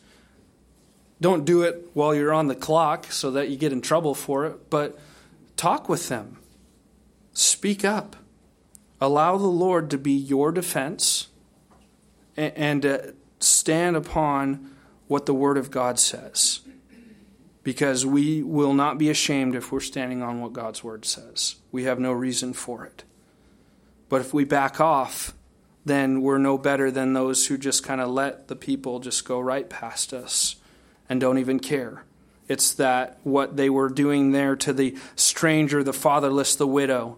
Don't 1.22 1.46
do 1.46 1.64
it 1.64 1.90
while 1.94 2.14
you're 2.14 2.34
on 2.34 2.48
the 2.48 2.56
clock 2.56 3.12
so 3.12 3.32
that 3.32 3.50
you 3.50 3.58
get 3.58 3.72
in 3.72 3.82
trouble 3.82 4.14
for 4.14 4.46
it, 4.46 4.70
but 4.70 5.00
talk 5.56 5.88
with 5.88 6.10
them. 6.10 6.38
Speak 7.34 7.86
up. 7.86 8.18
Allow 9.00 9.38
the 9.38 9.48
Lord 9.48 9.90
to 9.92 9.98
be 9.98 10.12
your 10.12 10.52
defense 10.52 11.28
and 12.36 12.86
uh, 12.86 13.00
stand 13.40 13.96
upon 13.96 14.72
what 15.08 15.26
the 15.26 15.34
Word 15.34 15.58
of 15.58 15.72
God 15.72 16.00
says. 16.00 16.62
Because 17.64 18.06
we 18.06 18.42
will 18.42 18.74
not 18.74 18.98
be 18.98 19.10
ashamed 19.10 19.56
if 19.56 19.72
we're 19.72 19.80
standing 19.82 20.22
on 20.24 20.42
what 20.42 20.54
God's 20.54 20.84
Word 20.84 21.06
says. 21.06 21.58
We 21.72 21.84
have 21.84 22.00
no 22.00 22.12
reason 22.12 22.54
for 22.54 22.86
it. 22.86 23.04
But 24.10 24.22
if 24.22 24.34
we 24.34 24.46
back 24.46 24.80
off, 24.80 25.34
then 25.86 26.22
we're 26.22 26.38
no 26.38 26.58
better 26.58 26.92
than 26.92 27.14
those 27.14 27.48
who 27.48 27.58
just 27.58 27.84
kind 27.84 28.02
of 28.02 28.10
let 28.10 28.48
the 28.48 28.56
people 28.56 29.00
just 29.00 29.26
go 29.26 29.40
right 29.40 29.70
past 29.70 30.14
us 30.14 30.56
and 31.10 31.20
don't 31.20 31.38
even 31.38 31.60
care. 31.60 32.04
It's 32.48 32.74
that 32.76 33.20
what 33.24 33.58
they 33.58 33.70
were 33.70 33.90
doing 33.90 34.32
there 34.32 34.56
to 34.58 34.72
the 34.72 34.98
stranger, 35.16 35.84
the 35.84 35.94
fatherless, 35.94 36.56
the 36.56 36.68
widow. 36.68 37.18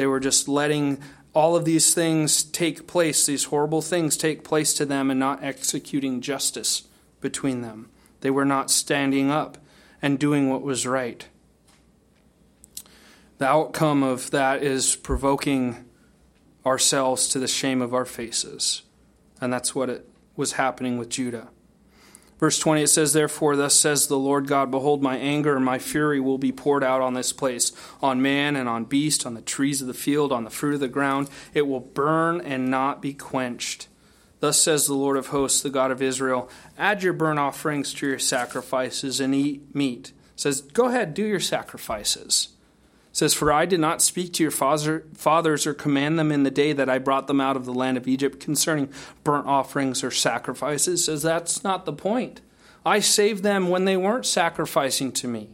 They 0.00 0.06
were 0.06 0.18
just 0.18 0.48
letting 0.48 0.98
all 1.34 1.56
of 1.56 1.66
these 1.66 1.92
things 1.92 2.42
take 2.42 2.86
place, 2.86 3.26
these 3.26 3.44
horrible 3.44 3.82
things 3.82 4.16
take 4.16 4.42
place 4.42 4.72
to 4.72 4.86
them, 4.86 5.10
and 5.10 5.20
not 5.20 5.44
executing 5.44 6.22
justice 6.22 6.84
between 7.20 7.60
them. 7.60 7.90
They 8.22 8.30
were 8.30 8.46
not 8.46 8.70
standing 8.70 9.30
up 9.30 9.58
and 10.00 10.18
doing 10.18 10.48
what 10.48 10.62
was 10.62 10.86
right. 10.86 11.28
The 13.36 13.46
outcome 13.46 14.02
of 14.02 14.30
that 14.30 14.62
is 14.62 14.96
provoking 14.96 15.84
ourselves 16.64 17.28
to 17.28 17.38
the 17.38 17.46
shame 17.46 17.82
of 17.82 17.92
our 17.92 18.06
faces. 18.06 18.80
And 19.38 19.52
that's 19.52 19.74
what 19.74 19.90
it 19.90 20.08
was 20.34 20.52
happening 20.52 20.96
with 20.96 21.10
Judah. 21.10 21.48
Verse 22.40 22.58
20 22.58 22.84
it 22.84 22.86
says, 22.86 23.12
Therefore, 23.12 23.54
thus 23.54 23.74
says 23.74 24.06
the 24.06 24.18
Lord 24.18 24.46
God, 24.46 24.70
Behold, 24.70 25.02
my 25.02 25.18
anger 25.18 25.54
and 25.54 25.64
my 25.64 25.78
fury 25.78 26.18
will 26.18 26.38
be 26.38 26.52
poured 26.52 26.82
out 26.82 27.02
on 27.02 27.12
this 27.12 27.34
place, 27.34 27.70
on 28.00 28.22
man 28.22 28.56
and 28.56 28.66
on 28.66 28.84
beast, 28.86 29.26
on 29.26 29.34
the 29.34 29.42
trees 29.42 29.82
of 29.82 29.86
the 29.86 29.94
field, 29.94 30.32
on 30.32 30.44
the 30.44 30.50
fruit 30.50 30.72
of 30.72 30.80
the 30.80 30.88
ground. 30.88 31.28
It 31.52 31.66
will 31.68 31.80
burn 31.80 32.40
and 32.40 32.70
not 32.70 33.02
be 33.02 33.12
quenched. 33.12 33.88
Thus 34.40 34.58
says 34.58 34.86
the 34.86 34.94
Lord 34.94 35.18
of 35.18 35.26
hosts, 35.26 35.60
the 35.60 35.68
God 35.68 35.90
of 35.90 36.00
Israel 36.00 36.48
Add 36.78 37.02
your 37.02 37.12
burnt 37.12 37.38
offerings 37.38 37.92
to 37.94 38.06
your 38.06 38.18
sacrifices 38.18 39.20
and 39.20 39.34
eat 39.34 39.74
meat. 39.74 40.08
It 40.08 40.40
says, 40.40 40.62
Go 40.62 40.88
ahead, 40.88 41.12
do 41.12 41.22
your 41.22 41.40
sacrifices. 41.40 42.48
Says, 43.12 43.34
For 43.34 43.52
I 43.52 43.66
did 43.66 43.80
not 43.80 44.02
speak 44.02 44.32
to 44.34 44.42
your 44.42 44.52
fathers 44.52 45.66
or 45.66 45.74
command 45.74 46.18
them 46.18 46.30
in 46.30 46.44
the 46.44 46.50
day 46.50 46.72
that 46.72 46.88
I 46.88 46.98
brought 46.98 47.26
them 47.26 47.40
out 47.40 47.56
of 47.56 47.64
the 47.64 47.74
land 47.74 47.96
of 47.96 48.06
Egypt 48.06 48.38
concerning 48.38 48.88
burnt 49.24 49.46
offerings 49.46 50.04
or 50.04 50.10
sacrifices. 50.10 51.04
Says, 51.04 51.22
That's 51.22 51.64
not 51.64 51.86
the 51.86 51.92
point. 51.92 52.40
I 52.86 53.00
saved 53.00 53.42
them 53.42 53.68
when 53.68 53.84
they 53.84 53.96
weren't 53.96 54.26
sacrificing 54.26 55.12
to 55.12 55.28
me. 55.28 55.50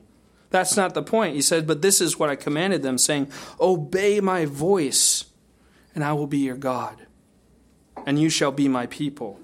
That's 0.50 0.76
not 0.76 0.94
the 0.94 1.02
point. 1.02 1.34
He 1.34 1.42
said, 1.42 1.66
But 1.66 1.82
this 1.82 2.00
is 2.00 2.18
what 2.18 2.30
I 2.30 2.36
commanded 2.36 2.82
them, 2.82 2.98
saying, 2.98 3.30
Obey 3.60 4.20
my 4.20 4.44
voice, 4.44 5.24
and 5.94 6.04
I 6.04 6.12
will 6.12 6.26
be 6.26 6.38
your 6.38 6.56
God 6.56 7.06
and 8.06 8.20
you 8.20 8.30
shall 8.30 8.52
be 8.52 8.68
my 8.68 8.86
people, 8.86 9.40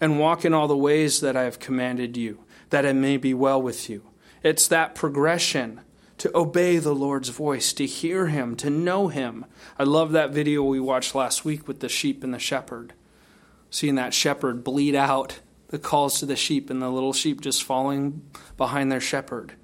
and 0.00 0.20
walk 0.20 0.44
in 0.44 0.52
all 0.52 0.68
the 0.68 0.76
ways 0.76 1.20
that 1.20 1.36
I 1.36 1.44
have 1.44 1.58
commanded 1.58 2.16
you, 2.16 2.44
that 2.68 2.84
it 2.84 2.94
may 2.94 3.16
be 3.16 3.32
well 3.32 3.60
with 3.60 3.88
you. 3.88 4.02
It's 4.42 4.68
that 4.68 4.94
progression 4.94 5.80
to 6.18 6.36
obey 6.36 6.78
the 6.78 6.94
Lord's 6.94 7.28
voice, 7.30 7.72
to 7.74 7.86
hear 7.86 8.28
Him, 8.28 8.56
to 8.56 8.70
know 8.70 9.08
Him. 9.08 9.44
I 9.78 9.84
love 9.84 10.12
that 10.12 10.30
video 10.30 10.62
we 10.62 10.80
watched 10.80 11.14
last 11.14 11.44
week 11.44 11.66
with 11.66 11.80
the 11.80 11.88
sheep 11.88 12.22
and 12.22 12.32
the 12.32 12.38
shepherd. 12.38 12.92
Seeing 13.70 13.96
that 13.96 14.14
shepherd 14.14 14.62
bleed 14.62 14.94
out 14.94 15.40
the 15.68 15.78
calls 15.78 16.20
to 16.20 16.26
the 16.26 16.36
sheep 16.36 16.70
and 16.70 16.80
the 16.80 16.90
little 16.90 17.12
sheep 17.12 17.40
just 17.40 17.64
falling 17.64 18.22
behind 18.56 18.92
their 18.92 19.00
shepherd. 19.00 19.54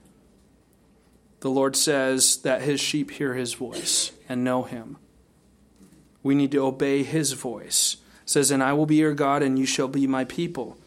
The 1.40 1.50
Lord 1.50 1.76
says 1.76 2.38
that 2.38 2.62
His 2.62 2.80
sheep 2.80 3.12
hear 3.12 3.34
His 3.34 3.54
voice 3.54 4.12
and 4.28 4.42
know 4.42 4.64
Him. 4.64 4.96
We 6.22 6.34
need 6.34 6.50
to 6.52 6.64
obey 6.64 7.02
His 7.02 7.32
voice 7.32 7.96
says, 8.30 8.50
And 8.50 8.62
I 8.62 8.72
will 8.72 8.86
be 8.86 8.96
your 8.96 9.14
God, 9.14 9.42
and 9.42 9.58
you 9.58 9.66
shall 9.66 9.88
be 9.88 10.06
my 10.06 10.24
people. 10.24 10.78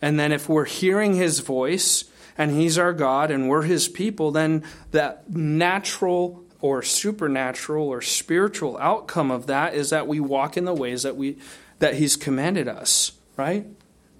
And 0.00 0.20
then 0.20 0.32
if 0.32 0.48
we're 0.48 0.66
hearing 0.66 1.14
his 1.14 1.40
voice, 1.40 2.04
and 2.38 2.52
he's 2.52 2.78
our 2.78 2.92
God, 2.92 3.30
and 3.30 3.48
we're 3.48 3.62
his 3.62 3.88
people, 3.88 4.30
then 4.30 4.64
that 4.92 5.28
natural 5.28 6.44
or 6.60 6.82
supernatural 6.82 7.86
or 7.88 8.00
spiritual 8.00 8.78
outcome 8.78 9.30
of 9.30 9.46
that 9.46 9.74
is 9.74 9.90
that 9.90 10.06
we 10.06 10.20
walk 10.20 10.56
in 10.56 10.64
the 10.64 10.74
ways 10.74 11.02
that 11.02 11.16
we 11.16 11.36
that 11.80 11.94
he's 11.94 12.16
commanded 12.16 12.66
us, 12.66 13.12
right? 13.36 13.66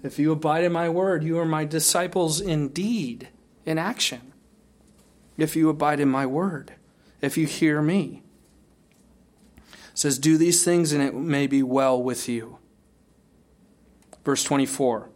If 0.03 0.19
you 0.19 0.31
abide 0.31 0.63
in 0.63 0.71
my 0.71 0.87
word, 0.87 1.23
you 1.23 1.39
are 1.39 1.45
my 1.45 1.65
disciples 1.65 2.39
indeed, 2.39 3.27
in 3.65 3.77
action. 3.77 4.33
If 5.37 5.55
you 5.55 5.69
abide 5.69 5.99
in 5.99 6.07
my 6.07 6.25
word, 6.25 6.73
if 7.21 7.37
you 7.37 7.47
hear 7.47 7.81
me 7.81 8.23
says, 9.99 10.17
Do 10.17 10.37
these 10.37 10.63
things 10.63 10.93
and 10.93 11.03
it 11.03 11.13
may 11.13 11.45
be 11.45 11.61
well 11.61 12.01
with 12.01 12.29
you. 12.29 12.57
Verse 14.23 14.43
24. 14.43 15.09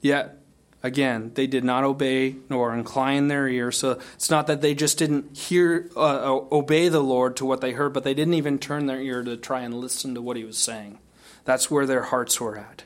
Yet, 0.00 0.38
again, 0.82 1.32
they 1.34 1.46
did 1.46 1.64
not 1.64 1.84
obey 1.84 2.36
nor 2.48 2.74
incline 2.74 3.28
their 3.28 3.48
ear. 3.48 3.72
So 3.72 4.00
it's 4.14 4.30
not 4.30 4.46
that 4.46 4.60
they 4.60 4.74
just 4.74 4.98
didn't 4.98 5.36
hear, 5.36 5.90
uh, 5.96 6.40
obey 6.52 6.88
the 6.88 7.02
Lord 7.02 7.36
to 7.36 7.44
what 7.44 7.60
they 7.60 7.72
heard, 7.72 7.92
but 7.92 8.04
they 8.04 8.14
didn't 8.14 8.34
even 8.34 8.58
turn 8.58 8.86
their 8.86 9.00
ear 9.00 9.22
to 9.22 9.36
try 9.36 9.60
and 9.60 9.74
listen 9.74 10.14
to 10.14 10.22
what 10.22 10.36
he 10.36 10.44
was 10.44 10.58
saying. 10.58 10.98
That's 11.44 11.70
where 11.70 11.86
their 11.86 12.02
hearts 12.02 12.40
were 12.40 12.58
at. 12.58 12.84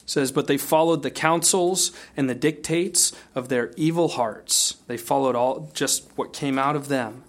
It 0.00 0.10
says, 0.10 0.32
But 0.32 0.46
they 0.46 0.56
followed 0.56 1.02
the 1.02 1.10
counsels 1.10 1.92
and 2.16 2.28
the 2.28 2.34
dictates 2.34 3.12
of 3.34 3.48
their 3.48 3.72
evil 3.76 4.08
hearts. 4.08 4.76
They 4.86 4.96
followed 4.96 5.36
all 5.36 5.70
just 5.74 6.10
what 6.16 6.32
came 6.32 6.58
out 6.58 6.76
of 6.76 6.88
them. 6.88 7.24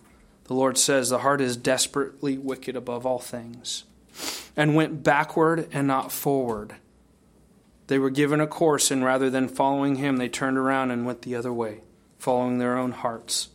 The 0.46 0.54
Lord 0.54 0.78
says, 0.78 1.10
The 1.10 1.20
heart 1.20 1.42
is 1.42 1.58
desperately 1.58 2.38
wicked 2.38 2.76
above 2.76 3.06
all 3.06 3.20
things, 3.20 3.84
and 4.56 4.76
went 4.76 5.04
backward 5.04 5.68
and 5.72 5.88
not 5.88 6.12
forward. 6.12 6.76
They 7.92 8.00
were 8.00 8.10
given 8.10 8.40
a 8.40 8.48
course, 8.48 8.90
and 8.90 9.04
rather 9.04 9.30
than 9.30 9.50
following 9.50 9.98
him, 9.98 10.16
they 10.16 10.30
turned 10.30 10.58
around 10.58 10.92
and 10.92 11.06
went 11.06 11.24
the 11.24 11.36
other 11.36 11.52
way, 11.52 11.82
following 12.18 12.58
their 12.58 12.78
own 12.78 12.94
hearts. 12.94 13.50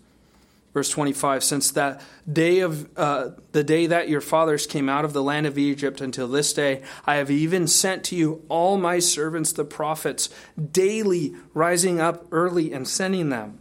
Verse 0.74 0.90
25 0.90 1.42
Since 1.42 1.70
that 1.70 2.02
day 2.30 2.58
of 2.58 2.86
uh, 2.98 3.30
the 3.52 3.64
day 3.64 3.86
that 3.86 4.10
your 4.10 4.20
fathers 4.20 4.66
came 4.66 4.90
out 4.90 5.06
of 5.06 5.14
the 5.14 5.22
land 5.22 5.46
of 5.46 5.56
Egypt 5.56 6.02
until 6.02 6.28
this 6.28 6.52
day, 6.52 6.82
I 7.06 7.14
have 7.14 7.30
even 7.30 7.66
sent 7.66 8.04
to 8.04 8.14
you 8.14 8.44
all 8.50 8.76
my 8.76 8.98
servants 8.98 9.52
the 9.52 9.64
prophets, 9.64 10.28
daily 10.70 11.34
rising 11.54 11.98
up 11.98 12.26
early 12.30 12.74
and 12.74 12.86
sending 12.86 13.30
them. 13.30 13.58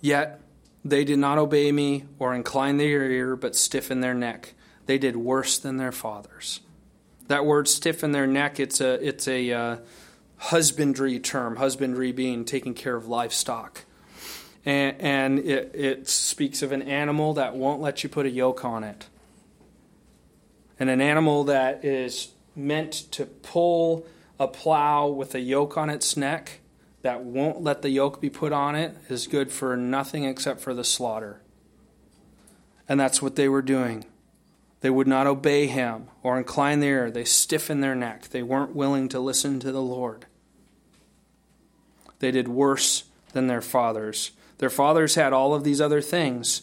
Yet 0.00 0.40
they 0.84 1.04
did 1.04 1.20
not 1.20 1.38
obey 1.38 1.70
me 1.70 2.06
or 2.18 2.34
incline 2.34 2.78
their 2.78 3.08
ear, 3.08 3.36
but 3.36 3.54
stiffen 3.54 4.00
their 4.00 4.14
neck. 4.14 4.54
They 4.86 4.98
did 4.98 5.14
worse 5.14 5.58
than 5.58 5.76
their 5.76 5.92
fathers. 5.92 6.58
That 7.32 7.46
word 7.46 7.66
stiffen 7.66 8.12
their 8.12 8.26
neck, 8.26 8.60
it's 8.60 8.82
a, 8.82 9.02
it's 9.02 9.26
a 9.26 9.50
uh, 9.52 9.76
husbandry 10.36 11.18
term, 11.18 11.56
husbandry 11.56 12.12
being 12.12 12.44
taking 12.44 12.74
care 12.74 12.94
of 12.94 13.08
livestock. 13.08 13.86
And, 14.66 15.00
and 15.00 15.38
it, 15.38 15.74
it 15.74 16.08
speaks 16.10 16.60
of 16.60 16.72
an 16.72 16.82
animal 16.82 17.32
that 17.32 17.56
won't 17.56 17.80
let 17.80 18.02
you 18.02 18.10
put 18.10 18.26
a 18.26 18.30
yoke 18.30 18.66
on 18.66 18.84
it. 18.84 19.06
And 20.78 20.90
an 20.90 21.00
animal 21.00 21.44
that 21.44 21.86
is 21.86 22.32
meant 22.54 22.92
to 23.12 23.24
pull 23.24 24.04
a 24.38 24.46
plow 24.46 25.06
with 25.06 25.34
a 25.34 25.40
yoke 25.40 25.78
on 25.78 25.88
its 25.88 26.18
neck 26.18 26.60
that 27.00 27.24
won't 27.24 27.62
let 27.62 27.80
the 27.80 27.88
yoke 27.88 28.20
be 28.20 28.28
put 28.28 28.52
on 28.52 28.74
it 28.74 28.94
is 29.08 29.26
good 29.26 29.50
for 29.50 29.74
nothing 29.74 30.24
except 30.24 30.60
for 30.60 30.74
the 30.74 30.84
slaughter. 30.84 31.40
And 32.86 33.00
that's 33.00 33.22
what 33.22 33.36
they 33.36 33.48
were 33.48 33.62
doing. 33.62 34.04
They 34.82 34.90
would 34.90 35.06
not 35.06 35.28
obey 35.28 35.68
him 35.68 36.08
or 36.22 36.36
incline 36.36 36.80
their 36.80 37.04
ear. 37.04 37.10
They 37.10 37.24
stiffened 37.24 37.82
their 37.82 37.94
neck. 37.94 38.28
They 38.28 38.42
weren't 38.42 38.74
willing 38.74 39.08
to 39.10 39.20
listen 39.20 39.60
to 39.60 39.72
the 39.72 39.80
Lord. 39.80 40.26
They 42.18 42.32
did 42.32 42.48
worse 42.48 43.04
than 43.32 43.46
their 43.46 43.60
fathers. 43.60 44.32
Their 44.58 44.70
fathers 44.70 45.14
had 45.14 45.32
all 45.32 45.54
of 45.54 45.64
these 45.64 45.80
other 45.80 46.00
things 46.00 46.62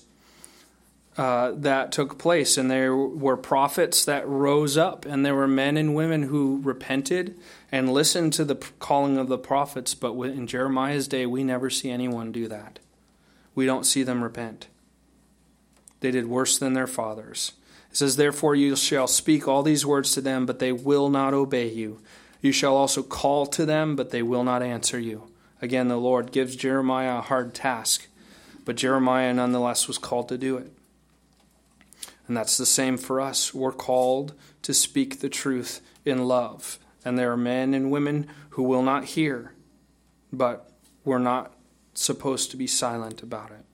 uh, 1.17 1.51
that 1.51 1.91
took 1.91 2.17
place, 2.17 2.57
and 2.57 2.69
there 2.69 2.95
were 2.95 3.35
prophets 3.35 4.05
that 4.05 4.27
rose 4.27 4.77
up, 4.77 5.05
and 5.05 5.25
there 5.25 5.35
were 5.35 5.47
men 5.47 5.75
and 5.75 5.95
women 5.95 6.23
who 6.23 6.61
repented 6.63 7.37
and 7.71 7.91
listened 7.91 8.33
to 8.33 8.45
the 8.45 8.55
calling 8.55 9.17
of 9.17 9.27
the 9.27 9.37
prophets. 9.37 9.93
But 9.93 10.13
in 10.13 10.45
Jeremiah's 10.45 11.07
day, 11.07 11.25
we 11.25 11.43
never 11.43 11.69
see 11.69 11.89
anyone 11.89 12.31
do 12.31 12.47
that. 12.49 12.79
We 13.55 13.65
don't 13.65 13.85
see 13.85 14.03
them 14.03 14.23
repent. 14.23 14.67
They 16.01 16.11
did 16.11 16.27
worse 16.27 16.57
than 16.57 16.73
their 16.73 16.87
fathers. 16.87 17.53
It 17.89 17.97
says, 17.97 18.15
Therefore 18.15 18.55
you 18.55 18.75
shall 18.75 19.07
speak 19.07 19.47
all 19.47 19.63
these 19.63 19.85
words 19.85 20.13
to 20.13 20.21
them, 20.21 20.45
but 20.45 20.59
they 20.59 20.71
will 20.71 21.09
not 21.09 21.33
obey 21.33 21.69
you. 21.69 22.01
You 22.41 22.51
shall 22.51 22.75
also 22.75 23.03
call 23.03 23.45
to 23.47 23.65
them, 23.65 23.95
but 23.95 24.11
they 24.11 24.21
will 24.21 24.43
not 24.43 24.61
answer 24.61 24.99
you. 24.99 25.29
Again, 25.61 25.87
the 25.87 25.97
Lord 25.97 26.31
gives 26.31 26.55
Jeremiah 26.55 27.17
a 27.17 27.21
hard 27.21 27.53
task, 27.53 28.07
but 28.63 28.77
Jeremiah 28.77 29.33
nonetheless 29.33 29.87
was 29.87 29.97
called 29.97 30.29
to 30.29 30.37
do 30.37 30.57
it. 30.57 30.71
And 32.27 32.37
that's 32.37 32.57
the 32.57 32.65
same 32.65 32.97
for 32.97 33.19
us. 33.19 33.53
We're 33.53 33.71
called 33.71 34.33
to 34.61 34.73
speak 34.73 35.19
the 35.19 35.29
truth 35.29 35.81
in 36.05 36.27
love. 36.27 36.77
And 37.03 37.17
there 37.17 37.31
are 37.31 37.37
men 37.37 37.73
and 37.73 37.91
women 37.91 38.27
who 38.51 38.63
will 38.63 38.83
not 38.83 39.05
hear, 39.05 39.53
but 40.31 40.69
we're 41.03 41.17
not 41.17 41.53
supposed 41.93 42.51
to 42.51 42.57
be 42.57 42.67
silent 42.67 43.23
about 43.23 43.51
it. 43.51 43.65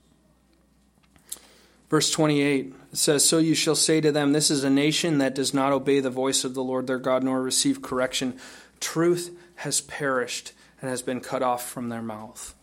Verse 1.89 2.09
28 2.11 2.73
says, 2.97 3.27
So 3.27 3.37
you 3.37 3.55
shall 3.55 3.75
say 3.75 4.01
to 4.01 4.11
them, 4.11 4.33
This 4.33 4.49
is 4.49 4.63
a 4.63 4.69
nation 4.69 5.17
that 5.19 5.35
does 5.35 5.53
not 5.53 5.71
obey 5.71 5.99
the 5.99 6.09
voice 6.09 6.43
of 6.43 6.53
the 6.53 6.63
Lord 6.63 6.87
their 6.87 6.99
God, 6.99 7.23
nor 7.23 7.41
receive 7.41 7.81
correction. 7.81 8.37
Truth 8.79 9.37
has 9.55 9.81
perished 9.81 10.53
and 10.81 10.89
has 10.89 11.01
been 11.01 11.21
cut 11.21 11.41
off 11.41 11.67
from 11.67 11.89
their 11.89 12.01
mouth. 12.01 12.53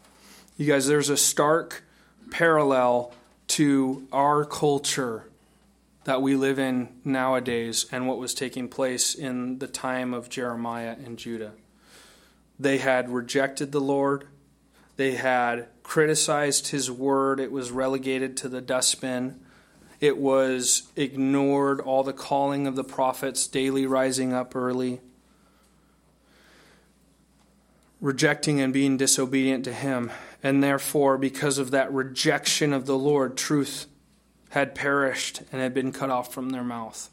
You 0.57 0.67
guys, 0.67 0.87
there's 0.87 1.09
a 1.09 1.17
stark 1.17 1.83
parallel 2.31 3.15
to 3.49 4.07
our 4.13 4.45
culture 4.45 5.25
that 6.05 6.23
we 6.23 6.35
live 6.35 6.59
in 6.59 6.89
nowadays 7.05 7.87
and 7.93 8.09
what 8.09 8.19
was 8.19 8.35
taking 8.35 8.69
place 8.69 9.15
in 9.15 9.59
the 9.59 9.69
time 9.69 10.13
of 10.13 10.29
Jeremiah 10.29 10.97
and 11.05 11.19
Judah. 11.19 11.53
They 12.59 12.79
had 12.79 13.11
rejected 13.11 13.73
the 13.73 13.81
Lord, 13.81 14.27
they 14.97 15.13
had 15.13 15.69
criticized 15.83 16.69
his 16.69 16.91
word, 16.91 17.41
it 17.41 17.53
was 17.53 17.71
relegated 17.71 18.37
to 18.39 18.49
the 18.49 18.61
dustbin. 18.61 19.41
It 20.03 20.19
was 20.19 20.91
ignored, 20.97 21.81
all 21.81 22.03
the 22.03 22.13
calling 22.13 22.67
of 22.67 22.75
the 22.75 22.83
prophets, 22.83 23.47
daily 23.47 23.87
rising 23.87 24.33
up 24.33 24.57
early, 24.57 25.01
rejecting 28.01 28.61
and 28.61 28.73
being 28.73 28.97
disobedient 28.97 29.65
to 29.65 29.73
him. 29.73 30.11
And 30.43 30.61
therefore, 30.61 31.19
because 31.19 31.57
of 31.57 31.71
that 31.71 31.93
rejection 31.93 32.73
of 32.73 32.87
the 32.87 32.99
Lord, 32.99 33.37
truth 33.37 33.87
had 34.51 34.75
perished 34.75 35.43
and 35.53 35.63
had 35.63 35.73
been 35.73 35.93
cut 35.93 36.11
off 36.11 36.35
from 36.35 36.51
their 36.51 36.65
mouth. 36.65 37.09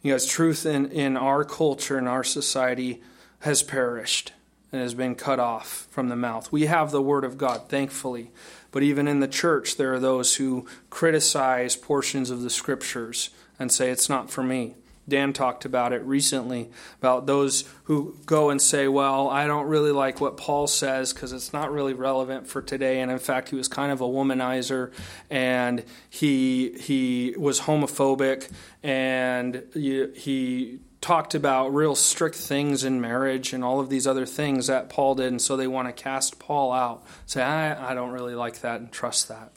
Because 0.00 0.24
truth 0.24 0.64
in, 0.64 0.92
in 0.92 1.16
our 1.16 1.44
culture, 1.44 1.98
in 1.98 2.06
our 2.06 2.22
society, 2.22 3.02
has 3.40 3.64
perished 3.64 4.32
and 4.72 4.80
has 4.80 4.94
been 4.94 5.14
cut 5.14 5.40
off 5.40 5.86
from 5.90 6.08
the 6.08 6.16
mouth. 6.16 6.52
We 6.52 6.66
have 6.66 6.90
the 6.90 7.02
Word 7.02 7.24
of 7.24 7.38
God, 7.38 7.68
thankfully. 7.68 8.30
But 8.70 8.82
even 8.82 9.08
in 9.08 9.20
the 9.20 9.28
church, 9.28 9.76
there 9.76 9.94
are 9.94 10.00
those 10.00 10.36
who 10.36 10.66
criticize 10.90 11.74
portions 11.74 12.30
of 12.30 12.42
the 12.42 12.50
Scriptures 12.50 13.30
and 13.58 13.72
say, 13.72 13.90
it's 13.90 14.08
not 14.08 14.30
for 14.30 14.42
me. 14.42 14.74
Dan 15.08 15.32
talked 15.32 15.64
about 15.64 15.92
it 15.92 16.02
recently 16.02 16.70
about 16.98 17.26
those 17.26 17.64
who 17.84 18.16
go 18.26 18.50
and 18.50 18.60
say, 18.60 18.88
Well, 18.88 19.28
I 19.30 19.46
don't 19.46 19.66
really 19.66 19.90
like 19.90 20.20
what 20.20 20.36
Paul 20.36 20.66
says 20.66 21.12
because 21.12 21.32
it's 21.32 21.52
not 21.52 21.72
really 21.72 21.94
relevant 21.94 22.46
for 22.46 22.60
today. 22.60 23.00
And 23.00 23.10
in 23.10 23.18
fact, 23.18 23.48
he 23.48 23.56
was 23.56 23.68
kind 23.68 23.90
of 23.90 24.02
a 24.02 24.04
womanizer 24.04 24.92
and 25.30 25.82
he, 26.10 26.72
he 26.78 27.34
was 27.38 27.60
homophobic 27.60 28.50
and 28.82 29.64
he, 29.72 30.78
talked 31.00 31.34
about 31.34 31.72
real 31.72 31.94
strict 31.94 32.36
things 32.36 32.84
in 32.84 33.00
marriage 33.00 33.52
and 33.52 33.64
all 33.64 33.80
of 33.80 33.88
these 33.88 34.06
other 34.06 34.26
things 34.26 34.66
that 34.66 34.88
Paul 34.88 35.14
did. 35.14 35.28
And 35.28 35.40
so 35.40 35.56
they 35.56 35.66
want 35.66 35.88
to 35.88 36.02
cast 36.02 36.38
Paul 36.38 36.72
out. 36.72 37.04
Say, 37.26 37.42
I, 37.42 37.90
I 37.90 37.94
don't 37.94 38.10
really 38.10 38.34
like 38.34 38.60
that 38.60 38.80
and 38.80 38.90
trust 38.90 39.28
that. 39.28 39.52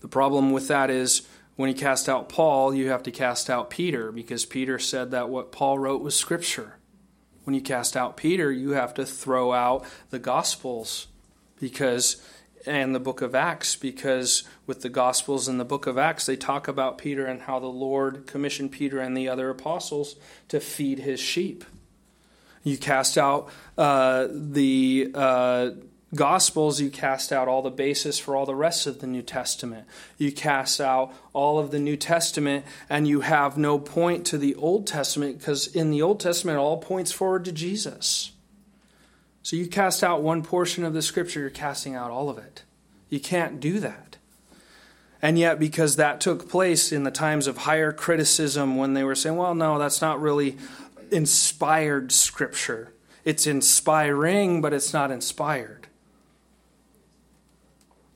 The 0.00 0.08
problem 0.08 0.52
with 0.52 0.68
that 0.68 0.90
is 0.90 1.22
when 1.56 1.68
you 1.68 1.74
cast 1.74 2.08
out 2.08 2.28
Paul, 2.28 2.74
you 2.74 2.88
have 2.88 3.02
to 3.02 3.10
cast 3.10 3.50
out 3.50 3.68
Peter 3.68 4.12
because 4.12 4.46
Peter 4.46 4.78
said 4.78 5.10
that 5.10 5.28
what 5.28 5.52
Paul 5.52 5.78
wrote 5.78 6.02
was 6.02 6.16
scripture. 6.16 6.76
When 7.44 7.54
you 7.54 7.60
cast 7.60 7.96
out 7.96 8.16
Peter, 8.16 8.50
you 8.50 8.70
have 8.70 8.94
to 8.94 9.04
throw 9.04 9.52
out 9.52 9.84
the 10.10 10.18
Gospels 10.18 11.08
because 11.60 12.24
and 12.70 12.94
the 12.94 13.00
book 13.00 13.20
of 13.20 13.34
Acts 13.34 13.74
because 13.74 14.44
with 14.64 14.82
the 14.82 14.88
Gospels 14.88 15.48
and 15.48 15.58
the 15.58 15.64
book 15.64 15.88
of 15.88 15.98
Acts, 15.98 16.26
they 16.26 16.36
talk 16.36 16.68
about 16.68 16.98
Peter 16.98 17.26
and 17.26 17.42
how 17.42 17.58
the 17.58 17.66
Lord 17.66 18.26
commissioned 18.26 18.70
Peter 18.70 19.00
and 19.00 19.16
the 19.16 19.28
other 19.28 19.50
apostles 19.50 20.14
to 20.48 20.60
feed 20.60 21.00
his 21.00 21.18
sheep. 21.18 21.64
You 22.62 22.78
cast 22.78 23.18
out 23.18 23.50
uh, 23.76 24.28
the 24.30 25.10
uh, 25.14 25.70
Gospels, 26.14 26.80
you 26.80 26.90
cast 26.90 27.32
out 27.32 27.48
all 27.48 27.62
the 27.62 27.70
basis 27.70 28.18
for 28.18 28.36
all 28.36 28.46
the 28.46 28.54
rest 28.54 28.86
of 28.86 29.00
the 29.00 29.06
New 29.06 29.22
Testament. 29.22 29.86
You 30.16 30.30
cast 30.30 30.80
out 30.80 31.12
all 31.32 31.58
of 31.58 31.72
the 31.72 31.78
New 31.80 31.96
Testament, 31.96 32.64
and 32.88 33.08
you 33.08 33.22
have 33.22 33.58
no 33.58 33.78
point 33.78 34.26
to 34.26 34.38
the 34.38 34.54
Old 34.54 34.86
Testament 34.86 35.38
because 35.38 35.66
in 35.66 35.90
the 35.90 36.02
Old 36.02 36.20
Testament, 36.20 36.56
it 36.56 36.60
all 36.60 36.78
points 36.78 37.10
forward 37.10 37.44
to 37.46 37.52
Jesus. 37.52 38.30
So 39.42 39.56
you 39.56 39.66
cast 39.66 40.04
out 40.04 40.22
one 40.22 40.42
portion 40.42 40.84
of 40.84 40.92
the 40.92 41.02
Scripture, 41.02 41.40
you're 41.40 41.50
casting 41.50 41.94
out 41.94 42.10
all 42.10 42.28
of 42.28 42.38
it. 42.38 42.64
You 43.08 43.20
can't 43.20 43.60
do 43.60 43.80
that. 43.80 44.16
And 45.22 45.38
yet, 45.38 45.58
because 45.58 45.96
that 45.96 46.20
took 46.20 46.48
place 46.48 46.92
in 46.92 47.04
the 47.04 47.10
times 47.10 47.46
of 47.46 47.58
higher 47.58 47.92
criticism 47.92 48.76
when 48.76 48.94
they 48.94 49.04
were 49.04 49.14
saying, 49.14 49.36
well, 49.36 49.54
no, 49.54 49.78
that's 49.78 50.00
not 50.00 50.20
really 50.20 50.56
inspired 51.10 52.12
Scripture. 52.12 52.92
It's 53.24 53.46
inspiring, 53.46 54.60
but 54.62 54.72
it's 54.72 54.92
not 54.92 55.10
inspired 55.10 55.88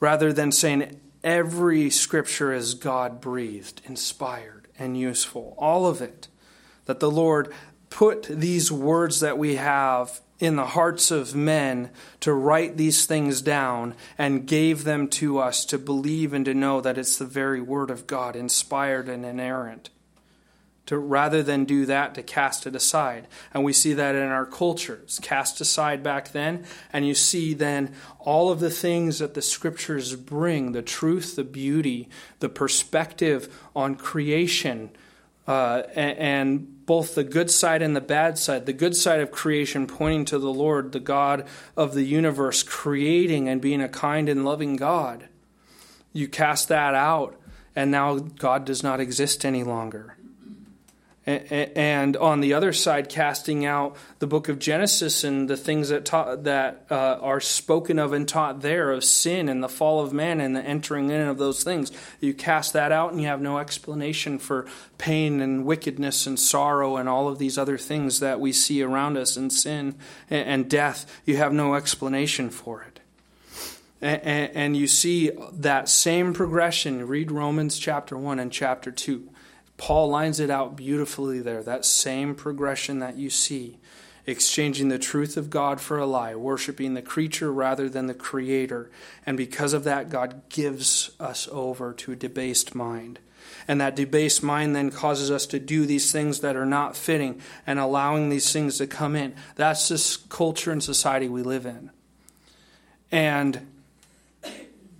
rather 0.05 0.35
than 0.35 0.53
saying 0.53 1.01
every 1.22 1.89
scripture 1.89 2.53
is 2.53 2.75
God 2.75 3.22
breathed, 3.22 3.81
inspired, 3.87 4.68
and 4.79 4.99
useful. 4.99 5.55
All 5.57 5.87
of 5.87 6.03
it. 6.03 6.29
That 6.85 7.01
the 7.01 7.11
Lord 7.11 7.51
put 7.89 8.25
these 8.25 8.70
words 8.70 9.20
that 9.20 9.39
we 9.39 9.57
have 9.57 10.20
in 10.45 10.57
the 10.57 10.66
hearts 10.66 11.11
of 11.11 11.34
men 11.34 11.90
to 12.20 12.32
write 12.32 12.76
these 12.76 13.07
things 13.07 13.42
down 13.42 13.95
and 14.18 14.47
gave 14.47 14.84
them 14.84 15.09
to 15.09 15.38
us 15.38 15.64
to 15.64 15.78
believe 15.78 16.32
and 16.32 16.45
to 16.45 16.55
know 16.55 16.80
that 16.80 16.99
it's 16.99 17.16
the 17.16 17.24
very 17.24 17.61
word 17.61 17.90
of 17.90 18.07
God, 18.07 18.36
inspired 18.36 19.09
and 19.09 19.24
inerrant. 19.24 19.90
To 20.86 20.99
rather 20.99 21.42
than 21.42 21.64
do 21.64 21.86
that 21.86 22.14
to 22.14 22.22
cast 22.22 22.66
it 22.66 22.76
aside. 22.76 23.26
And 23.55 23.64
we 23.64 23.72
see 23.72 23.95
that 23.95 24.14
in 24.14 24.28
our 24.28 24.45
cultures, 24.45 25.18
cast 25.22 25.59
aside 25.62 26.03
back 26.03 26.32
then. 26.32 26.66
And 26.92 27.07
you 27.07 27.14
see 27.14 27.55
then 27.55 27.95
all 28.18 28.51
of 28.51 28.61
the 28.61 28.68
things 28.68 29.18
that 29.20 29.32
the 29.32 29.40
scriptures 29.40 30.14
bring 30.14 30.72
the 30.72 30.82
truth 30.82 31.36
the 31.36 31.45
beauty 31.45 32.11
the 32.40 32.51
perspective 32.51 33.49
on 33.74 33.95
creation 33.95 34.90
uh, 35.47 35.84
and, 35.95 36.18
and 36.18 36.74
both 36.87 37.14
the 37.14 37.24
good 37.24 37.51
side 37.51 37.82
and 37.82 37.97
the 37.97 38.01
bad 38.01 38.39
side 38.39 38.66
the 38.66 38.72
good 38.72 38.97
side 38.97 39.20
of 39.20 39.30
creation 39.30 39.87
pointing 39.87 40.24
to 40.24 40.39
the 40.39 40.53
lord 40.53 40.93
the 40.93 41.01
god 41.01 41.47
of 41.76 41.95
the 41.95 42.05
universe 42.05 42.62
creating 42.62 43.49
and 43.49 43.61
being 43.61 43.80
a 43.80 43.89
kind 43.89 44.28
and 44.28 44.45
loving 44.45 44.76
god. 44.76 45.28
You 46.12 46.28
cast 46.28 46.68
that 46.68 46.95
out 46.95 47.37
and 47.74 47.91
now 47.91 48.18
god 48.18 48.64
does 48.64 48.82
not 48.82 49.01
exist 49.01 49.45
any 49.45 49.64
longer 49.64 50.16
and 51.27 52.16
on 52.18 52.41
the 52.41 52.53
other 52.53 52.72
side, 52.75 53.09
casting 53.09 53.64
out 53.64 53.97
the 54.18 54.27
book 54.27 54.51
of 54.51 54.59
Genesis 54.59 55.25
and 55.25 55.49
the 55.49 55.57
things 55.57 55.89
that 55.89 56.05
that 56.45 56.87
uh, 56.91 57.18
are 57.20 57.41
spoken 57.41 57.99
of 57.99 58.12
and 58.12 58.29
taught 58.29 58.61
there 58.61 58.93
of 58.93 59.05
sin 59.05 59.49
and 59.49 59.62
the 59.62 59.68
fall 59.68 60.01
of 60.01 60.12
man 60.12 60.41
and 60.41 60.55
the 60.55 60.62
entering 60.62 61.11
in 61.11 61.22
of 61.22 61.39
those 61.39 61.64
things. 61.64 61.91
You 62.20 62.35
cast 62.35 62.75
that 62.75 62.93
out, 62.93 63.12
and 63.12 63.22
you 63.22 63.29
have 63.29 63.41
no 63.41 63.59
explanation 63.59 64.39
for 64.39 64.66
pain 64.99 65.41
and 65.41 65.64
wickedness 65.64 66.27
and 66.27 66.39
sorrow 66.39 66.97
and 66.97 67.09
all 67.09 67.29
of 67.29 67.39
these 67.39 67.57
other 67.57 67.79
things 67.79 68.20
that 68.20 68.39
we 68.39 68.53
see 68.53 68.83
around 68.83 69.16
us 69.16 69.37
and 69.37 69.51
sin 69.51 69.95
and 70.29 70.68
death. 70.68 71.11
You 71.25 71.39
have 71.39 71.55
no 71.55 71.75
explanation 71.75 72.51
for 72.51 72.83
it. 72.83 73.01
And 74.03 74.77
you 74.77 74.87
see 74.87 75.31
that 75.53 75.89
same 75.89 76.35
progression. 76.35 77.09
Read 77.09 77.31
Romans 77.33 77.79
chapter 77.79 78.18
1 78.18 78.39
and 78.39 78.53
chapter 78.53 78.93
2 78.93 79.31
Paul 79.77 80.09
lines 80.09 80.41
it 80.41 80.51
out 80.51 80.77
beautifully 80.77 81.41
there, 81.41 81.62
that 81.62 81.85
same 81.85 82.35
progression 82.35 83.01
that 83.01 83.16
you 83.16 83.31
see 83.31 83.79
exchanging 84.27 84.89
the 84.89 84.99
truth 84.99 85.37
of 85.37 85.51
God 85.51 85.81
for 85.81 85.99
a 85.99 86.07
lie, 86.07 86.35
worshiping 86.35 86.95
the 86.95 87.03
creature 87.03 87.53
rather 87.53 87.89
than 87.89 88.07
the 88.07 88.14
creator. 88.14 88.91
And 89.27 89.37
because 89.37 89.72
of 89.72 89.85
that, 89.85 90.09
God 90.09 90.49
gives 90.49 91.11
us 91.20 91.49
over 91.53 91.93
to 91.95 92.12
a 92.12 92.16
debased 92.16 92.75
mind. 92.75 93.18
And 93.68 93.81
that 93.81 93.97
debased 93.97 94.43
mind 94.43 94.75
then 94.75 94.91
causes 94.91 95.31
us 95.31 95.47
to 95.47 95.59
do 95.59 95.87
these 95.87 96.11
things 96.11 96.41
that 96.41 96.57
are 96.57 96.66
not 96.66 96.97
fitting 96.97 97.41
and 97.66 97.79
allowing 97.79 98.29
these 98.29 98.53
things 98.53 98.79
to 98.79 98.87
come 98.87 99.14
in. 99.14 99.35
That's 99.57 99.89
this 99.89 100.16
culture 100.16 100.72
and 100.72 100.83
society 100.83 101.29
we 101.29 101.43
live 101.43 101.66
in. 101.66 101.91
And 103.11 103.66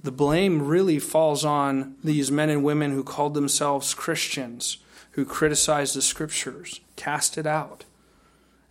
the 0.05 0.13
blame 0.13 0.61
really 0.61 0.99
falls 0.99 1.47
on 1.47 1.97
these 2.05 2.31
men 2.31 2.51
and 2.51 2.63
women 2.63 2.93
who 2.93 3.03
called 3.03 3.33
themselves 3.33 3.95
Christians, 3.95 4.77
who 5.13 5.25
criticized 5.25 5.97
the 5.97 6.03
scriptures, 6.03 6.81
cast 6.95 7.39
it 7.39 7.47
out. 7.47 7.85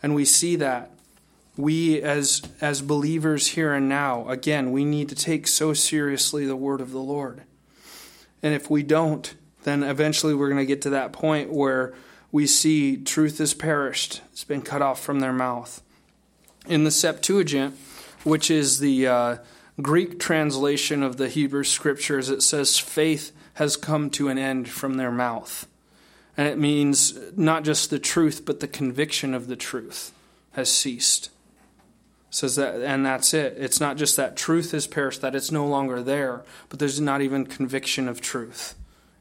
And 0.04 0.14
we 0.14 0.26
see 0.26 0.56
that. 0.58 0.92
We, 1.58 2.00
as, 2.04 2.44
as 2.62 2.84
believers 2.84 3.48
here 3.48 3.74
and 3.74 3.90
now, 3.90 4.30
again, 4.30 4.72
we 4.72 4.86
need 4.86 5.10
to 5.10 5.16
take 5.16 5.48
so 5.48 5.74
seriously 5.74 6.46
the 6.46 6.56
word 6.56 6.82
of 6.82 6.92
the 6.92 7.00
Lord. 7.00 7.42
And 8.44 8.54
if 8.54 8.70
we 8.70 8.84
don't, 8.84 9.34
then 9.64 9.82
eventually 9.82 10.36
we're 10.36 10.50
going 10.50 10.60
to 10.60 10.68
get 10.68 10.84
to 10.84 10.92
that 10.92 11.14
point 11.14 11.52
where 11.52 11.96
we 12.32 12.46
see 12.46 12.96
truth 12.96 13.42
is 13.42 13.56
perished, 13.56 14.22
it's 14.32 14.44
been 14.44 14.62
cut 14.62 14.84
off 14.84 15.02
from 15.02 15.20
their 15.20 15.34
mouth. 15.34 15.82
In 16.68 16.84
the 16.84 16.92
Septuagint, 16.92 17.76
which 18.24 18.52
is 18.52 18.78
the. 18.78 19.08
Uh, 19.08 19.38
Greek 19.82 20.20
translation 20.20 21.02
of 21.02 21.18
the 21.18 21.30
Hebrew 21.30 21.64
scriptures, 21.64 22.30
it 22.30 22.44
says, 22.44 22.78
faith 22.78 23.32
has 23.56 23.76
come 23.76 24.10
to 24.12 24.30
an 24.30 24.38
end 24.38 24.70
from 24.70 24.96
their 24.96 25.12
mouth. 25.12 25.68
And 26.38 26.48
it 26.48 26.58
means 26.58 27.18
not 27.36 27.64
just 27.64 27.90
the 27.90 28.00
truth, 28.00 28.46
but 28.46 28.60
the 28.60 28.68
conviction 28.68 29.34
of 29.34 29.48
the 29.48 29.56
truth 29.56 30.12
has 30.54 30.72
ceased. 30.72 31.28
It 32.30 32.36
says 32.36 32.56
that, 32.56 32.82
and 32.82 33.06
that's 33.06 33.34
it. 33.34 33.56
It's 33.58 33.80
not 33.80 33.98
just 33.98 34.16
that 34.18 34.36
truth 34.36 34.72
has 34.72 34.88
perished, 34.88 35.22
that 35.22 35.36
it's 35.36 35.52
no 35.52 35.68
longer 35.68 36.02
there, 36.02 36.44
but 36.70 36.80
there's 36.80 37.00
not 37.00 37.22
even 37.22 37.46
conviction 37.46 38.08
of 38.08 38.22
truth. 38.22 38.76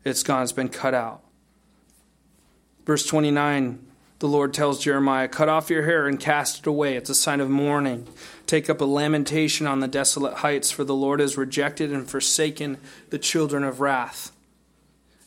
It's 0.05 0.23
gone, 0.23 0.43
it's 0.43 0.53
been 0.53 0.69
cut 0.69 0.95
out. 0.95 1.23
Verse 2.85 3.07
29 3.07 3.79
the 4.23 4.29
Lord 4.29 4.55
tells 4.55 4.79
Jeremiah, 4.79 5.27
Cut 5.27 5.49
off 5.49 5.69
your 5.69 5.83
hair 5.83 6.07
and 6.07 6.19
cast 6.19 6.61
it 6.61 6.67
away. 6.69 6.95
It's 6.95 7.11
a 7.11 7.15
sign 7.15 7.41
of 7.41 7.51
mourning. 7.51 8.07
Take 8.47 8.71
up 8.71 8.81
a 8.81 8.85
lamentation 8.85 9.67
on 9.67 9.81
the 9.81 9.89
desolate 9.89 10.35
heights, 10.35 10.71
for 10.71 10.85
the 10.85 10.95
Lord 10.95 11.19
has 11.19 11.37
rejected 11.37 11.91
and 11.91 12.09
forsaken 12.09 12.79
the 13.11 13.19
children 13.19 13.65
of 13.65 13.81
wrath. 13.81 14.31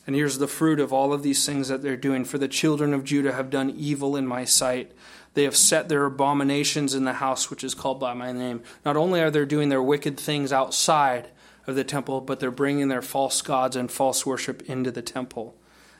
And 0.06 0.16
here's 0.16 0.38
the 0.38 0.48
fruit 0.48 0.80
of 0.80 0.94
all 0.94 1.12
of 1.12 1.22
these 1.22 1.44
things 1.44 1.68
that 1.68 1.82
they're 1.82 1.94
doing. 1.94 2.24
For 2.24 2.38
the 2.38 2.48
children 2.48 2.94
of 2.94 3.04
Judah 3.04 3.34
have 3.34 3.50
done 3.50 3.68
evil 3.68 4.16
in 4.16 4.26
my 4.26 4.46
sight. 4.46 4.92
They 5.34 5.42
have 5.42 5.56
set 5.56 5.90
their 5.90 6.06
abominations 6.06 6.94
in 6.94 7.04
the 7.04 7.12
house 7.12 7.50
which 7.50 7.62
is 7.62 7.74
called 7.74 8.00
by 8.00 8.14
my 8.14 8.32
name. 8.32 8.62
Not 8.82 8.96
only 8.96 9.20
are 9.20 9.30
they 9.30 9.44
doing 9.44 9.68
their 9.68 9.82
wicked 9.82 10.18
things 10.18 10.54
outside 10.54 11.28
of 11.66 11.74
the 11.74 11.84
temple, 11.84 12.22
but 12.22 12.40
they're 12.40 12.50
bringing 12.50 12.88
their 12.88 13.02
false 13.02 13.42
gods 13.42 13.76
and 13.76 13.92
false 13.92 14.24
worship 14.24 14.62
into 14.62 14.90
the 14.90 15.02
temple. 15.02 15.54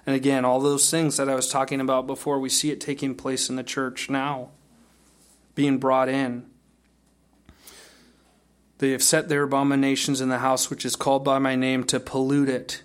And 0.07 0.15
again, 0.15 0.45
all 0.45 0.61
those 0.61 0.89
things 0.89 1.17
that 1.17 1.29
I 1.29 1.35
was 1.35 1.49
talking 1.49 1.81
about 1.81 2.07
before, 2.07 2.39
we 2.39 2.49
see 2.49 2.71
it 2.71 2.81
taking 2.81 3.17
place 3.17 3.51
in 3.51 3.57
the 3.57 3.65
church 3.65 4.09
now, 4.09 4.51
being 5.57 5.79
brought 5.79 6.09
in. 6.09 6.47
They 8.79 8.93
have 8.93 9.03
set 9.03 9.29
their 9.29 9.43
abominations 9.43 10.21
in 10.21 10.29
the 10.29 10.39
house 10.39 10.71
which 10.71 10.85
is 10.85 10.97
called 10.97 11.25
by 11.25 11.39
my 11.39 11.57
name 11.57 11.83
to 11.85 11.99
pollute 11.99 12.49
it. 12.49 12.83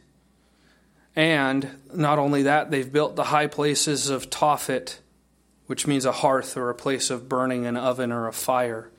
And 1.16 1.70
not 1.94 2.18
only 2.18 2.44
that, 2.44 2.72
they've 2.72 2.92
built 2.92 3.16
the 3.16 3.26
high 3.26 3.48
places 3.48 4.10
of 4.10 4.30
Tophet, 4.30 5.00
which 5.68 5.86
means 5.86 6.06
a 6.06 6.12
hearth 6.12 6.58
or 6.58 6.70
a 6.70 6.76
place 6.76 7.10
of 7.10 7.30
burning, 7.30 7.66
an 7.66 7.78
oven 7.78 8.12
or 8.12 8.28
a 8.28 8.34
fire, 8.34 8.90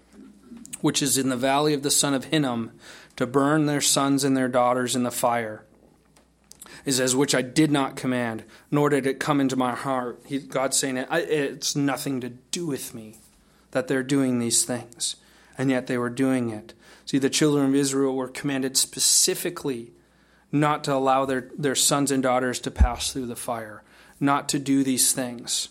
which 0.81 1.03
is 1.03 1.16
in 1.18 1.31
the 1.31 1.37
valley 1.37 1.75
of 1.75 1.83
the 1.83 1.91
son 1.91 2.14
of 2.14 2.25
Hinnom, 2.25 2.73
to 3.16 3.27
burn 3.27 3.66
their 3.66 3.81
sons 3.81 4.23
and 4.23 4.37
their 4.37 4.49
daughters 4.49 4.95
in 4.95 5.03
the 5.03 5.11
fire. 5.11 5.64
It 6.85 6.99
as 6.99 7.14
which 7.14 7.35
I 7.35 7.43
did 7.43 7.70
not 7.70 7.97
command, 7.97 8.45
nor 8.70 8.89
did 8.89 9.07
it 9.07 9.20
come 9.20 9.41
into 9.41 9.57
my 9.57 9.74
heart. 9.74 10.20
He, 10.26 10.39
God's 10.39 10.76
saying 10.76 10.97
it, 10.97 11.09
it's 11.11 11.76
nothing 11.76 12.20
to 12.20 12.30
do 12.30 12.66
with 12.66 12.95
me 12.95 13.18
that 13.70 13.89
they're 13.89 14.03
doing 14.03 14.39
these 14.39 14.64
things. 14.64 15.16
And 15.57 15.70
yet 15.70 15.87
they 15.87 15.99
were 15.99 16.11
doing 16.11 16.51
it. 16.51 16.74
See, 17.05 17.18
the 17.18 17.30
children 17.30 17.66
of 17.66 17.74
Israel 17.74 18.14
were 18.14 18.28
commanded 18.28 18.76
specifically 18.76 19.93
not 20.51 20.85
to 20.85 20.95
allow 20.95 21.24
their, 21.24 21.51
their 21.57 21.74
sons 21.74 22.11
and 22.11 22.22
daughters 22.22 22.61
to 22.61 22.70
pass 22.70 23.12
through 23.12 23.26
the 23.26 23.37
fire, 23.37 23.83
not 24.20 24.49
to 24.51 24.59
do 24.59 24.83
these 24.83 25.12
things. 25.12 25.68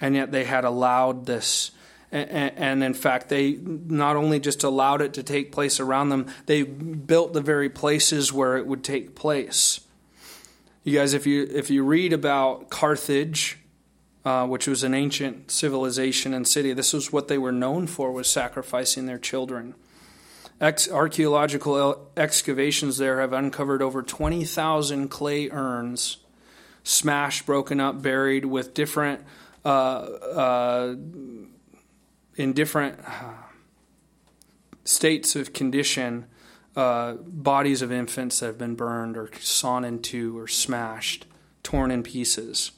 And 0.00 0.14
yet 0.14 0.30
they 0.30 0.44
had 0.44 0.64
allowed 0.64 1.26
this. 1.26 1.72
And, 2.10 2.82
in 2.82 2.94
fact, 2.94 3.28
they 3.28 3.58
not 3.62 4.16
only 4.16 4.40
just 4.40 4.64
allowed 4.64 5.02
it 5.02 5.12
to 5.14 5.22
take 5.22 5.52
place 5.52 5.78
around 5.78 6.08
them, 6.08 6.26
they 6.46 6.62
built 6.62 7.34
the 7.34 7.42
very 7.42 7.68
places 7.68 8.32
where 8.32 8.56
it 8.56 8.66
would 8.66 8.82
take 8.82 9.14
place. 9.14 9.80
You 10.84 10.98
guys, 10.98 11.12
if 11.12 11.26
you 11.26 11.48
if 11.52 11.70
you 11.70 11.84
read 11.84 12.12
about 12.12 12.70
Carthage, 12.70 13.58
uh, 14.24 14.46
which 14.46 14.66
was 14.66 14.84
an 14.84 14.94
ancient 14.94 15.50
civilization 15.50 16.32
and 16.32 16.46
city, 16.46 16.72
this 16.72 16.92
was 16.92 17.12
what 17.12 17.28
they 17.28 17.38
were 17.38 17.52
known 17.52 17.86
for: 17.86 18.12
was 18.12 18.28
sacrificing 18.28 19.06
their 19.06 19.18
children. 19.18 19.74
Ex- 20.60 20.90
archaeological 20.90 22.10
excavations 22.16 22.98
there 22.98 23.20
have 23.20 23.32
uncovered 23.32 23.80
over 23.80 24.02
20,000 24.02 25.08
clay 25.08 25.48
urns, 25.50 26.16
smashed, 26.82 27.46
broken 27.46 27.78
up, 27.78 28.02
buried 28.02 28.44
with 28.44 28.74
different, 28.74 29.24
uh, 29.64 29.68
uh, 29.68 30.96
in 32.34 32.52
different 32.54 32.98
uh, 33.06 33.34
states 34.84 35.36
of 35.36 35.52
condition, 35.52 36.26
uh, 36.78 37.14
bodies 37.14 37.82
of 37.82 37.90
infants 37.90 38.38
that 38.38 38.46
have 38.46 38.58
been 38.58 38.76
burned 38.76 39.16
or 39.16 39.28
sawn 39.40 39.84
in 39.84 40.00
two 40.00 40.38
or 40.38 40.46
smashed, 40.46 41.26
torn 41.64 41.90
in 41.90 42.04
pieces. 42.04 42.70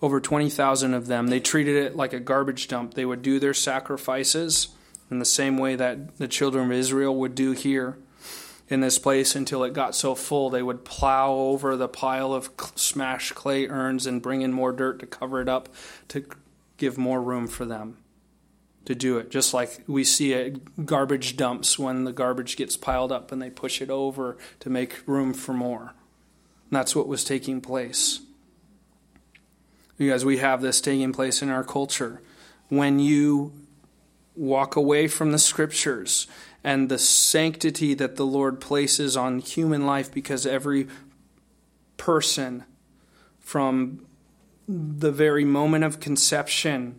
Over 0.00 0.20
20,000 0.20 0.94
of 0.94 1.08
them. 1.08 1.26
They 1.26 1.40
treated 1.40 1.74
it 1.74 1.96
like 1.96 2.12
a 2.12 2.20
garbage 2.20 2.68
dump. 2.68 2.94
They 2.94 3.04
would 3.04 3.20
do 3.20 3.40
their 3.40 3.54
sacrifices 3.54 4.68
in 5.10 5.18
the 5.18 5.24
same 5.24 5.58
way 5.58 5.74
that 5.74 6.18
the 6.18 6.28
children 6.28 6.66
of 6.66 6.72
Israel 6.72 7.16
would 7.16 7.34
do 7.34 7.50
here 7.50 7.98
in 8.68 8.82
this 8.82 9.00
place 9.00 9.34
until 9.34 9.64
it 9.64 9.72
got 9.72 9.96
so 9.96 10.14
full 10.14 10.48
they 10.48 10.62
would 10.62 10.84
plow 10.84 11.32
over 11.32 11.74
the 11.74 11.88
pile 11.88 12.32
of 12.32 12.50
smashed 12.76 13.34
clay 13.34 13.66
urns 13.66 14.06
and 14.06 14.22
bring 14.22 14.42
in 14.42 14.52
more 14.52 14.70
dirt 14.72 15.00
to 15.00 15.06
cover 15.06 15.40
it 15.40 15.48
up 15.48 15.68
to 16.06 16.24
give 16.76 16.98
more 16.98 17.22
room 17.22 17.46
for 17.48 17.64
them 17.64 17.96
to 18.88 18.94
do 18.94 19.18
it 19.18 19.30
just 19.30 19.52
like 19.52 19.82
we 19.86 20.02
see 20.02 20.32
at 20.32 20.86
garbage 20.86 21.36
dumps 21.36 21.78
when 21.78 22.04
the 22.04 22.12
garbage 22.12 22.56
gets 22.56 22.74
piled 22.74 23.12
up 23.12 23.30
and 23.30 23.42
they 23.42 23.50
push 23.50 23.82
it 23.82 23.90
over 23.90 24.38
to 24.60 24.70
make 24.70 25.06
room 25.06 25.34
for 25.34 25.52
more. 25.52 25.92
And 26.70 26.70
that's 26.70 26.96
what 26.96 27.06
was 27.06 27.22
taking 27.22 27.60
place. 27.60 28.20
You 29.98 30.10
guys 30.10 30.24
we 30.24 30.38
have 30.38 30.62
this 30.62 30.80
taking 30.80 31.12
place 31.12 31.42
in 31.42 31.50
our 31.50 31.64
culture. 31.64 32.22
When 32.70 32.98
you 32.98 33.52
walk 34.34 34.74
away 34.74 35.06
from 35.06 35.32
the 35.32 35.38
scriptures 35.38 36.26
and 36.64 36.88
the 36.88 36.98
sanctity 36.98 37.92
that 37.92 38.16
the 38.16 38.24
Lord 38.24 38.58
places 38.58 39.18
on 39.18 39.40
human 39.40 39.84
life 39.84 40.10
because 40.10 40.46
every 40.46 40.88
person 41.98 42.64
from 43.38 44.06
the 44.66 45.12
very 45.12 45.44
moment 45.44 45.84
of 45.84 46.00
conception 46.00 46.98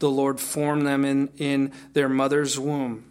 the 0.00 0.10
Lord 0.10 0.40
formed 0.40 0.86
them 0.86 1.04
in, 1.04 1.28
in 1.38 1.72
their 1.92 2.08
mother's 2.08 2.58
womb, 2.58 3.04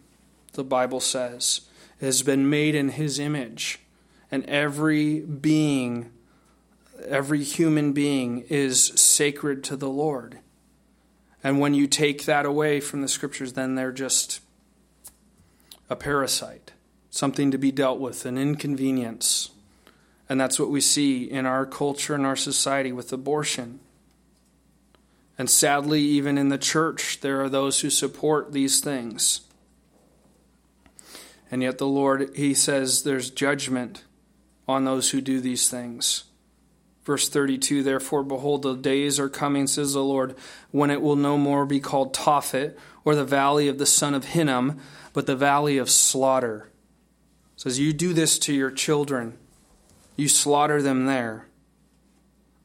the 0.52 0.64
Bible 0.64 1.00
says, 1.00 1.62
It 2.00 2.04
has 2.04 2.22
been 2.22 2.50
made 2.50 2.74
in 2.74 2.90
His 2.90 3.18
image. 3.18 3.80
And 4.30 4.44
every 4.46 5.20
being, 5.20 6.10
every 7.06 7.42
human 7.42 7.92
being 7.92 8.44
is 8.48 8.86
sacred 9.00 9.64
to 9.64 9.76
the 9.76 9.88
Lord. 9.88 10.38
And 11.42 11.58
when 11.58 11.74
you 11.74 11.86
take 11.86 12.26
that 12.26 12.44
away 12.44 12.80
from 12.80 13.00
the 13.00 13.08
scriptures, 13.08 13.54
then 13.54 13.74
they're 13.74 13.92
just 13.92 14.40
a 15.88 15.96
parasite, 15.96 16.72
something 17.10 17.50
to 17.50 17.58
be 17.58 17.72
dealt 17.72 17.98
with, 17.98 18.26
an 18.26 18.36
inconvenience. 18.36 19.50
And 20.28 20.40
that's 20.40 20.60
what 20.60 20.70
we 20.70 20.80
see 20.80 21.24
in 21.24 21.46
our 21.46 21.66
culture 21.66 22.14
and 22.14 22.26
our 22.26 22.36
society 22.36 22.92
with 22.92 23.12
abortion. 23.12 23.80
And 25.40 25.48
sadly, 25.48 26.02
even 26.02 26.36
in 26.36 26.50
the 26.50 26.58
church, 26.58 27.20
there 27.22 27.40
are 27.40 27.48
those 27.48 27.80
who 27.80 27.88
support 27.88 28.52
these 28.52 28.80
things. 28.80 29.40
And 31.50 31.62
yet, 31.62 31.78
the 31.78 31.86
Lord, 31.86 32.36
He 32.36 32.52
says 32.52 33.04
there's 33.04 33.30
judgment 33.30 34.04
on 34.68 34.84
those 34.84 35.12
who 35.12 35.22
do 35.22 35.40
these 35.40 35.66
things. 35.66 36.24
Verse 37.04 37.26
32 37.26 37.82
Therefore, 37.82 38.22
behold, 38.22 38.60
the 38.60 38.74
days 38.74 39.18
are 39.18 39.30
coming, 39.30 39.66
says 39.66 39.94
the 39.94 40.04
Lord, 40.04 40.34
when 40.72 40.90
it 40.90 41.00
will 41.00 41.16
no 41.16 41.38
more 41.38 41.64
be 41.64 41.80
called 41.80 42.12
Tophet, 42.12 42.76
or 43.02 43.14
the 43.14 43.24
valley 43.24 43.66
of 43.66 43.78
the 43.78 43.86
son 43.86 44.12
of 44.12 44.26
Hinnom, 44.26 44.78
but 45.14 45.24
the 45.24 45.36
valley 45.36 45.78
of 45.78 45.88
slaughter. 45.88 46.68
It 47.54 47.62
says, 47.62 47.80
You 47.80 47.94
do 47.94 48.12
this 48.12 48.38
to 48.40 48.52
your 48.52 48.70
children, 48.70 49.38
you 50.16 50.28
slaughter 50.28 50.82
them 50.82 51.06
there. 51.06 51.46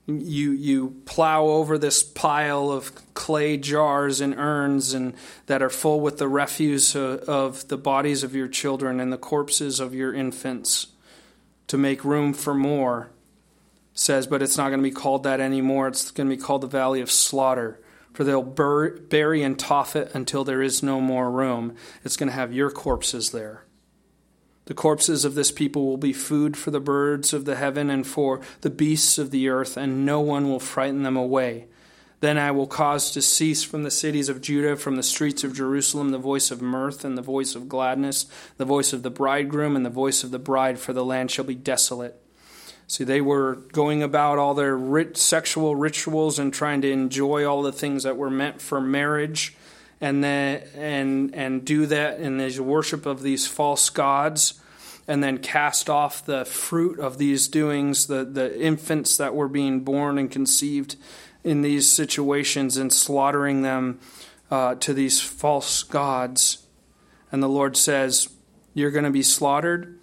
You, 0.07 0.51
you 0.51 1.01
plow 1.05 1.45
over 1.45 1.77
this 1.77 2.03
pile 2.03 2.71
of 2.71 2.91
clay 3.15 3.57
jars 3.57 4.21
and 4.21 4.35
urns 4.35 4.93
and 4.93 5.15
that 5.47 5.63
are 5.63 5.69
full 5.69 5.99
with 5.99 6.19
the 6.19 6.27
refuse 6.27 6.95
of, 6.95 7.67
the 7.67 7.77
bodies 7.77 8.23
of 8.23 8.35
your 8.35 8.47
children 8.47 8.99
and 8.99 9.11
the 9.11 9.17
corpses 9.17 9.79
of 9.79 9.95
your 9.95 10.13
infants 10.13 10.87
to 11.67 11.77
make 11.77 12.05
room 12.05 12.33
for 12.33 12.53
more 12.53 13.09
says, 13.95 14.27
but 14.27 14.41
it's 14.41 14.57
not 14.57 14.69
going 14.69 14.79
to 14.79 14.89
be 14.89 14.91
called 14.91 15.23
that 15.23 15.39
anymore. 15.39 15.87
It's 15.87 16.11
going 16.11 16.29
to 16.29 16.35
be 16.35 16.41
called 16.41 16.61
the 16.61 16.67
Valley 16.67 17.01
of 17.01 17.09
Slaughter. 17.09 17.79
For 18.13 18.23
they'll 18.23 18.43
bur- 18.43 18.97
bury 18.99 19.41
and 19.41 19.57
Tophet 19.57 20.13
until 20.13 20.43
there 20.43 20.61
is 20.61 20.83
no 20.83 21.01
more 21.01 21.31
room. 21.31 21.75
It's 22.03 22.15
going 22.15 22.29
to 22.29 22.35
have 22.35 22.53
your 22.53 22.71
corpses 22.71 23.31
there. 23.31 23.65
The 24.65 24.73
corpses 24.73 25.25
of 25.25 25.35
this 25.35 25.51
people 25.51 25.85
will 25.85 25.97
be 25.97 26.13
food 26.13 26.57
for 26.57 26.71
the 26.71 26.79
birds 26.79 27.33
of 27.33 27.45
the 27.45 27.55
heaven 27.55 27.89
and 27.89 28.05
for 28.05 28.41
the 28.61 28.69
beasts 28.69 29.17
of 29.17 29.31
the 29.31 29.49
earth, 29.49 29.77
and 29.77 30.05
no 30.05 30.19
one 30.21 30.49
will 30.49 30.59
frighten 30.59 31.03
them 31.03 31.17
away. 31.17 31.67
Then 32.19 32.37
I 32.37 32.51
will 32.51 32.67
cause 32.67 33.11
to 33.11 33.21
cease 33.21 33.63
from 33.63 33.83
the 33.83 33.91
cities 33.91 34.29
of 34.29 34.41
Judah, 34.41 34.75
from 34.75 34.95
the 34.95 35.03
streets 35.03 35.43
of 35.43 35.53
Jerusalem, 35.53 36.09
the 36.09 36.17
voice 36.17 36.49
of 36.49 36.61
mirth 36.61 37.05
and 37.05 37.17
the 37.17 37.21
voice 37.21 37.55
of 37.55 37.69
gladness, 37.69 38.25
the 38.57 38.65
voice 38.65 38.93
of 38.93 39.03
the 39.03 39.11
bridegroom 39.11 39.75
and 39.75 39.85
the 39.85 39.89
voice 39.91 40.23
of 40.23 40.31
the 40.31 40.39
bride, 40.39 40.79
for 40.79 40.93
the 40.93 41.05
land 41.05 41.29
shall 41.29 41.45
be 41.45 41.55
desolate 41.55 42.21
See, 42.87 43.03
they 43.03 43.21
were 43.21 43.55
going 43.55 44.03
about 44.03 44.37
all 44.37 44.53
their 44.53 44.79
sexual 45.15 45.75
rituals 45.75 46.37
and 46.37 46.53
trying 46.53 46.81
to 46.81 46.91
enjoy 46.91 47.45
all 47.45 47.63
the 47.63 47.71
things 47.71 48.03
that 48.03 48.17
were 48.17 48.29
meant 48.29 48.61
for 48.61 48.79
marriage, 48.79 49.55
and 50.01 50.23
then 50.23 50.63
and 50.75 51.33
and 51.35 51.65
do 51.65 51.85
that 51.85 52.19
in 52.19 52.37
the 52.37 52.59
worship 52.59 53.05
of 53.05 53.21
these 53.21 53.47
false 53.47 53.89
gods, 53.89 54.61
and 55.07 55.23
then 55.23 55.37
cast 55.37 55.89
off 55.89 56.25
the 56.25 56.45
fruit 56.45 56.99
of 56.99 57.17
these 57.17 57.47
doings, 57.47 58.07
the 58.07 58.25
the 58.25 58.59
infants 58.59 59.17
that 59.17 59.35
were 59.35 59.47
being 59.47 59.81
born 59.81 60.17
and 60.17 60.31
conceived 60.31 60.95
in 61.43 61.61
these 61.61 61.91
situations, 61.91 62.77
and 62.77 62.91
slaughtering 62.91 63.61
them 63.61 63.99
uh, 64.51 64.75
to 64.75 64.93
these 64.93 65.21
false 65.21 65.83
gods. 65.83 66.65
And 67.31 67.41
the 67.41 67.49
Lord 67.49 67.77
says, 67.77 68.29
"You're 68.73 68.91
going 68.91 69.05
to 69.05 69.11
be 69.11 69.23
slaughtered." 69.23 69.99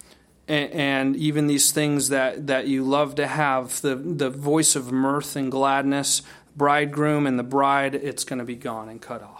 and, 0.48 1.16
even 1.16 1.46
these 1.46 1.72
things 1.72 2.08
that, 2.08 2.46
that 2.48 2.66
you 2.66 2.84
love 2.84 3.14
to 3.14 3.26
have 3.26 3.80
the, 3.80 3.94
the 3.96 4.30
voice 4.30 4.76
of 4.76 4.92
mirth 4.92 5.36
and 5.36 5.50
gladness, 5.50 6.22
bridegroom 6.56 7.26
and 7.26 7.38
the 7.38 7.44
bride, 7.44 7.94
it's 7.94 8.24
going 8.24 8.38
to 8.38 8.44
be 8.44 8.56
gone 8.56 8.88
and 8.88 9.00
cut 9.00 9.22
off. 9.22 9.31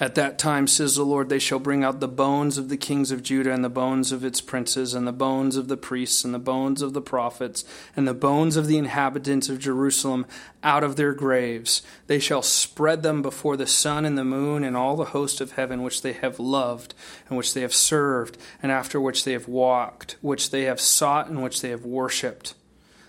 At 0.00 0.14
that 0.14 0.38
time, 0.38 0.68
says 0.68 0.94
the 0.94 1.04
Lord, 1.04 1.28
they 1.28 1.40
shall 1.40 1.58
bring 1.58 1.82
out 1.82 1.98
the 1.98 2.06
bones 2.06 2.56
of 2.56 2.68
the 2.68 2.76
kings 2.76 3.10
of 3.10 3.24
Judah, 3.24 3.52
and 3.52 3.64
the 3.64 3.68
bones 3.68 4.12
of 4.12 4.24
its 4.24 4.40
princes, 4.40 4.94
and 4.94 5.08
the 5.08 5.12
bones 5.12 5.56
of 5.56 5.66
the 5.66 5.76
priests, 5.76 6.24
and 6.24 6.32
the 6.32 6.38
bones 6.38 6.82
of 6.82 6.92
the 6.92 7.00
prophets, 7.00 7.64
and 7.96 8.06
the 8.06 8.14
bones 8.14 8.56
of 8.56 8.68
the 8.68 8.78
inhabitants 8.78 9.48
of 9.48 9.58
Jerusalem 9.58 10.24
out 10.62 10.84
of 10.84 10.94
their 10.94 11.12
graves. 11.14 11.82
They 12.06 12.20
shall 12.20 12.42
spread 12.42 13.02
them 13.02 13.22
before 13.22 13.56
the 13.56 13.66
sun 13.66 14.04
and 14.04 14.16
the 14.16 14.24
moon, 14.24 14.62
and 14.62 14.76
all 14.76 14.94
the 14.94 15.06
host 15.06 15.40
of 15.40 15.52
heaven, 15.52 15.82
which 15.82 16.02
they 16.02 16.12
have 16.12 16.38
loved, 16.38 16.94
and 17.28 17.36
which 17.36 17.52
they 17.52 17.62
have 17.62 17.74
served, 17.74 18.38
and 18.62 18.70
after 18.70 19.00
which 19.00 19.24
they 19.24 19.32
have 19.32 19.48
walked, 19.48 20.16
which 20.20 20.50
they 20.50 20.62
have 20.62 20.80
sought, 20.80 21.28
and 21.28 21.42
which 21.42 21.60
they 21.60 21.70
have 21.70 21.84
worshipped. 21.84 22.54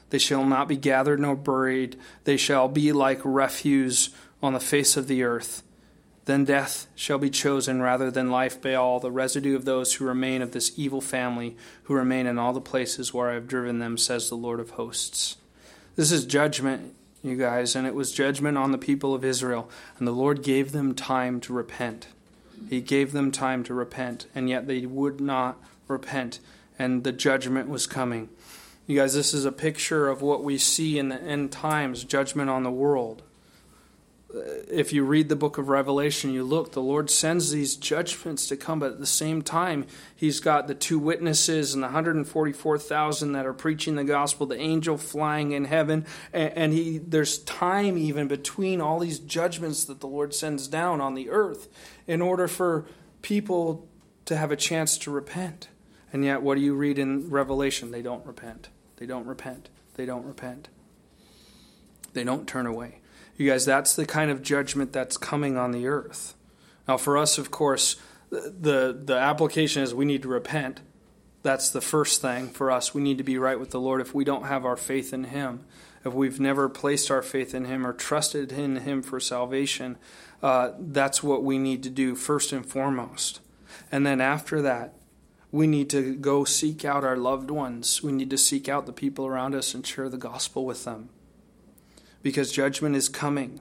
They 0.09 0.17
shall 0.17 0.43
not 0.43 0.67
be 0.67 0.77
gathered 0.77 1.19
nor 1.19 1.35
buried, 1.35 1.97
they 2.23 2.37
shall 2.37 2.67
be 2.67 2.91
like 2.91 3.21
refuse 3.23 4.09
on 4.41 4.53
the 4.53 4.59
face 4.59 4.97
of 4.97 5.07
the 5.07 5.21
earth. 5.21 5.61
Then 6.29 6.45
death 6.45 6.85
shall 6.93 7.17
be 7.17 7.31
chosen 7.31 7.81
rather 7.81 8.11
than 8.11 8.29
life 8.29 8.61
by 8.61 8.75
all 8.75 8.99
the 8.99 9.09
residue 9.09 9.55
of 9.55 9.65
those 9.65 9.95
who 9.95 10.05
remain 10.05 10.43
of 10.43 10.51
this 10.51 10.71
evil 10.77 11.01
family, 11.01 11.57
who 11.85 11.95
remain 11.95 12.27
in 12.27 12.37
all 12.37 12.53
the 12.53 12.61
places 12.61 13.11
where 13.11 13.31
I 13.31 13.33
have 13.33 13.47
driven 13.47 13.79
them, 13.79 13.97
says 13.97 14.29
the 14.29 14.35
Lord 14.35 14.59
of 14.59 14.69
hosts. 14.69 15.37
This 15.95 16.11
is 16.11 16.25
judgment, 16.25 16.93
you 17.23 17.35
guys, 17.35 17.75
and 17.75 17.87
it 17.87 17.95
was 17.95 18.11
judgment 18.11 18.59
on 18.59 18.71
the 18.71 18.77
people 18.77 19.15
of 19.15 19.25
Israel. 19.25 19.71
And 19.97 20.07
the 20.07 20.11
Lord 20.11 20.43
gave 20.43 20.71
them 20.71 20.93
time 20.93 21.39
to 21.41 21.51
repent. 21.51 22.05
He 22.69 22.79
gave 22.79 23.11
them 23.11 23.31
time 23.31 23.63
to 23.63 23.73
repent, 23.73 24.27
and 24.35 24.47
yet 24.47 24.67
they 24.67 24.85
would 24.85 25.19
not 25.19 25.57
repent, 25.87 26.41
and 26.77 27.03
the 27.03 27.11
judgment 27.11 27.69
was 27.69 27.87
coming. 27.87 28.29
You 28.85 28.99
guys, 28.99 29.15
this 29.15 29.33
is 29.33 29.45
a 29.45 29.51
picture 29.51 30.07
of 30.07 30.21
what 30.21 30.43
we 30.43 30.59
see 30.59 30.99
in 30.99 31.09
the 31.09 31.19
end 31.19 31.51
times 31.51 32.03
judgment 32.03 32.51
on 32.51 32.61
the 32.61 32.69
world 32.69 33.23
if 34.31 34.93
you 34.93 35.03
read 35.03 35.27
the 35.27 35.35
book 35.35 35.57
of 35.57 35.69
Revelation, 35.69 36.31
you 36.31 36.43
look, 36.43 36.73
the 36.73 36.81
Lord 36.81 37.09
sends 37.09 37.51
these 37.51 37.75
judgments 37.75 38.47
to 38.47 38.57
come, 38.57 38.79
but 38.79 38.91
at 38.91 38.99
the 38.99 39.05
same 39.07 39.41
time, 39.41 39.87
He's 40.15 40.39
got 40.39 40.67
the 40.67 40.75
two 40.75 40.99
witnesses 40.99 41.73
and 41.73 41.81
the 41.81 41.87
144,000 41.87 43.31
that 43.31 43.45
are 43.45 43.53
preaching 43.53 43.95
the 43.95 44.03
gospel, 44.03 44.45
the 44.45 44.59
angel 44.59 44.97
flying 44.97 45.51
in 45.51 45.65
heaven, 45.65 46.05
and, 46.31 46.73
He 46.73 46.99
there's 46.99 47.39
time 47.39 47.97
even 47.97 48.27
between 48.27 48.81
all 48.81 48.99
these 48.99 49.19
judgments 49.19 49.83
that 49.85 49.99
the 49.99 50.07
Lord 50.07 50.35
sends 50.35 50.67
down 50.67 51.01
on 51.01 51.15
the 51.15 51.29
earth 51.29 51.67
in 52.05 52.21
order 52.21 52.47
for 52.47 52.85
people 53.23 53.87
to 54.25 54.37
have 54.37 54.51
a 54.51 54.55
chance 54.55 54.97
to 54.99 55.11
repent. 55.11 55.69
And 56.13 56.23
yet, 56.23 56.43
what 56.43 56.55
do 56.55 56.61
you 56.61 56.75
read 56.75 56.99
in 56.99 57.29
Revelation? 57.29 57.91
They 57.91 58.01
don't 58.03 58.25
repent. 58.25 58.69
They 58.97 59.07
don't 59.07 59.25
repent. 59.25 59.69
They 59.95 60.05
don't 60.05 60.25
repent. 60.25 60.69
They 62.13 62.23
don't 62.23 62.47
turn 62.47 62.65
away. 62.65 62.98
You 63.39 63.49
guys, 63.49 63.63
that's 63.63 63.95
the 63.95 64.05
kind 64.05 64.29
of 64.29 64.43
judgment 64.43 64.91
that's 64.91 65.15
coming 65.15 65.55
on 65.55 65.71
the 65.71 65.87
earth. 65.87 66.35
Now, 66.89 66.97
for 66.97 67.17
us, 67.17 67.37
of 67.37 67.51
course, 67.51 67.95
the, 68.29 68.99
the 69.01 69.15
application 69.15 69.81
is 69.81 69.95
we 69.95 70.03
need 70.03 70.23
to 70.23 70.27
repent. 70.27 70.81
That's 71.41 71.69
the 71.69 71.79
first 71.79 72.21
thing 72.21 72.49
for 72.49 72.69
us. 72.69 72.93
We 72.93 73.01
need 73.01 73.17
to 73.17 73.23
be 73.23 73.37
right 73.37 73.57
with 73.57 73.71
the 73.71 73.79
Lord 73.79 74.01
if 74.01 74.13
we 74.13 74.25
don't 74.25 74.47
have 74.47 74.65
our 74.65 74.75
faith 74.75 75.13
in 75.13 75.23
Him. 75.23 75.63
If 76.03 76.13
we've 76.13 76.37
never 76.37 76.67
placed 76.67 77.09
our 77.09 77.21
faith 77.21 77.55
in 77.55 77.63
Him 77.63 77.87
or 77.87 77.93
trusted 77.93 78.51
in 78.51 78.75
Him 78.75 79.01
for 79.01 79.21
salvation, 79.21 79.97
uh, 80.43 80.71
that's 80.77 81.23
what 81.23 81.41
we 81.41 81.57
need 81.57 81.81
to 81.83 81.89
do 81.89 82.15
first 82.15 82.51
and 82.51 82.65
foremost. 82.65 83.39
And 83.89 84.05
then 84.05 84.19
after 84.19 84.61
that, 84.63 84.95
we 85.49 85.65
need 85.65 85.89
to 85.91 86.13
go 86.13 86.43
seek 86.43 86.83
out 86.83 87.05
our 87.05 87.15
loved 87.15 87.51
ones. 87.51 88.03
We 88.03 88.11
need 88.11 88.31
to 88.31 88.37
seek 88.37 88.67
out 88.67 88.85
the 88.85 88.91
people 88.91 89.25
around 89.25 89.55
us 89.55 89.73
and 89.73 89.87
share 89.87 90.09
the 90.09 90.17
gospel 90.17 90.65
with 90.65 90.83
them 90.83 91.07
because 92.21 92.51
judgment 92.51 92.95
is 92.95 93.09
coming. 93.09 93.59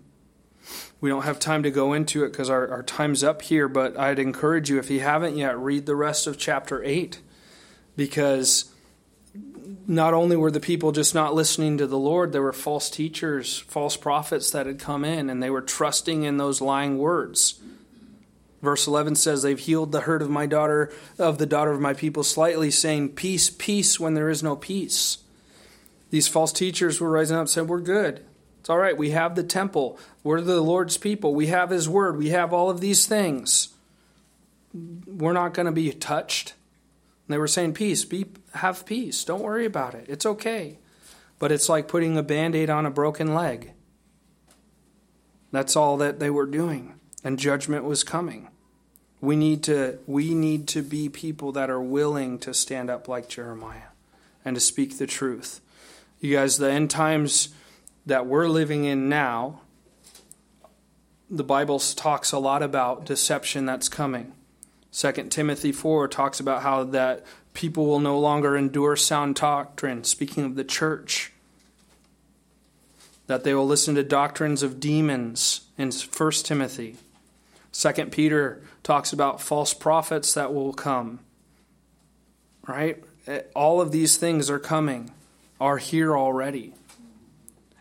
We 1.01 1.11
don't 1.11 1.23
have 1.23 1.39
time 1.39 1.63
to 1.63 1.71
go 1.71 1.93
into 1.93 2.25
it 2.25 2.31
because 2.33 2.51
our, 2.51 2.69
our 2.69 2.83
time's 2.83 3.23
up 3.23 3.43
here, 3.43 3.69
but 3.69 3.99
I'd 3.99 4.19
encourage 4.19 4.69
you, 4.69 4.79
if 4.79 4.91
you 4.91 5.01
haven't 5.01 5.37
yet, 5.37 5.59
read 5.59 5.87
the 5.87 5.97
rest 5.97 6.27
of 6.27 6.39
chapter 6.39 6.83
8 6.83 7.21
because 7.97 8.73
not 9.87 10.13
only 10.13 10.37
were 10.37 10.51
the 10.51 10.61
people 10.61 10.93
just 10.93 11.15
not 11.15 11.35
listening 11.35 11.79
to 11.79 11.87
the 11.87 11.99
Lord, 11.99 12.33
there 12.33 12.43
were 12.43 12.53
false 12.53 12.91
teachers, 12.91 13.59
false 13.59 13.97
prophets 13.97 14.51
that 14.51 14.67
had 14.67 14.79
come 14.79 15.05
in, 15.05 15.31
and 15.31 15.43
they 15.43 15.51
were 15.51 15.63
trusting 15.63 16.25
in 16.25 16.37
those 16.37 16.61
lying 16.61 16.99
words. 16.99 17.61
Verse 18.61 18.87
11 18.87 19.15
says, 19.15 19.43
They've 19.43 19.59
healed 19.59 19.93
the 19.93 20.03
hurt 20.03 20.21
of 20.21 20.31
my 20.31 20.47
daughter, 20.47 20.93
of 21.19 21.39
the 21.39 21.47
daughter 21.47 21.71
of 21.71 21.81
my 21.81 21.95
people 21.95 22.25
slightly, 22.25 22.71
saying, 22.71 23.11
Peace, 23.11 23.51
peace, 23.51 24.01
when 24.01 24.15
there 24.15 24.29
is 24.29 24.43
no 24.43 24.57
peace. 24.57 25.19
These 26.11 26.29
false 26.29 26.53
teachers 26.53 27.01
were 27.01 27.11
rising 27.11 27.37
up 27.37 27.43
and 27.43 27.51
said, 27.51 27.69
We're 27.69 27.81
good. 27.81 28.25
It's 28.61 28.71
all 28.71 28.79
right. 28.79 28.97
We 28.97 29.11
have 29.11 29.35
the 29.35 29.43
temple. 29.43 29.99
We're 30.23 30.41
the 30.41 30.61
Lord's 30.61 30.97
people. 30.97 31.35
We 31.35 31.47
have 31.49 31.71
His 31.71 31.89
word. 31.89 32.17
We 32.17 32.31
have 32.31 32.53
all 32.53 32.71
of 32.71 32.81
these 32.81 33.07
things. 33.07 33.69
We're 34.73 35.33
not 35.33 35.55
going 35.55 35.67
to 35.67 35.73
be 35.73 35.91
touched. 35.93 36.55
And 37.27 37.35
they 37.35 37.39
were 37.39 37.49
saying, 37.49 37.75
Peace, 37.75 38.05
be, 38.05 38.27
have 38.55 38.87
peace. 38.87 39.25
Don't 39.25 39.43
worry 39.43 39.65
about 39.65 39.95
it. 39.95 40.07
It's 40.09 40.27
okay. 40.27 40.79
But 41.39 41.53
it's 41.53 41.69
like 41.69 41.89
putting 41.89 42.17
a 42.17 42.23
band 42.23 42.55
aid 42.57 42.71
on 42.71 42.87
a 42.87 42.91
broken 42.91 43.35
leg. 43.35 43.73
That's 45.51 45.77
all 45.77 45.97
that 45.99 46.19
they 46.19 46.31
were 46.31 46.47
doing. 46.47 46.95
And 47.25 47.39
judgment 47.39 47.85
was 47.85 48.05
coming. 48.05 48.49
We 49.21 49.35
need 49.35 49.63
to 49.65 49.99
we 50.07 50.35
need 50.35 50.69
to 50.69 50.83
be 50.83 51.09
people 51.09 51.53
that 51.53 51.71
are 51.71 51.81
willing 51.81 52.39
to 52.41 52.55
stand 52.55 52.89
up 52.91 53.09
like 53.09 53.29
Jeremiah 53.29 53.91
and 54.45 54.55
to 54.55 54.61
speak 54.61 54.99
the 54.99 55.07
truth. 55.07 55.61
You 56.21 56.37
guys, 56.37 56.59
the 56.59 56.71
end 56.71 56.91
times 56.91 57.49
that 58.09 58.27
we're 58.27 58.49
living 58.49 58.85
in 58.85 59.09
now, 59.09 59.61
the 61.31 61.45
Bible 61.45 61.79
talks 61.79 62.33
a 62.33 62.39
lot 62.39 62.63
about 62.63 63.05
deception 63.05 63.67
that's 63.67 63.89
coming. 63.89 64.33
2 64.93 65.13
Timothy 65.29 65.73
4 65.73 66.09
talks 66.09 66.41
about 66.41 66.63
how 66.63 66.85
that 66.85 67.25
people 67.53 67.85
will 67.85 68.01
no 68.01 68.19
longer 68.19 68.57
endure 68.57 68.97
sound 68.97 69.35
doctrine, 69.35 70.05
speaking 70.05 70.45
of 70.45 70.55
the 70.55 70.65
church. 70.65 71.33
That 73.27 73.45
they 73.45 73.53
will 73.53 73.67
listen 73.67 73.95
to 73.97 74.03
doctrines 74.03 74.63
of 74.63 74.81
demons 74.81 75.61
in 75.77 75.93
1 75.93 76.31
Timothy. 76.45 76.97
2 77.73 77.93
Peter 78.07 78.63
talks 78.83 79.13
about 79.13 79.43
false 79.43 79.75
prophets 79.75 80.33
that 80.33 80.55
will 80.55 80.73
come. 80.73 81.21
Right? 82.67 83.05
All 83.55 83.83
of 83.83 83.93
these 83.93 84.17
things 84.17 84.49
are 84.49 84.59
coming, 84.59 85.11
are 85.61 85.77
here 85.77 86.17
already. 86.17 86.73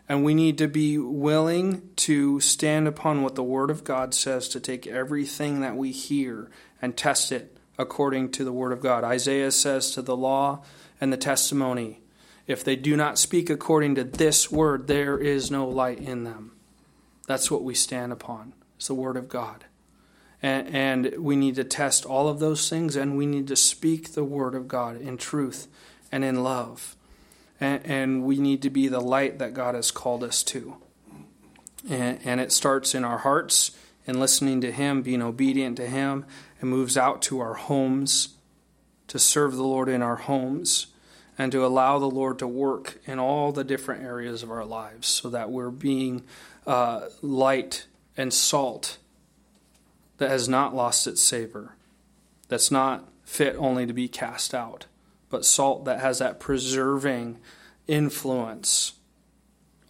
And 0.08 0.24
we 0.24 0.32
need 0.32 0.56
to 0.58 0.68
be 0.68 0.96
willing 0.96 1.90
to 1.96 2.40
stand 2.40 2.88
upon 2.88 3.22
what 3.22 3.34
the 3.34 3.42
Word 3.42 3.70
of 3.70 3.84
God 3.84 4.14
says, 4.14 4.48
to 4.48 4.60
take 4.60 4.86
everything 4.86 5.60
that 5.60 5.76
we 5.76 5.92
hear 5.92 6.50
and 6.80 6.96
test 6.96 7.30
it 7.30 7.58
according 7.78 8.30
to 8.32 8.44
the 8.44 8.52
Word 8.52 8.72
of 8.72 8.80
God. 8.80 9.04
Isaiah 9.04 9.52
says 9.52 9.90
to 9.92 10.02
the 10.02 10.16
law 10.16 10.62
and 10.98 11.12
the 11.12 11.18
testimony, 11.18 12.00
if 12.46 12.64
they 12.64 12.74
do 12.74 12.96
not 12.96 13.18
speak 13.18 13.50
according 13.50 13.96
to 13.96 14.04
this 14.04 14.50
Word, 14.50 14.86
there 14.86 15.18
is 15.18 15.50
no 15.50 15.68
light 15.68 15.98
in 15.98 16.24
them. 16.24 16.52
That's 17.26 17.50
what 17.50 17.62
we 17.62 17.74
stand 17.74 18.10
upon. 18.10 18.54
It's 18.76 18.88
the 18.88 18.94
Word 18.94 19.18
of 19.18 19.28
God. 19.28 19.66
And, 20.42 20.74
and 20.74 21.18
we 21.18 21.36
need 21.36 21.56
to 21.56 21.64
test 21.64 22.06
all 22.06 22.28
of 22.28 22.38
those 22.38 22.70
things, 22.70 22.96
and 22.96 23.18
we 23.18 23.26
need 23.26 23.48
to 23.48 23.56
speak 23.56 24.12
the 24.12 24.24
Word 24.24 24.54
of 24.54 24.68
God 24.68 24.98
in 24.98 25.18
truth 25.18 25.68
and 26.10 26.24
in 26.24 26.42
love 26.42 26.96
and, 27.60 27.84
and 27.84 28.24
we 28.24 28.38
need 28.38 28.62
to 28.62 28.70
be 28.70 28.88
the 28.88 29.00
light 29.00 29.38
that 29.38 29.54
God 29.54 29.74
has 29.74 29.90
called 29.90 30.22
us 30.22 30.42
to. 30.44 30.76
And, 31.88 32.18
and 32.24 32.40
it 32.40 32.52
starts 32.52 32.94
in 32.94 33.04
our 33.04 33.18
hearts 33.18 33.72
and 34.06 34.20
listening 34.20 34.60
to 34.62 34.72
Him, 34.72 35.02
being 35.02 35.22
obedient 35.22 35.76
to 35.76 35.86
Him, 35.86 36.24
and 36.60 36.70
moves 36.70 36.96
out 36.96 37.22
to 37.22 37.40
our 37.40 37.54
homes 37.54 38.30
to 39.08 39.18
serve 39.18 39.56
the 39.56 39.64
Lord 39.64 39.88
in 39.88 40.02
our 40.02 40.16
homes 40.16 40.88
and 41.36 41.52
to 41.52 41.64
allow 41.64 41.98
the 41.98 42.10
Lord 42.10 42.38
to 42.40 42.46
work 42.46 42.98
in 43.06 43.18
all 43.18 43.52
the 43.52 43.64
different 43.64 44.02
areas 44.02 44.42
of 44.42 44.50
our 44.50 44.64
lives 44.64 45.06
so 45.06 45.30
that 45.30 45.50
we're 45.50 45.70
being 45.70 46.24
uh, 46.66 47.06
light 47.22 47.86
and 48.16 48.34
salt 48.34 48.98
that 50.18 50.30
has 50.30 50.48
not 50.48 50.74
lost 50.74 51.06
its 51.06 51.22
savor, 51.22 51.74
that's 52.48 52.70
not 52.70 53.08
fit 53.24 53.54
only 53.56 53.86
to 53.86 53.92
be 53.92 54.08
cast 54.08 54.52
out 54.52 54.86
but 55.30 55.44
salt 55.44 55.84
that 55.84 56.00
has 56.00 56.18
that 56.18 56.40
preserving 56.40 57.38
influence 57.86 58.94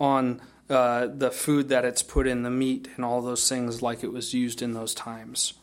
on 0.01 0.41
uh, 0.70 1.07
the 1.07 1.30
food 1.30 1.68
that 1.70 1.84
it's 1.84 2.03
put 2.03 2.26
in, 2.26 2.43
the 2.43 2.51
meat, 2.51 2.89
and 2.97 3.05
all 3.05 3.22
those 3.22 3.49
things 3.49 3.82
like 3.82 4.05
it 4.05 4.12
was 4.12 4.34
used 4.34 4.62
in 4.62 4.74
those 4.74 4.95
times. 4.95 5.55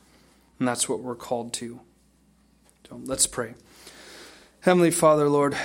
And 0.59 0.67
that's 0.67 0.89
what 0.89 0.99
we're 0.99 1.15
called 1.15 1.53
to. 1.53 1.79
So 2.89 3.01
let's 3.03 3.27
pray. 3.27 3.55
Heavenly 4.61 4.91
Father, 4.91 5.29
Lord, 5.29 5.55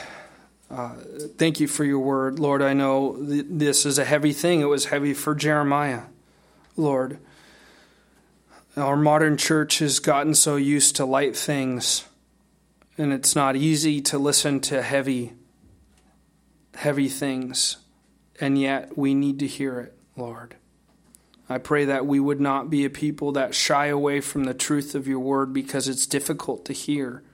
uh, 0.70 0.94
thank 1.36 1.58
you 1.58 1.66
for 1.66 1.84
your 1.84 2.00
word. 2.00 2.38
Lord, 2.38 2.62
I 2.62 2.74
know 2.74 3.16
th- 3.16 3.46
this 3.48 3.86
is 3.86 3.98
a 3.98 4.04
heavy 4.04 4.32
thing. 4.32 4.60
It 4.60 4.66
was 4.66 4.86
heavy 4.86 5.14
for 5.14 5.34
Jeremiah, 5.34 6.02
Lord. 6.76 7.18
Our 8.76 8.96
modern 8.96 9.36
church 9.36 9.78
has 9.78 9.98
gotten 9.98 10.34
so 10.34 10.56
used 10.56 10.96
to 10.96 11.04
light 11.04 11.36
things 11.36 12.04
and 13.00 13.14
it's 13.14 13.34
not 13.34 13.56
easy 13.56 14.02
to 14.02 14.18
listen 14.18 14.60
to 14.60 14.82
heavy 14.82 15.32
heavy 16.74 17.08
things 17.08 17.78
and 18.40 18.60
yet 18.60 18.96
we 18.96 19.14
need 19.14 19.38
to 19.38 19.46
hear 19.46 19.80
it 19.80 19.94
lord. 20.16 20.56
I 21.48 21.58
pray 21.58 21.86
that 21.86 22.06
we 22.06 22.20
would 22.20 22.40
not 22.40 22.70
be 22.70 22.84
a 22.84 22.90
people 22.90 23.32
that 23.32 23.54
shy 23.54 23.86
away 23.86 24.20
from 24.20 24.44
the 24.44 24.54
truth 24.54 24.94
of 24.94 25.08
your 25.08 25.18
word 25.18 25.52
because 25.52 25.88
it's 25.88 26.06
difficult 26.06 26.64
to 26.66 26.72
hear. 26.72 27.24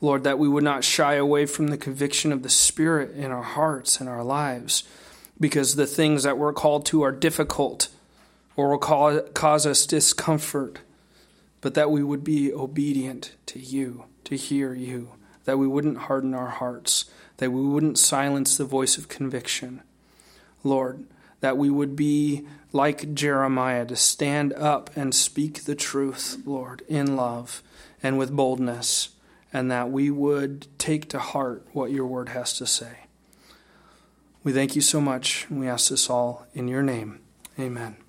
Lord 0.00 0.24
that 0.24 0.40
we 0.40 0.48
would 0.48 0.64
not 0.64 0.82
shy 0.82 1.14
away 1.14 1.46
from 1.46 1.68
the 1.68 1.76
conviction 1.76 2.32
of 2.32 2.42
the 2.42 2.48
spirit 2.48 3.14
in 3.14 3.30
our 3.30 3.42
hearts 3.42 4.00
and 4.00 4.08
our 4.08 4.24
lives 4.24 4.84
because 5.38 5.76
the 5.76 5.86
things 5.86 6.22
that 6.24 6.38
we're 6.38 6.52
called 6.52 6.86
to 6.86 7.02
are 7.02 7.12
difficult 7.12 7.88
or 8.56 8.70
will 8.70 8.78
cause 8.78 9.66
us 9.66 9.86
discomfort 9.86 10.78
but 11.60 11.74
that 11.74 11.90
we 11.90 12.02
would 12.02 12.24
be 12.24 12.52
obedient 12.52 13.34
to 13.46 13.60
you 13.60 14.06
to 14.24 14.36
hear 14.36 14.74
you, 14.74 15.12
that 15.44 15.58
we 15.58 15.66
wouldn't 15.66 15.98
harden 15.98 16.34
our 16.34 16.48
hearts, 16.48 17.06
that 17.38 17.50
we 17.50 17.62
wouldn't 17.62 17.98
silence 17.98 18.56
the 18.56 18.64
voice 18.64 18.96
of 18.96 19.08
conviction. 19.08 19.82
Lord, 20.64 21.04
that 21.40 21.58
we 21.58 21.70
would 21.70 21.96
be 21.96 22.46
like 22.72 23.14
Jeremiah 23.14 23.84
to 23.86 23.96
stand 23.96 24.52
up 24.54 24.90
and 24.96 25.14
speak 25.14 25.64
the 25.64 25.74
truth, 25.74 26.38
Lord, 26.44 26.82
in 26.88 27.16
love 27.16 27.62
and 28.02 28.16
with 28.16 28.34
boldness, 28.34 29.10
and 29.52 29.70
that 29.70 29.90
we 29.90 30.10
would 30.10 30.66
take 30.78 31.08
to 31.10 31.18
heart 31.18 31.66
what 31.72 31.90
your 31.90 32.06
word 32.06 32.30
has 32.30 32.56
to 32.58 32.66
say. 32.66 32.98
We 34.44 34.52
thank 34.52 34.74
you 34.74 34.82
so 34.82 35.00
much, 35.00 35.46
and 35.48 35.60
we 35.60 35.68
ask 35.68 35.90
this 35.90 36.08
all 36.08 36.46
in 36.54 36.68
your 36.68 36.82
name. 36.82 37.20
Amen. 37.58 38.01